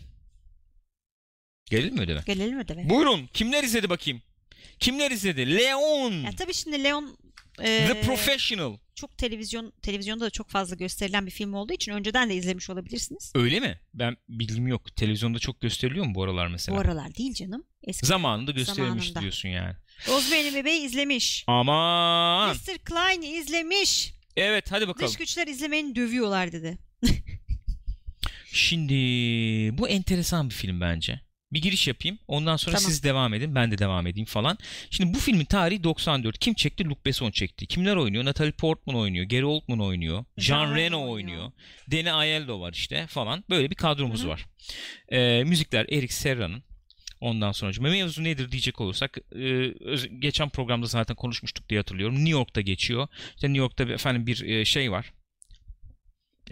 [1.65, 2.19] Gelelim mi ödeve?
[2.25, 2.89] Gelelim ödeve.
[2.89, 3.29] Buyurun.
[3.33, 4.21] Kimler izledi bakayım?
[4.79, 5.57] Kimler izledi?
[5.57, 6.11] Leon.
[6.11, 7.17] Ya tabii şimdi Leon
[7.59, 8.77] e, The Professional.
[8.95, 13.31] çok televizyon televizyonda da çok fazla gösterilen bir film olduğu için önceden de izlemiş olabilirsiniz.
[13.35, 13.79] Öyle mi?
[13.93, 14.95] Ben bilgim yok.
[14.95, 16.77] Televizyonda çok gösteriliyor mu bu aralar mesela?
[16.77, 17.63] Bu aralar değil canım.
[17.87, 18.05] Eski.
[18.07, 19.21] Zamanında gösterilmiş Zamanında.
[19.21, 19.73] diyorsun yani.
[20.07, 21.43] Rosemary'nin bebeği izlemiş.
[21.47, 22.49] Aman.
[22.55, 22.77] Mr.
[22.77, 24.13] Klein izlemiş.
[24.37, 25.07] Evet hadi bakalım.
[25.09, 26.77] Dış güçler izlemeyin dövüyorlar dedi.
[28.53, 28.93] Şimdi
[29.77, 31.19] bu enteresan bir film bence.
[31.53, 32.19] Bir giriş yapayım.
[32.27, 32.91] Ondan sonra Tamam.
[32.91, 33.55] siz devam edin.
[33.55, 34.57] Ben de devam edeyim falan.
[34.89, 36.39] Şimdi bu filmin tarihi 94.
[36.39, 36.85] Kim çekti?
[36.85, 37.67] Luc Besson çekti.
[37.67, 38.25] Kimler oynuyor?
[38.25, 39.25] Natalie Portman oynuyor.
[39.25, 40.25] Gary Oldman oynuyor.
[40.37, 41.13] Jean, Jean Reno oynuyor.
[41.13, 41.51] oynuyor.
[41.91, 43.43] Danny Aiello var işte falan.
[43.49, 44.29] Böyle bir kadromuz Hı hı.
[44.29, 44.45] var.
[45.11, 46.63] Ee, müzikler Eric Serra'nın.
[47.23, 49.73] Ondan sonra mevzu nedir diyecek olursak e,
[50.19, 52.15] geçen programda zaten konuşmuştuk diye hatırlıyorum.
[52.15, 53.07] New York'ta geçiyor.
[53.35, 55.13] İşte New York'ta bir, efendim bir e, şey var.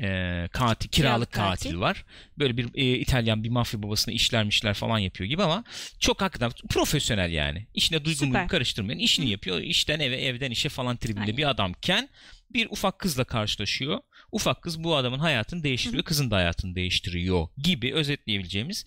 [0.02, 1.70] E, katil, kiralık katil.
[1.70, 1.80] katil.
[1.80, 2.06] var.
[2.40, 5.64] Böyle bir e, İtalyan bir mafya babasını işlermişler falan yapıyor gibi ama
[6.00, 7.68] çok hakikaten profesyonel yani.
[7.74, 8.32] İşine duygu Süper.
[8.32, 9.30] muygu karıştırmayan işini Hı.
[9.30, 9.60] yapıyor.
[9.60, 11.38] İşten eve evden işe falan tribinde Aynen.
[11.38, 12.10] bir adamken
[12.54, 14.00] bir ufak kızla karşılaşıyor.
[14.32, 16.04] Ufak kız bu adamın hayatını değiştiriyor.
[16.04, 18.86] Kızın da hayatını değiştiriyor gibi özetleyebileceğimiz.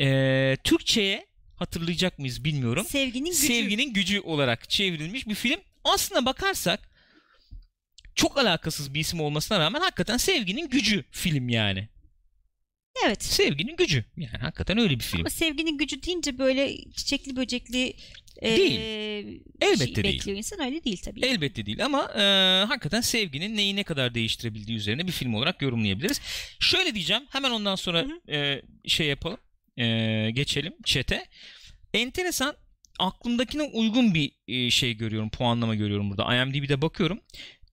[0.00, 2.86] E, Türkçe'ye hatırlayacak mıyız bilmiyorum.
[2.88, 3.46] Sevginin gücü.
[3.46, 5.60] Sevginin gücü olarak çevrilmiş bir film.
[5.84, 6.89] Aslına bakarsak
[8.14, 11.88] çok alakasız bir isim olmasına rağmen hakikaten sevginin gücü film yani.
[13.06, 13.24] Evet.
[13.24, 14.04] Sevginin gücü.
[14.16, 15.20] Yani hakikaten öyle bir film.
[15.20, 17.96] Ama sevginin gücü deyince böyle çiçekli böcekli
[18.42, 18.80] e, Değil.
[19.60, 20.14] Elbette şey değil.
[20.14, 21.20] bekliyor insan öyle değil tabii.
[21.20, 22.22] Elbette değil ama e,
[22.68, 26.20] hakikaten sevginin neyi ne kadar değiştirebildiği üzerine bir film olarak yorumlayabiliriz.
[26.60, 29.38] Şöyle diyeceğim hemen ondan sonra Hı e, şey yapalım
[29.78, 31.26] e, geçelim çete.
[31.94, 32.54] Enteresan
[32.98, 34.32] aklımdakine uygun bir
[34.70, 37.20] şey görüyorum puanlama görüyorum burada IMDb'de bakıyorum.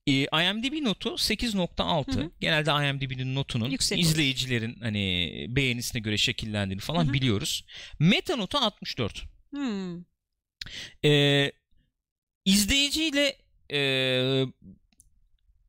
[0.08, 2.14] E, IMDb notu 8.6.
[2.14, 2.30] Hı hı.
[2.40, 4.06] Genelde IMDb'nin notunun Yüksek olur.
[4.06, 7.12] izleyicilerin hani beğenisine göre şekillendiğini falan Hı hı.
[7.12, 7.64] biliyoruz.
[7.98, 9.22] Meta notu 64.
[9.50, 10.04] Hmm.
[11.04, 11.52] Ee,
[12.44, 13.36] izleyiciyle
[13.72, 13.78] e,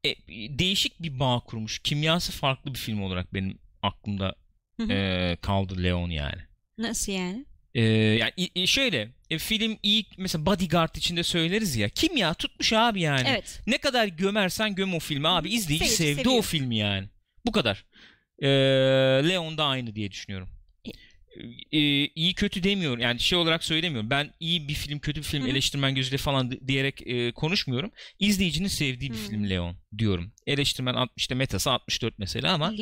[0.03, 0.15] e,
[0.59, 1.79] değişik bir bağ kurmuş.
[1.79, 4.35] Kimyası farklı bir film olarak benim aklımda
[4.77, 4.91] Hı hı.
[4.93, 6.41] e, kaldı Leon yani.
[6.77, 7.45] Nasıl yani?
[7.75, 11.89] Ee, yani şöyle e, film iyi mesela Bodyguard içinde söyleriz ya.
[11.89, 13.27] Kim ya tutmuş abi yani.
[13.27, 13.61] Evet.
[13.67, 15.49] Ne kadar gömersen göm o filmi abi.
[15.49, 16.39] İzleyici Seyirci sevdi seviyor.
[16.39, 17.09] o filmi yani.
[17.45, 17.85] Bu kadar.
[18.41, 18.47] Ee,
[19.29, 20.49] Leon da aynı diye düşünüyorum.
[21.71, 22.99] Ee, iyi kötü demiyorum.
[22.99, 24.09] Yani şey olarak söylemiyorum.
[24.09, 25.49] Ben iyi bir film kötü bir film Hı hı.
[25.49, 27.91] eleştirmen gözüyle falan di- diyerek e, konuşmuyorum.
[28.19, 29.21] İzleyicinin sevdiği bir Hı.
[29.29, 30.33] film Leon diyorum.
[30.47, 32.73] Eleştirmen 60'ta metası 64 mesela ama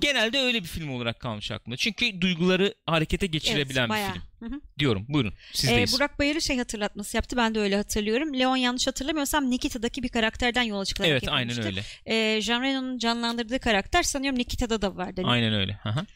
[0.00, 1.76] genelde öyle bir film olarak kalmış aklımda.
[1.76, 4.60] Çünkü duyguları harekete geçirebilen Evet, bir film Hı hı.
[4.78, 5.06] diyorum.
[5.08, 5.30] Buyurun.
[5.30, 5.94] Ee, Sizdeyiz.
[5.94, 7.36] Burak Bayır'ı şey hatırlatması yaptı.
[7.36, 8.38] Ben de öyle hatırlıyorum.
[8.38, 11.82] Leon yanlış hatırlamıyorsam Nikita'daki bir karakterden yola çıkarak evet aynen yapılmıştı.
[12.06, 12.16] öyle.
[12.36, 15.12] Ee, Jean Reno'nun canlandırdığı karakter sanıyorum Nikita'da da var.
[15.16, 15.26] Hani.
[15.26, 15.78] Aynen öyle.
[15.82, 16.06] Hı hı.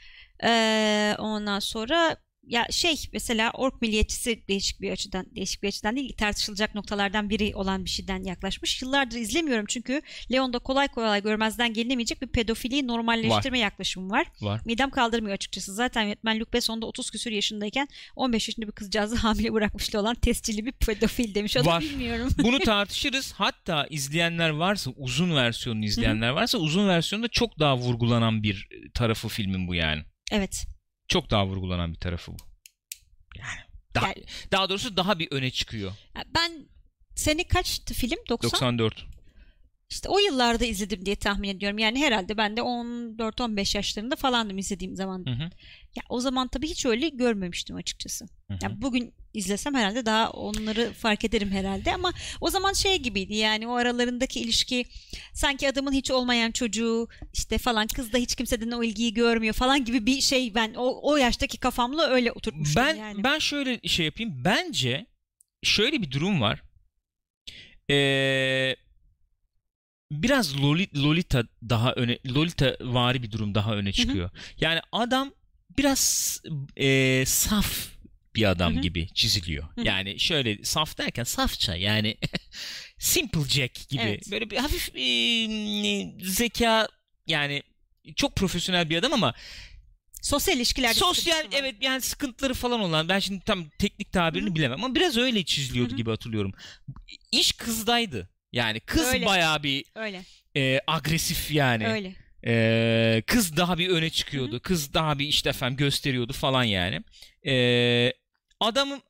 [0.45, 2.17] Ee, ondan sonra
[2.51, 7.55] ya şey mesela ork milliyetçisi değişik bir açıdan değişik bir açıdan değil tartışılacak noktalardan biri
[7.55, 8.83] olan bir şeyden yaklaşmış.
[8.83, 14.27] Yıllardır izlemiyorum çünkü Leon'da kolay kolay görmezden gelinemeyecek bir pedofiliyi normalleştirme yaklaşımı var.
[14.41, 14.61] Var.
[14.65, 15.75] Midem kaldırmıyor açıkçası.
[15.75, 20.67] Zaten yönetmen Luc Besson'da 30 küsür yaşındayken 15 yaşında bir kızcağızı hamile bırakmışlı olan tescilli
[20.67, 21.57] bir pedofil demiş.
[21.57, 21.81] Onu Var.
[21.81, 22.29] bilmiyorum.
[22.43, 23.33] Bunu tartışırız.
[23.33, 29.69] Hatta izleyenler varsa, uzun versiyonunu izleyenler varsa uzun versiyonda çok daha vurgulanan bir tarafı filmin
[29.69, 30.03] bu yani.
[30.33, 30.67] evet.
[31.11, 32.37] Çok daha vurgulanan bir tarafı bu.
[33.39, 33.61] Yani
[33.95, 35.93] daha, Yani- daha doğrusu daha bir öne çıkıyor.
[36.35, 36.69] Ben
[37.17, 38.19] sene kaçtı film?
[38.29, 38.79] 90?
[38.79, 39.07] 94.
[39.91, 41.79] İşte o yıllarda izledim diye tahmin ediyorum.
[41.79, 45.25] Yani herhalde ben de 14-15 yaşlarında falandım izlediğim zaman.
[45.27, 45.51] Hı hı.
[45.97, 48.25] Ya o zaman tabii hiç öyle görmemiştim açıkçası.
[48.25, 48.59] Hı hı.
[48.63, 53.69] Ya bugün izlesem herhalde daha onları fark ederim herhalde ama o zaman şey gibiydi yani
[53.69, 54.85] o aralarındaki ilişki
[55.35, 59.85] sanki adamın hiç olmayan çocuğu işte falan kız da hiç kimseden o ilgiyi görmüyor falan
[59.85, 63.25] gibi bir şey ben o, o yaştaki kafamla öyle oturtmuştum Ben yani.
[63.25, 64.45] ben şöyle şey yapayım.
[64.45, 65.07] Bence
[65.63, 66.63] şöyle bir durum var.
[67.91, 68.77] Ee,
[70.11, 74.31] biraz Loli- Lolita daha öne Lolita vari bir durum daha öne çıkıyor.
[74.61, 75.33] Yani adam
[75.79, 76.43] biraz
[76.77, 77.89] e, saf
[78.35, 78.83] bir adam Hı hı.
[78.83, 79.65] gibi çiziliyor.
[79.75, 79.87] Hı hı.
[79.87, 82.17] Yani şöyle saf derken safça yani
[82.99, 84.31] Simple Jack gibi Evet.
[84.31, 86.89] böyle bir hafif e, zeka
[87.27, 87.63] yani
[88.17, 89.35] çok profesyonel bir adam ama
[90.23, 94.95] Sosyal ilişkilerde Sosyal evet yani sıkıntıları falan olan ben şimdi tam teknik tabirini bilemem ama
[94.95, 95.97] biraz öyle çiziliyordu Hı hı.
[95.97, 96.53] gibi hatırlıyorum.
[97.33, 98.29] İş kızdaydı.
[98.53, 99.27] Yani kız Öyle.
[99.27, 100.23] bayağı bir Öyle
[100.57, 101.87] e, agresif yani.
[101.89, 102.15] öyle.
[102.47, 104.61] E, kız daha bir öne çıkıyordu.
[104.61, 107.01] Kız daha bir işte efendim gösteriyordu falan yani.
[107.47, 107.55] E,
[108.61, 109.03] adamın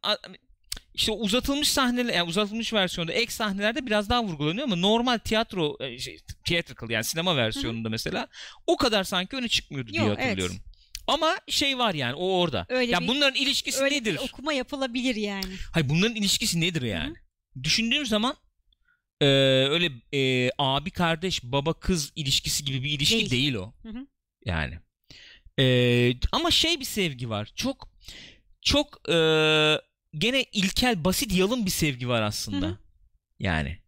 [0.95, 5.99] işte uzatılmış sahneler yani uzatılmış versiyonda ek sahnelerde biraz daha vurgulanıyor ama normal tiyatro e,
[5.99, 6.19] şey,
[6.49, 8.29] theatrical yani sinema versiyonunda mesela
[8.67, 10.25] o kadar sanki öne çıkmıyordu diye Yok, evet.
[10.27, 10.57] hatırlıyorum.
[11.07, 12.67] Ama şey var yani o orada.
[12.69, 14.13] Öyle ya bir- bunların ilişkisi Öyle nedir?
[14.15, 15.55] bir okuma yapılabilir yani.
[15.73, 17.15] Hayır bunların ilişkisi nedir yani?
[17.63, 18.37] Düşündüğüm zaman
[19.21, 19.27] e,
[19.71, 23.31] öyle e, abi kardeş baba kız ilişkisi gibi bir ilişki Değil.
[23.31, 23.73] değil, o.
[23.83, 24.07] Hı hı.
[24.45, 24.79] Yani.
[25.59, 27.53] E, ama şey bir sevgi var.
[27.57, 27.93] Çok
[28.63, 29.17] çok e,
[30.15, 32.67] gene ilkel basit yalın bir sevgi var aslında.
[32.67, 32.79] Hı hı.
[33.39, 33.79] Yani.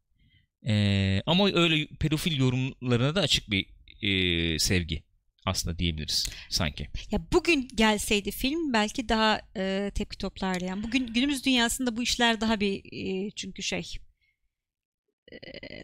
[0.66, 3.66] E, ama öyle pedofil yorumlarına da açık bir
[4.02, 5.02] e, sevgi
[5.46, 6.88] aslında diyebiliriz sanki.
[7.10, 10.64] Ya bugün gelseydi film belki daha e, tepki toplardı.
[10.64, 13.96] Yani bugün günümüz dünyasında bu işler daha bir e, çünkü şey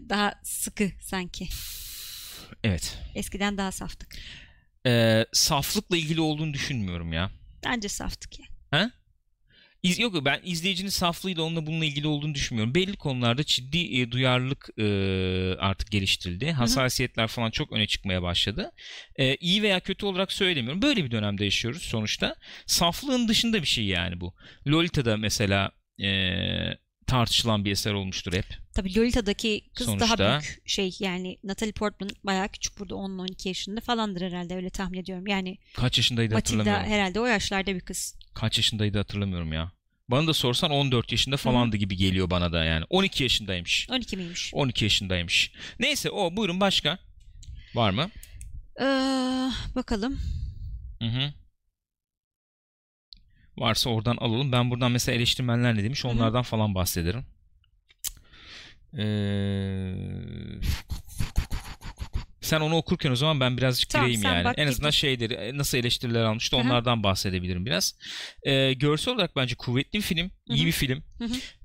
[0.08, 1.48] daha sıkı sanki.
[2.64, 2.98] Evet.
[3.14, 4.16] Eskiden daha saftık.
[4.86, 7.30] E, saflıkla ilgili olduğunu düşünmüyorum ya.
[7.64, 8.46] Bence saftık ya.
[9.82, 12.74] İz, yok ben izleyicinin saflığıyla onunla bununla ilgili olduğunu düşünmüyorum.
[12.74, 14.84] Belli konularda ciddi e, duyarlılık e,
[15.58, 16.52] artık geliştirildi.
[16.52, 18.72] Hassasiyetler falan çok öne çıkmaya başladı.
[19.16, 20.82] E, iyi veya kötü olarak söylemiyorum.
[20.82, 22.36] Böyle bir dönemde yaşıyoruz sonuçta.
[22.66, 24.34] Saflığın dışında bir şey yani bu.
[24.66, 25.70] Lolita'da mesela
[26.02, 26.08] e,
[27.08, 28.44] tartışılan bir eser olmuştur hep.
[28.74, 33.80] Tabii Lolita'daki kız Sonuçta- daha büyük şey yani Natalie Portman bayağı küçük burada 10-12 yaşında
[33.80, 35.26] falandır herhalde öyle tahmin ediyorum.
[35.26, 36.92] Yani Kaç yaşındaydı Matilda hatırlamıyorum.
[36.92, 38.14] herhalde o yaşlarda bir kız.
[38.34, 39.72] Kaç yaşındaydı hatırlamıyorum ya.
[40.08, 42.84] Bana da sorsan 14 yaşında falandı gibi geliyor bana da yani.
[42.90, 43.86] 12 yaşındaymış.
[43.90, 44.50] 12 miymiş?
[44.54, 45.52] 12 yaşındaymış.
[45.80, 46.98] Neyse o buyurun başka.
[47.74, 48.10] Var mı?
[48.80, 48.84] Ee,
[49.74, 50.18] bakalım.
[51.02, 51.32] Hı hı.
[53.60, 54.52] Varsa oradan alalım.
[54.52, 57.24] Ben buradan mesela eleştirmenler ne demiş onlardan falan bahsederim.
[58.98, 60.58] Ee,
[62.40, 64.54] Sen onu okurken o zaman ben birazcık Tamam, gireyim yani.
[64.56, 64.96] en azından gir.
[64.96, 66.64] şeyleri nasıl eleştiriler almıştı Hı hı.
[66.64, 67.94] onlardan bahsedebilirim biraz.
[68.42, 70.26] Ee, görsel olarak bence kuvvetli bir film.
[70.48, 71.02] Hı iyi bir film.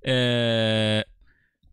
[0.08, 1.04] Ee,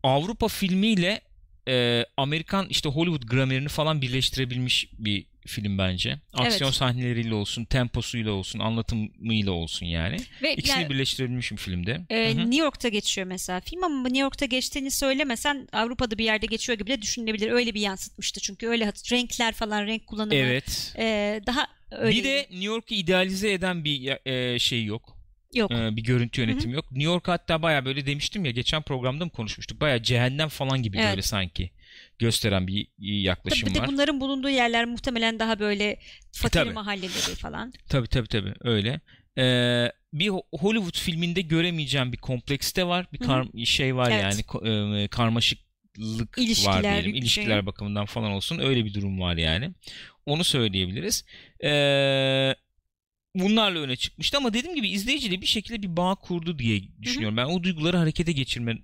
[0.03, 1.21] Avrupa filmiyle
[1.69, 6.19] e, Amerikan işte Hollywood gramerini falan birleştirebilmiş bir film bence.
[6.33, 6.79] Aksiyon Evet.
[6.79, 10.17] sahneleriyle olsun, temposuyla olsun, anlatımıyla olsun yani.
[10.43, 12.01] Ve İkisini yani, birleştirebilmiş bir filmde.
[12.11, 12.39] e, Hı hı.
[12.51, 16.91] New York'ta geçiyor mesela film ama New York'ta geçtiğini söylemesen Avrupa'da bir yerde geçiyor gibi
[16.91, 17.51] de düşünülebilir.
[17.51, 20.95] Öyle bir yansıtmıştı çünkü öyle renkler falan renk kullanımı Evet.
[20.99, 22.17] e, daha öyle.
[22.19, 25.17] Bir de New York'u idealize eden bir e, şey yok.
[25.55, 25.71] Yok.
[25.73, 26.93] Ee, bir görüntü yönetimi yok.
[26.93, 29.81] New York hatta baya böyle demiştim ya geçen programda mı konuşmuştuk?
[29.81, 31.11] Baya cehennem falan gibi Evet.
[31.11, 31.71] böyle sanki
[32.21, 33.89] gösteren bir yaklaşım Tabii bir de var.
[33.89, 35.99] bunların bulunduğu yerler muhtemelen daha böyle
[36.33, 36.71] fakir Tabii.
[36.73, 37.73] mahalleleri falan.
[37.89, 39.01] Tabii tabii tabii öyle.
[39.39, 43.07] Ee, bir Ho- Hollywood filminde göremeyeceğim bir kompleks de var.
[43.13, 44.23] Bir Hı kar- şey var Evet.
[44.23, 47.13] yani ko- e, karmaşıklık var İlişkiler, diyelim.
[47.15, 47.67] bir İlişkiler şey.
[47.67, 48.59] bakımından falan olsun.
[48.59, 49.71] Öyle bir durum var yani.
[50.27, 51.25] Onu söyleyebiliriz.
[51.65, 52.55] Ee,
[53.35, 57.37] bunlarla öne çıkmıştı ama dediğim gibi izleyiciyle bir şekilde bir bağ kurdu diye düşünüyorum.
[57.37, 58.79] Ben o duyguları harekete geçirme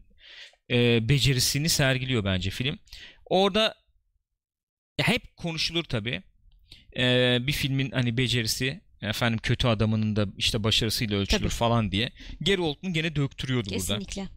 [0.70, 2.78] e, becerisini sergiliyor bence film.
[3.26, 3.74] Orada
[5.00, 6.22] hep konuşulur tabii.
[6.96, 11.48] Ee, bir filmin hani becerisi efendim kötü adamının da işte başarısıyla ölçülür Tabii.
[11.48, 12.12] falan diye.
[12.40, 13.78] Gary Oldman gene döktürüyordu burada.
[13.78, 14.28] Kesinlikle.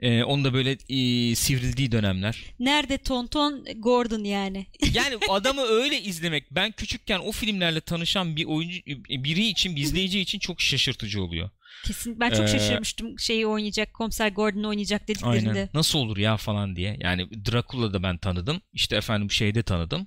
[0.00, 2.44] Ee, onun da böyle e, sivrildiği dönemler.
[2.58, 4.66] Nerede Tonton Gordon yani?
[4.94, 10.20] Yani adamı öyle izlemek ben küçükken o filmlerle tanışan bir oyuncu biri için bir izleyici
[10.20, 11.50] için çok şaşırtıcı oluyor.
[11.84, 15.50] Kesin ben çok Ee, şaşırmıştım şeyi oynayacak, Komiser Gordon oynayacak dediklerinde.
[15.50, 15.68] Aynen.
[15.74, 16.96] Nasıl olur ya falan diye.
[17.00, 18.60] Yani Dracula'da ben tanıdım.
[18.72, 20.06] İşte efendim şeyde tanıdım.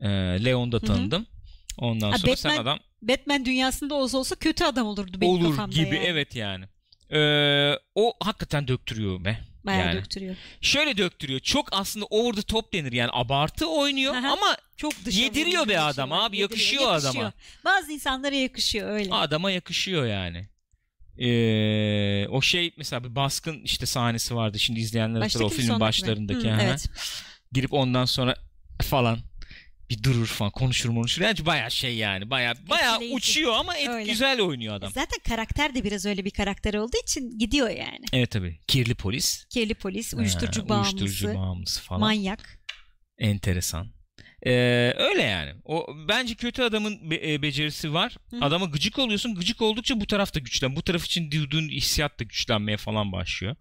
[0.00, 0.08] Ee,
[0.44, 1.26] Leon'da tanıdım.
[1.78, 5.50] Ondan Ha, sonra sen Batman adam Batman dünyasında olsa olsa kötü adam olurdu benim olur
[5.50, 6.04] kafamda gibi yani.
[6.06, 6.64] evet yani.
[7.12, 9.38] Ee, o hakikaten döktürüyor be.
[9.66, 9.96] Bayağı yani.
[9.98, 10.36] döktürüyor.
[10.60, 11.40] Şöyle döktürüyor.
[11.40, 14.32] Çok aslında over the top denir yani abartı oynuyor Aha.
[14.32, 16.50] ama Çok Yediriyor be adam abi, Yediriyor.
[16.50, 17.32] yakışıyor adama.
[17.64, 19.14] Bazı insanlara yakışıyor öyle.
[19.14, 20.48] adama yakışıyor yani.
[21.18, 24.58] Ee, o şey mesela bir baskın işte sahnesi vardı.
[24.58, 26.50] Şimdi izleyenler hatırlar o filmin başlarındaki.
[26.50, 26.86] Hı, evet.
[27.52, 28.36] Girip ondan sonra
[28.82, 29.18] falan
[29.90, 31.22] bir durur falan konuşur konuşur.
[31.22, 33.14] Yani bayağı şey yani bayağı Etkileyici.
[33.16, 34.12] uçuyor ama et, Öyle.
[34.12, 34.90] güzel oynuyor adam.
[34.92, 38.04] Zaten karakter de biraz öyle bir karakter olduğu için gidiyor yani.
[38.12, 38.58] Evet tabii.
[38.68, 39.44] Kirli polis.
[39.44, 42.00] Kirli polis, uyuşturucu Ha, bağımlısı, Uyuşturucu bağımlısı falan.
[42.00, 42.58] manyak.
[43.18, 43.93] Enteresan.
[44.46, 45.52] Ee, öyle yani.
[45.64, 48.16] O bence kötü adamın be- e, becerisi var.
[48.30, 48.36] Hı.
[48.40, 49.34] Adama gıcık oluyorsun.
[49.34, 50.76] Gıcık oldukça bu taraf da güçlen.
[50.76, 53.56] Bu taraf için duyduğun hissiyat da güçlenmeye falan başlıyor.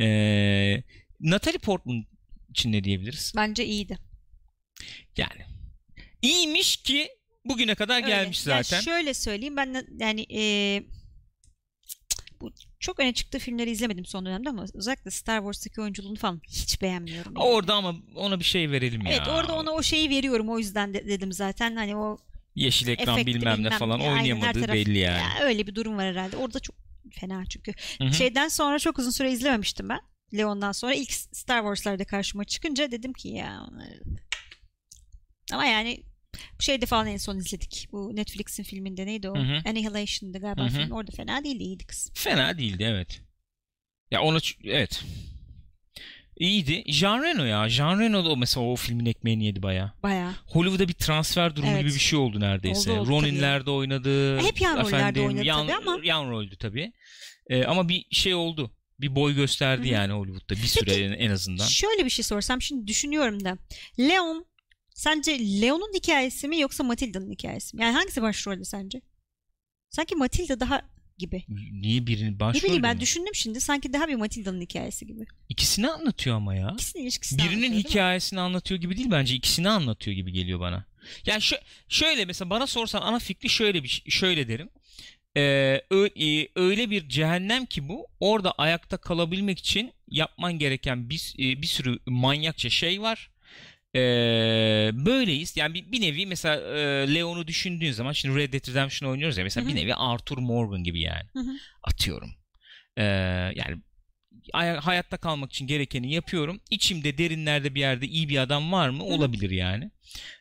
[0.00, 0.82] Ee,
[1.20, 2.04] Natalie Portman
[2.50, 3.32] için ne diyebiliriz?
[3.36, 3.98] Bence iyiydi.
[5.16, 5.42] Yani
[6.22, 7.08] iyiymiş ki
[7.44, 8.06] bugüne kadar Öyle.
[8.06, 8.80] gelmiş Yani zaten.
[8.84, 10.84] şöyle söyleyeyim ben yani eee,
[12.40, 16.82] bu çok öne çıktığı filmleri izlemedim son dönemde ama özellikle Star Wars'taki oyunculuğunu falan hiç
[16.82, 17.32] beğenmiyorum.
[17.36, 17.46] yani.
[17.46, 19.12] Orada ama ona bir şey verelim ya.
[19.12, 22.18] Evet orada ona o şeyi veriyorum o yüzden de, dedim zaten hani o
[22.54, 25.18] Yeşil ekran efekti bilmem ne falan ya, aynen, her oynayamadığı taraf- belli yani.
[25.18, 26.36] Ya öyle bir durum var herhalde.
[26.36, 26.76] Orada çok
[27.12, 27.72] fena çünkü.
[27.98, 28.12] Hı hı.
[28.12, 30.00] Şeyden sonra çok uzun süre izlememiştim ben.
[30.36, 33.66] Leon'dan sonra ilk Star Wars'larda karşıma çıkınca dedim ki ya
[35.52, 36.02] ama yani
[36.58, 37.88] şeyde falan en son izledik.
[37.92, 39.34] Bu Netflix'in filminde neydi o?
[39.36, 39.62] Hı hı.
[39.68, 40.70] Annihilation'da galiba Hı hı.
[40.70, 40.90] film.
[40.90, 41.62] Orada fena değildi.
[41.64, 42.10] iyiydi kız.
[42.14, 43.20] Fena değildi evet.
[44.10, 45.04] Ya ona evet.
[46.36, 46.82] İyiydi.
[46.86, 47.68] Jean Reno ya.
[47.68, 49.94] Jean Reno da o mesela o filmin ekmeğini yedi baya.
[50.02, 50.32] Bayağı.
[50.46, 51.80] Hollywood'a bir transfer durumu Evet.
[51.80, 52.90] gibi bir şey oldu neredeyse.
[52.92, 54.38] Oldu, oldu Ronin'lerde oynadı.
[54.40, 56.92] Hep yan rollerde Efendim, oynadı yan, tabii ama- Yan roldü tabii.
[57.50, 58.70] Ee, ama bir şey oldu.
[59.00, 59.92] Bir boy gösterdi Hı hı.
[59.94, 61.66] yani Hollywood'da bir süre Peki, en azından.
[61.66, 63.58] Şöyle bir şey sorsam şimdi düşünüyorum da.
[63.98, 64.46] Leon
[65.00, 67.82] sence Leon'un hikayesi mi yoksa Matilda'nın hikayesi mi?
[67.82, 69.00] Yani hangisi başrolde sence?
[69.90, 70.82] Sanki Matilda daha
[71.18, 71.44] gibi.
[71.72, 73.00] Niye birini Ne başrolde bileyim ben mi?
[73.00, 75.24] düşündüm şimdi sanki daha bir Matilda'nın hikayesi gibi.
[75.48, 76.70] İkisini anlatıyor ama ya.
[76.74, 80.84] İkisinin ilişkisini Birinin anlatıyor, hikayesini anlatıyor gibi değil bence ikisini anlatıyor gibi geliyor bana.
[81.26, 84.68] Yani şö- şöyle mesela bana sorsan ana fikri şöyle bir şöyle derim.
[85.36, 85.42] Ee,
[86.20, 91.66] e, öyle bir cehennem ki bu orada ayakta kalabilmek için yapman gereken bir, e, bir
[91.66, 93.29] sürü manyakça şey var.
[93.94, 95.56] Ee, böyleyiz.
[95.56, 99.44] Yani bir, bir nevi mesela e, Leon'u düşündüğün zaman şimdi Red Dead Redemption oynuyoruz ya
[99.44, 99.74] mesela Hı hı.
[99.74, 101.28] bir nevi Arthur Morgan gibi yani.
[101.32, 101.52] Hı hı.
[101.82, 102.30] Atıyorum.
[102.96, 103.02] Ee,
[103.54, 103.76] yani
[104.52, 106.60] ay- hayatta kalmak için gerekeni yapıyorum.
[106.70, 109.04] İçimde derinlerde bir yerde iyi bir adam var mı?
[109.04, 109.90] Olabilir yani.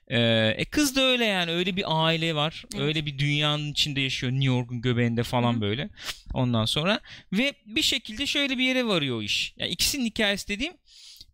[0.07, 0.19] Ee,
[0.57, 1.51] e kız da öyle yani.
[1.51, 2.63] Öyle bir aile var.
[2.73, 2.83] Evet.
[2.83, 4.31] Öyle bir dünyanın içinde yaşıyor.
[4.31, 5.61] New York'un göbeğinde falan Hı hı.
[5.61, 5.89] böyle.
[6.33, 6.99] Ondan sonra
[7.33, 9.53] ve bir şekilde şöyle bir yere varıyor o iş.
[9.57, 10.73] Yani ikisinin hikayesi dediğim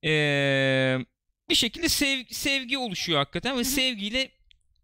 [0.05, 0.97] ee,
[1.49, 4.31] bir şekilde sev- sevgi oluşuyor hakikaten ve sevgiyle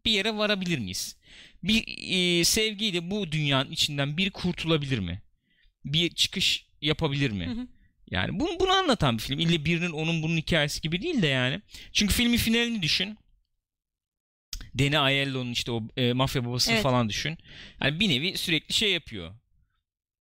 [0.06, 1.18] bir yere varabilir miyiz?
[1.64, 5.22] Bir ee, sevgiyle bu dünyanın içinden biri kurtulabilir mi?
[5.86, 7.48] Bir çıkış yapabilir mi?
[7.48, 7.68] Hı hı.
[8.12, 9.40] Yani bunu, bunu anlatan bir film.
[9.40, 11.62] İlle birinin onun bunun hikayesi gibi değil de yani.
[11.94, 13.18] Çünkü filmin finalini düşün.
[14.80, 16.84] Danny Aiello'nun işte o e, mafya babasını Evet.
[16.84, 17.38] falan düşün.
[17.82, 19.36] Yani bir nevi sürekli şey yapıyor.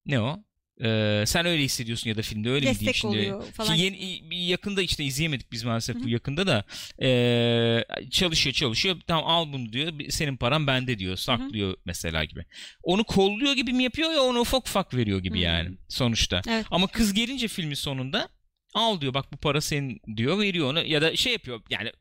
[0.05, 0.43] Ne o?
[0.83, 3.17] Ee, sen öyle hissediyorsun ya da filmde öyle mi diyeyim Destek şimdi?
[3.17, 3.75] oluyor falan.
[3.75, 6.63] Ki yeni, bir yakında işte izleyemedik biz maalesef Hı bu yakında da
[7.01, 12.45] ee, çalışıyor çalışıyor tamam al bunu diyor senin paran bende diyor saklıyor mesela gibi.
[12.83, 15.41] Onu kolluyor gibi mi yapıyor ya onu ufak ufak veriyor gibi Hı.
[15.41, 16.41] yani sonuçta.
[16.49, 16.65] Evet.
[16.71, 18.29] Ama kız gelince filmin sonunda
[18.73, 21.91] al diyor bak bu para senin diyor veriyor onu ya da şey yapıyor yani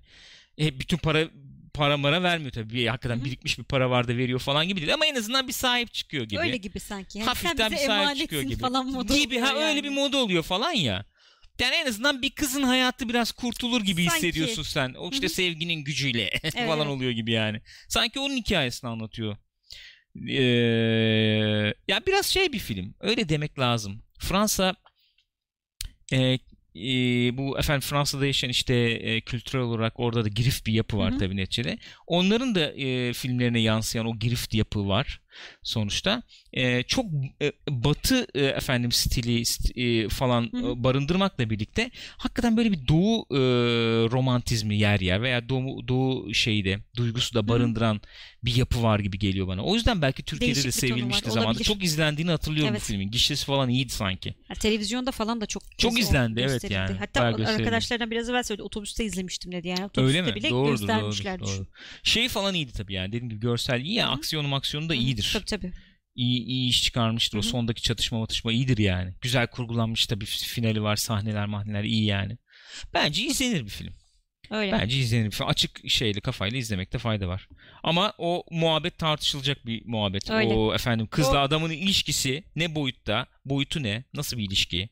[0.60, 1.28] e, bütün para
[1.78, 2.74] para mara vermiyor tabii.
[2.74, 5.52] Bir, hakikaten birikmiş bir para var da veriyor falan gibi değil ama en azından bir
[5.52, 6.40] sahip çıkıyor gibi.
[6.40, 7.18] Öyle gibi sanki.
[7.18, 8.58] Yani Hafiften bir sahip çıkıyor gibi.
[8.58, 9.84] falan modu gibi ha oluyor öyle yani.
[9.84, 11.04] bir moda oluyor falan ya.
[11.60, 14.16] Yani en azından bir kızın hayatı biraz kurtulur gibi Sanki.
[14.16, 14.94] hissediyorsun sen.
[14.94, 16.96] O işte sevginin gücüyle falan evet.
[16.96, 17.60] oluyor gibi yani.
[17.88, 19.36] Sanki onun hikayesini anlatıyor.
[20.28, 20.34] Ee,
[21.88, 22.94] ya biraz şey bir film.
[23.00, 24.02] Öyle demek lazım.
[24.18, 24.74] Fransa
[26.12, 26.38] e,
[26.78, 31.18] e, bu efendim Fransa'da yaşayan işte e, kültürel olarak orada da girift bir yapı var
[31.18, 31.78] tabii neticede.
[32.06, 35.20] Onların da e, filmlerine yansıyan o girift yapı var
[35.62, 36.22] sonuçta.
[36.52, 37.06] E, çok
[37.42, 43.26] e, batı e, efendim stili st- e, falan e, barındırmakla birlikte hakikaten böyle bir doğu
[43.30, 43.38] e,
[44.10, 48.00] romantizmi yer yer veya doğu, doğu şeyi de duygusu da barındıran
[48.44, 49.62] bir yapı var gibi geliyor bana.
[49.64, 51.62] O yüzden belki Türkiye'de de Değişik var, sevilmişti zamanında.
[51.62, 52.80] Çok izlendiğini hatırlıyorum Evet.
[52.82, 53.10] bu filmin.
[53.10, 54.34] Gişesi falan iyiydi sanki.
[54.48, 56.74] Ha, televizyonda falan da çok Çok izlendi, evet gösterildi.
[56.74, 56.98] yani.
[56.98, 59.84] Hatta arkadaşlardan biraz evvel söyledi otobüste izlemiştim dedi yani.
[59.84, 60.34] Otobüste Öyle mi?
[60.36, 61.58] bile Doğrudur, göstermişler doğrudur, düşün.
[61.64, 61.66] doğru.
[62.02, 63.08] Şey falan iyiydi tabii yani.
[63.08, 64.08] Dediğim gibi görsel iyi ya.
[64.08, 64.12] Hı.
[64.12, 64.96] Aksiyonu maksiyonu da hı.
[65.32, 65.72] Tabii tabii.
[66.14, 67.38] İyi, iyi iş çıkarmıştır.
[67.38, 67.50] O Hı hı.
[67.50, 69.14] sondaki çatışma matışma iyidir yani.
[69.20, 70.24] Güzel kurgulanmış tabii.
[70.24, 70.96] Finali var.
[70.96, 72.38] Sahneler mahneler iyi yani.
[72.94, 73.94] Bence izlenir bir film.
[74.50, 74.72] Öyle.
[74.72, 75.48] Bence izlenir bir film.
[75.48, 77.48] Açık şeyli kafayla izlemekte fayda var.
[77.82, 80.30] Ama o muhabbet tartışılacak bir muhabbet.
[80.30, 80.54] Öyle.
[80.54, 83.26] O efendim kızla O- adamın ilişkisi ne boyutta?
[83.44, 84.04] Boyutu ne?
[84.14, 84.88] Nasıl bir ilişki?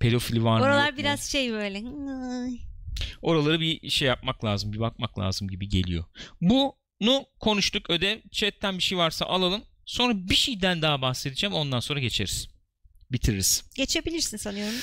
[0.00, 0.64] Pedofili var mı?
[0.64, 0.98] Oralar yok mu?
[0.98, 1.82] biraz şey böyle.
[3.22, 6.04] Oraları bir şey yapmak lazım, bir bakmak lazım gibi geliyor.
[7.00, 7.90] Bunu konuştuk.
[7.90, 9.64] Ödev chatten bir şey varsa alalım.
[9.86, 11.54] Sonra bir şeyden daha bahsedeceğim.
[11.54, 12.48] Ondan sonra geçeriz.
[13.12, 13.64] Bitiririz.
[13.76, 14.74] Geçebilirsin sanıyorum.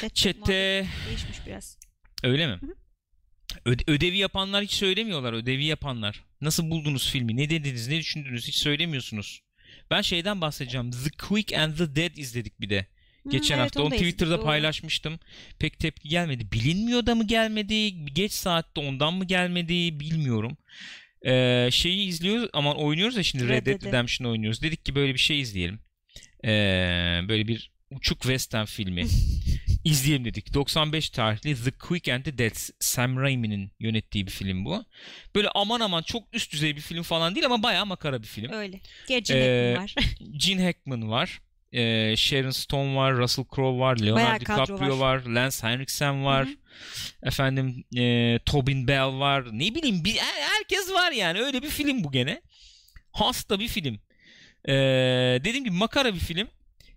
[0.00, 1.78] Chat, Chat'te değişmiş biraz.
[2.22, 2.58] öyle mi?
[2.60, 2.74] Hı hı.
[3.64, 5.32] Öde- ödevi yapanlar hiç söylemiyorlar.
[5.32, 6.24] Ödevi yapanlar.
[6.40, 7.36] Nasıl buldunuz filmi?
[7.36, 7.88] Ne dediniz?
[7.88, 8.48] Ne düşündünüz?
[8.48, 9.40] Hiç söylemiyorsunuz.
[9.90, 10.90] Ben şeyden bahsedeceğim.
[10.90, 12.86] The Quick and the Dead izledik bir de.
[13.28, 14.44] Geçen Hı, evet, hafta onu onu da izledik, Twitter'da doğru.
[14.46, 15.18] paylaşmıştım.
[15.58, 16.52] Pek tepki gelmedi.
[16.52, 18.04] Bilinmiyor da mı gelmedi?
[18.04, 20.00] Geç saatte ondan mı gelmedi?
[20.00, 20.56] Bilmiyorum.
[21.26, 23.84] Ee, şeyi izliyoruz ama oynuyoruz ya şimdi Red, Dead.
[23.84, 24.62] Redemption oynuyoruz.
[24.62, 25.80] Dedik ki böyle bir şey izleyelim.
[26.44, 26.48] Ee,
[27.28, 29.06] böyle bir uçuk western filmi
[29.84, 30.54] izleyelim dedik.
[30.54, 34.84] 95 tarihli The Quick and the Dead Sam Raimi'nin yönettiği bir film bu.
[35.34, 38.52] Böyle aman aman çok üst düzey bir film falan değil ama bayağı makara bir film.
[38.52, 38.80] Öyle.
[39.08, 39.94] Gerçi Ee, var.
[40.36, 41.40] Gene Hackman var.
[41.72, 45.22] Ee, Sharon Stone var, Russell Crowe var, Leonardo DiCaprio var.
[45.24, 46.46] Lance Henriksen var.
[46.46, 46.54] Hı hı.
[47.22, 49.58] Efendim e, Tobin Bell var.
[49.58, 51.40] Ne bileyim bir, her- herkes var yani.
[51.40, 52.42] Öyle bir film bu gene.
[53.12, 54.00] Hasta bir film.
[54.68, 54.72] Ee,
[55.44, 56.48] dediğim gibi makara bir film.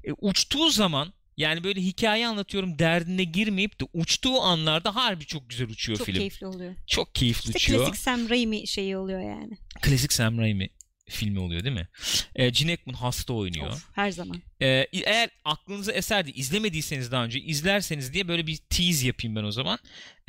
[0.03, 5.67] E, uçtuğu zaman yani böyle hikaye anlatıyorum derdine girmeyip de uçtuğu anlarda harbi çok güzel
[5.69, 6.17] uçuyor Çok film.
[6.17, 6.75] keyifli oluyor.
[6.87, 7.79] Çok keyifli İşte uçuyor.
[7.85, 9.57] klasik Sam Raimi şeyi oluyor yani.
[9.81, 10.69] Klasik Sam Raimi
[11.13, 11.87] filmi oluyor değil mi?
[12.35, 13.67] E, Gene Hackman hasta oynuyor.
[13.67, 14.41] Of, her zaman.
[14.61, 19.51] Ee, eğer aklınıza eserdi izlemediyseniz daha önce izlerseniz diye böyle bir tease yapayım ben o
[19.51, 19.79] zaman.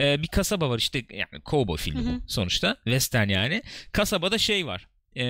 [0.00, 2.20] Ee, bir kasaba var işte yani cowboy filmi Hı hı.
[2.26, 2.76] bu sonuçta.
[2.84, 3.62] Western yani.
[3.92, 4.88] Kasabada şey var.
[5.16, 5.24] E,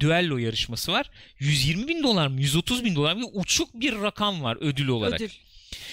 [0.00, 1.10] düello yarışması var.
[1.38, 5.20] 120 bin dolar mı 130 bin dolar mı uçuk bir rakam var ödül olarak.
[5.20, 5.30] Ödül.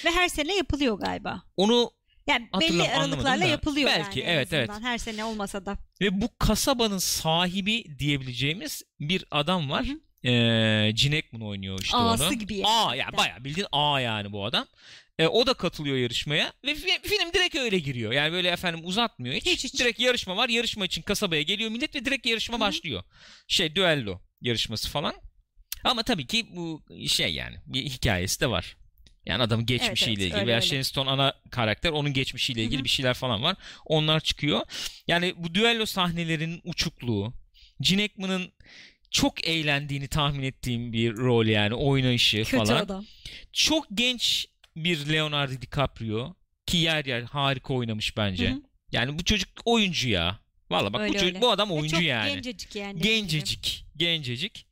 [0.06, 1.44] Ve her sene yapılıyor galiba.
[1.58, 1.92] Onu
[2.28, 3.48] Yani belli Hatırlam- anlamadım aralıklarla da.
[3.48, 4.30] yapılıyor Belki, yani.
[4.30, 4.70] evet, evet.
[4.82, 5.78] Her sene olmasa da.
[6.02, 9.86] ve bu kasabanın sahibi diyebileceğimiz bir adam var.
[9.86, 10.00] Hı hı.
[10.30, 12.34] Ee, Gene Hackman oynuyor işte Ağası onu.
[12.34, 12.68] gibi yani.
[12.68, 14.68] A ya bayağı bildiğin A yani bu adam.
[15.20, 18.12] E, o da katılıyor yarışmaya ve fi- film direkt öyle giriyor.
[18.12, 19.46] Yani böyle efendim uzatmıyor hiç.
[19.46, 19.80] Hiç, hiç.
[19.80, 20.50] Direkt yarışma var.
[20.50, 22.62] Yarışma için kasabaya geliyor millet ve direkt yarışma Hı hı.
[22.62, 23.04] başlıyor.
[23.48, 25.14] Şey düello yarışması falan.
[25.84, 28.78] Ama tabii ki bu şey yani bir hikayesi de var.
[29.28, 30.62] Yani adamın geçmişiyle evet, ilgili öyle, veya.
[30.62, 32.84] Sharon Stone ana karakter onun geçmişiyle ilgili Hı hı.
[32.84, 33.56] bir şeyler falan var.
[33.86, 34.62] Onlar çıkıyor.
[35.08, 37.34] Yani bu düello sahnelerinin uçukluğu,
[37.82, 38.52] Gene Hackman'ın
[39.12, 42.76] çok eğlendiğini tahmin ettiğim bir rol yani oynayışı Kötü falan.
[42.76, 43.06] adam.
[43.54, 48.50] Çok genç bir Leonardo DiCaprio ki yer yer harika oynamış bence.
[48.50, 48.62] Hı hı.
[48.92, 50.40] Yani bu çocuk oyuncu ya.
[50.72, 51.42] Valla bak Öyle, bu, çocuk, öyle.
[51.42, 52.34] bu adam Ve oyuncu çok yani.
[52.34, 53.02] gencecik yani.
[53.02, 53.86] Gencecik.
[53.98, 54.67] Gencecik.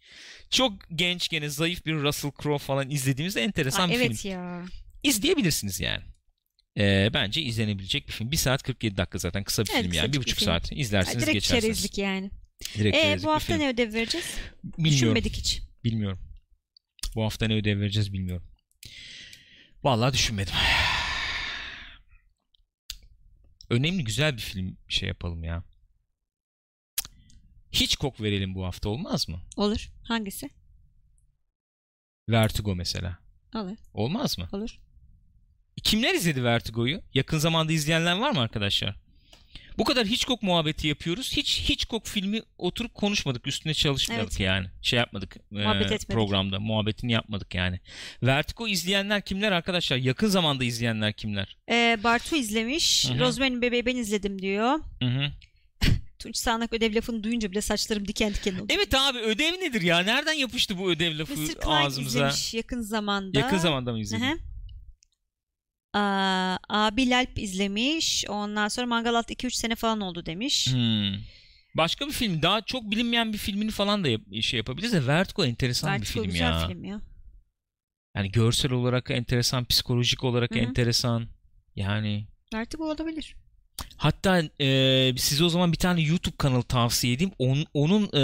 [0.50, 4.06] Çok genç gene zayıf bir Russell Crowe falan izlediğimizde enteresan Aa, bir film.
[4.06, 4.66] evet ya.
[5.04, 6.04] İzleyebilirsiniz yani.
[6.78, 8.32] Ee, bence izlenebilecek bir film.
[8.32, 10.14] 1 saat 47 dakika zaten kısa bir Evet, film yani.
[10.14, 10.46] Bir buçuk film.
[10.46, 10.72] saat.
[10.72, 11.64] İzlersiniz direkt geçersiniz.
[11.64, 12.32] çerezlik yani.
[12.78, 13.60] Direkt E çerezlik bu hafta film.
[13.64, 14.28] ne ödev vereceğiz?
[14.64, 14.92] Bilmiyorum.
[14.96, 15.62] Düşünmedik hiç.
[15.84, 16.20] Bilmiyorum.
[17.16, 18.48] Bu hafta ne ödev vereceğiz bilmiyorum.
[19.84, 20.54] Vallahi düşünmedim.
[23.70, 25.64] Önemli güzel bir film şey yapalım ya.
[27.76, 29.40] Hiç kok verelim bu hafta olmaz mı?
[29.58, 29.90] Olur.
[30.04, 30.50] Hangisi?
[32.30, 33.18] Vertigo mesela.
[33.56, 33.78] Olur.
[33.94, 34.48] Olmaz mı?
[34.52, 34.80] Olur.
[35.84, 37.02] Kimler izledi Vertigo'yu?
[37.14, 38.96] Yakın zamanda izleyenler var mı arkadaşlar?
[39.78, 41.32] Bu kadar Hitchcock muhabbeti yapıyoruz.
[41.38, 43.48] Hiç Hitchcock filmi oturup konuşmadık.
[43.48, 44.40] Üstüne çalışmadık Evet.
[44.40, 44.68] yani.
[44.82, 45.38] Şey yapmadık.
[45.38, 46.10] e, Muhabbet etmedik.
[46.10, 46.60] Programda.
[46.60, 47.80] Muhabbetini yapmadık yani.
[48.24, 49.98] Vertigo izleyenler kimler arkadaşlar?
[49.98, 51.58] Yakın zamanda izleyenler kimler?
[51.70, 53.10] Ee, Bartu izlemiş.
[53.10, 53.20] Hı hı.
[53.20, 54.80] Rosemary'nin bebeği ben izledim diyor.
[55.00, 55.32] Hı hı.
[56.26, 58.66] Tunç Sağanak ödev lafını duyunca bile saçlarım diken diken oldu.
[58.70, 60.00] Evet abi ödev nedir ya?
[60.00, 61.48] Nereden yapıştı bu ödev lafı Mr.
[61.48, 62.20] Klein ağzımıza?
[62.20, 63.40] izlemiş yakın zamanda.
[63.40, 64.42] Yakın zamanda mı izledin?
[65.94, 68.26] Aa, abi Lalp izlemiş.
[68.30, 70.68] Ondan sonra Mangal Alt 2-3 sene falan oldu demiş.
[70.74, 71.14] Hmm.
[71.76, 75.46] Başka bir film daha çok bilinmeyen bir filmini falan da yap- şey yapabiliriz de Vertigo
[75.46, 76.68] enteresan Vertigo bir film güzel ya.
[76.68, 77.02] film ya.
[78.16, 80.60] Yani görsel olarak enteresan, psikolojik olarak Hı hı.
[80.60, 81.28] enteresan.
[81.76, 83.36] Yani Vertigo olabilir.
[83.98, 87.32] Hatta e, size o zaman bir tane YouTube kanalı tavsiye edeyim.
[87.40, 88.24] Onun, onun e,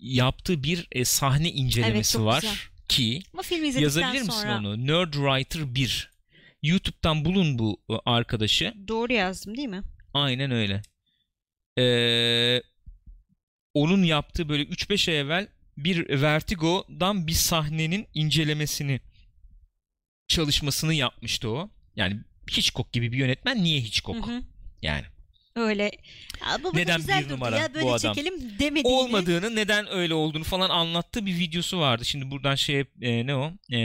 [0.00, 2.56] yaptığı bir e, sahne incelemesi çok var güzel.
[2.88, 4.86] ki Ama filmi yazabilir misin sonra onu?
[4.86, 6.10] Nerdwriter 1.
[6.62, 8.74] YouTube'dan bulun bu e, arkadaşı.
[8.88, 9.82] doğru yazdım değil mi?
[10.14, 10.82] Aynen öyle.
[11.78, 12.62] Ee,
[13.74, 19.00] onun yaptığı böyle 3-5 ay evvel bir Vertigo'dan bir sahnenin incelemesini
[20.28, 21.70] çalışmasını yapmıştı o.
[21.96, 24.26] Yani Hitchcock gibi bir yönetmen niye Hitchcock?
[24.26, 24.42] Hı hı.
[24.82, 25.04] Yani
[25.56, 25.90] Öyle.
[26.42, 28.14] "Aa, bu- bu Neden güzel bir numara ya, böyle bu adam?
[28.14, 28.88] çekelim demediğini.
[28.88, 32.04] olmadığını neden öyle olduğunu falan anlattığı bir videosu vardı.
[32.04, 33.52] Şimdi buradan şey e, ne o?
[33.72, 33.78] E,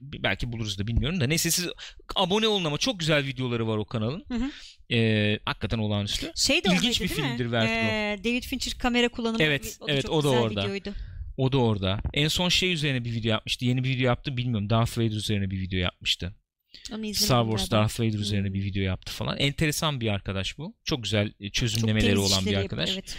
[0.00, 1.26] belki buluruz da bilmiyorum da.
[1.26, 1.68] Neyse siz
[2.14, 4.24] abone olun ama çok güzel videoları var o kanalın.
[4.28, 4.50] Hı hı.
[4.94, 6.32] E, hakikaten olağanüstü.
[6.36, 7.74] Şey de İlginç oradaydı bir filmdir Vertigo.
[7.88, 9.42] Ee, David Fincher kamera kullanımı.
[9.42, 10.62] Evet, o da evet, çok o da güzel orada.
[10.64, 10.92] videoydu.
[11.36, 12.00] O da orada.
[12.14, 13.64] En son şey üzerine bir video yapmıştı.
[13.64, 14.70] Yeni bir video yaptı bilmiyorum.
[14.70, 16.34] Darth Vader üzerine bir video yapmıştı.
[17.14, 17.70] Star Wars galiba.
[17.84, 18.54] Darth Vader üzerine Hmm.
[18.54, 19.38] bir video yaptı falan.
[19.38, 20.76] Enteresan bir arkadaş bu.
[20.84, 22.88] Çok güzel e, Çok çözümlemeleri temiz olan bir arkadaş.
[22.96, 23.16] yapıyor,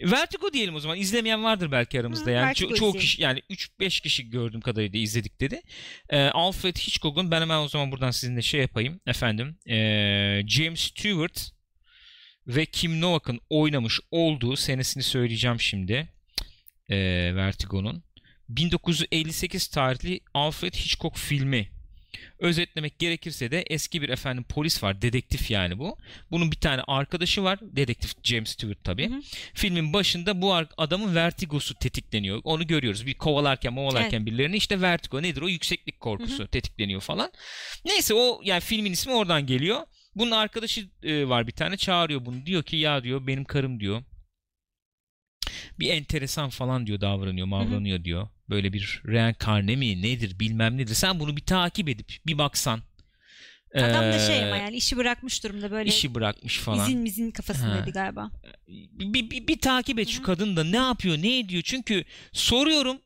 [0.00, 0.12] evet.
[0.12, 0.98] Vertigo diyelim o zaman.
[0.98, 2.26] İzlemeyen vardır belki aramızda.
[2.26, 5.60] Hı, yani Vertigo ço- çoğu kişi yani 3-5 kişi gördüğüm kadarıyla izledik dedi.
[6.10, 9.58] Ee, Alfred Hitchcock'un ben hemen o zaman buradan sizinle şey yapayım efendim.
[9.68, 11.50] Ee, James Stewart
[12.46, 16.08] ve Kim Novak'ın oynamış olduğu senesini söyleyeceğim şimdi.
[16.88, 18.04] Ee, Vertigo'nun
[18.48, 21.70] 1958 tarihli Alfred Hitchcock filmi.
[22.38, 25.02] Özetlemek gerekirse de eski bir efendim polis var.
[25.02, 25.98] Dedektif yani bu.
[26.30, 27.58] Bunun bir tane arkadaşı var.
[27.62, 29.10] Dedektif James Stewart tabii.
[29.10, 29.20] Hı hı.
[29.54, 32.40] Filmin başında bu adamın vertigosu tetikleniyor.
[32.44, 33.06] Onu görüyoruz.
[33.06, 35.48] Bir kovalarken movalarken birilerini işte vertigo nedir o?
[35.48, 37.32] Yükseklik korkusu tetikleniyor falan.
[37.84, 39.80] Neyse o yani filmin ismi oradan geliyor.
[40.14, 42.46] Bunun arkadaşı e, var bir tane çağırıyor bunu.
[42.46, 44.02] Diyor ki ya diyor benim karım diyor.
[45.78, 48.28] Bir enteresan falan diyor davranıyor mavranıyor diyor.
[48.50, 50.94] Böyle bir reenkarne mi nedir bilmem nedir.
[50.94, 52.80] Sen bunu bir takip edip bir baksan.
[53.74, 56.86] Adam da şey Ee, ama yani işi bırakmış durumda böyle işi bırakmış falan.
[56.88, 58.30] izin mizin kafasındaydı galiba.
[58.68, 62.98] bir, bir, bir takip et Hı şu kadın da ne yapıyor ne ediyor çünkü soruyorum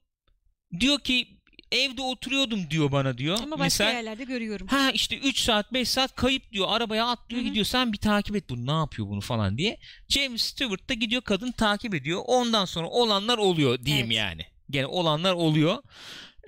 [0.81, 1.29] diyor ki
[1.73, 3.39] evde oturuyordum diyor bana diyor.
[3.43, 4.67] Ama başka Mesela yerlerde görüyorum.
[4.67, 7.49] ha işte 3 saat 5 saat kayıp diyor arabaya atlıyor Hı hı.
[7.49, 9.79] gidiyor sen bir takip et bunu ne yapıyor bunu falan diye.
[10.09, 14.17] James Stewart da gidiyor kadın takip ediyor ondan sonra olanlar oluyor diyeyim Evet.
[14.17, 14.43] yani.
[14.71, 15.79] Gene olanlar oluyor.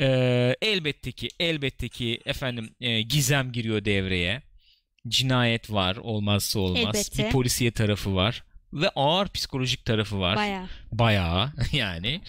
[0.00, 4.42] Ee, elbette ki elbette ki efendim e, gizem giriyor devreye.
[5.08, 6.96] Cinayet var olmazsa olmaz.
[6.96, 7.26] Elbette.
[7.26, 10.36] Bir polisiye tarafı var ve ağır psikolojik tarafı var.
[10.36, 10.66] Bayağı.
[10.92, 12.20] Bayağı yani.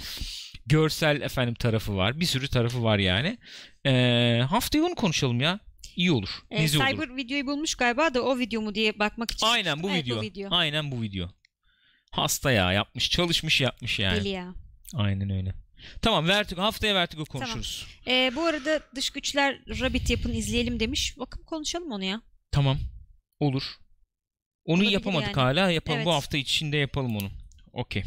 [0.66, 2.20] Görsel efendim tarafı var.
[2.20, 3.38] Bir sürü tarafı var yani.
[3.86, 5.60] Ee, haftaya onu konuşalım ya.
[5.96, 6.30] İyi olur.
[6.52, 6.88] Ee, Nezi olur.
[6.88, 9.46] Cyber videoyu bulmuş galiba da o video mu diye bakmak için.
[9.48, 10.22] Aynen bu Evet, video.
[10.22, 10.50] video.
[10.52, 11.30] Aynen bu video.
[12.12, 13.10] Hasta ya yapmış.
[13.10, 14.20] Çalışmış yapmış yani.
[14.20, 14.54] Deli ya.
[14.94, 15.54] Aynen öyle.
[16.02, 17.88] Tamam Vertigo haftaya Vertigo konuşuruz.
[18.08, 21.16] Ee, bu arada Dış Güçler Rabbit yapın izleyelim demiş.
[21.20, 22.22] Bakın konuşalım onu ya.
[22.52, 22.78] Tamam.
[23.40, 23.64] Olur.
[24.66, 25.36] Onu Olabilir yapamadık yani.
[25.36, 25.72] hala.
[25.72, 25.98] Yapalım.
[25.98, 26.06] Evet.
[26.08, 27.30] Bu hafta içinde yapalım onu.
[27.74, 28.04] Okey.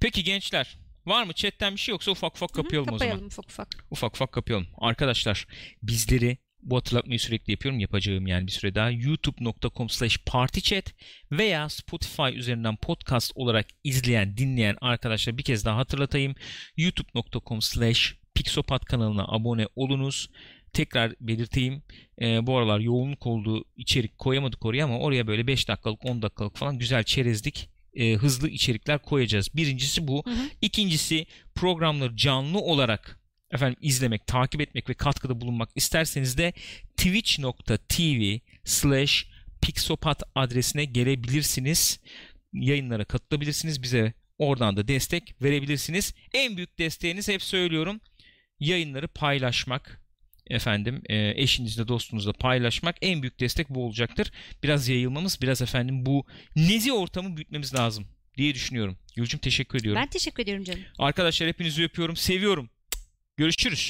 [0.00, 0.78] Peki gençler.
[1.06, 2.98] Var mı chatten bir şey yoksa ufak ufak Hı hı, kapayalım o zaman.
[2.98, 3.84] kapayalım ufak ufak.
[3.90, 4.66] ufak ufak kapayalım.
[4.78, 5.46] Arkadaşlar
[5.82, 8.90] bizleri bu hatırlatmayı sürekli yapıyorum yapacağım yani bir süre daha.
[8.90, 10.94] youtube.com slash partychat
[11.32, 16.34] veya Spotify üzerinden podcast olarak izleyen dinleyen arkadaşlar bir kez daha hatırlatayım.
[16.76, 20.30] youtube.com slash pixopat kanalına abone olunuz.
[20.72, 21.82] Tekrar belirteyim
[22.22, 26.56] Ee, bu aralar yoğunluk olduğu içerik koyamadık oraya ama oraya böyle 5 dakikalık 10 dakikalık
[26.56, 29.56] falan güzel çerezlik e, hızlı içerikler koyacağız.
[29.56, 30.22] Birincisi bu.
[30.26, 30.50] Hı hı.
[30.60, 33.19] İkincisi programları canlı olarak
[33.50, 36.52] efendim izlemek, takip etmek ve katkıda bulunmak isterseniz de
[36.96, 39.26] twitch.tv slash
[39.62, 42.00] pixopat adresine gelebilirsiniz.
[42.52, 43.82] Yayınlara katılabilirsiniz.
[43.82, 46.14] Bize oradan da destek verebilirsiniz.
[46.34, 48.00] En büyük desteğiniz hep söylüyorum
[48.60, 50.00] yayınları paylaşmak.
[50.46, 54.32] Efendim e, eşinizle dostunuzla paylaşmak en büyük destek bu olacaktır.
[54.62, 58.06] Biraz yayılmamız, biraz efendim bu nezi ortamı büyütmemiz lazım
[58.36, 58.98] diye düşünüyorum.
[59.16, 60.02] Gülcüm teşekkür ediyorum.
[60.02, 60.80] Ben teşekkür ediyorum canım.
[60.98, 62.16] Arkadaşlar hepinizi öpüyorum.
[62.16, 62.70] Seviyorum.
[63.40, 63.78] Görüşürüz.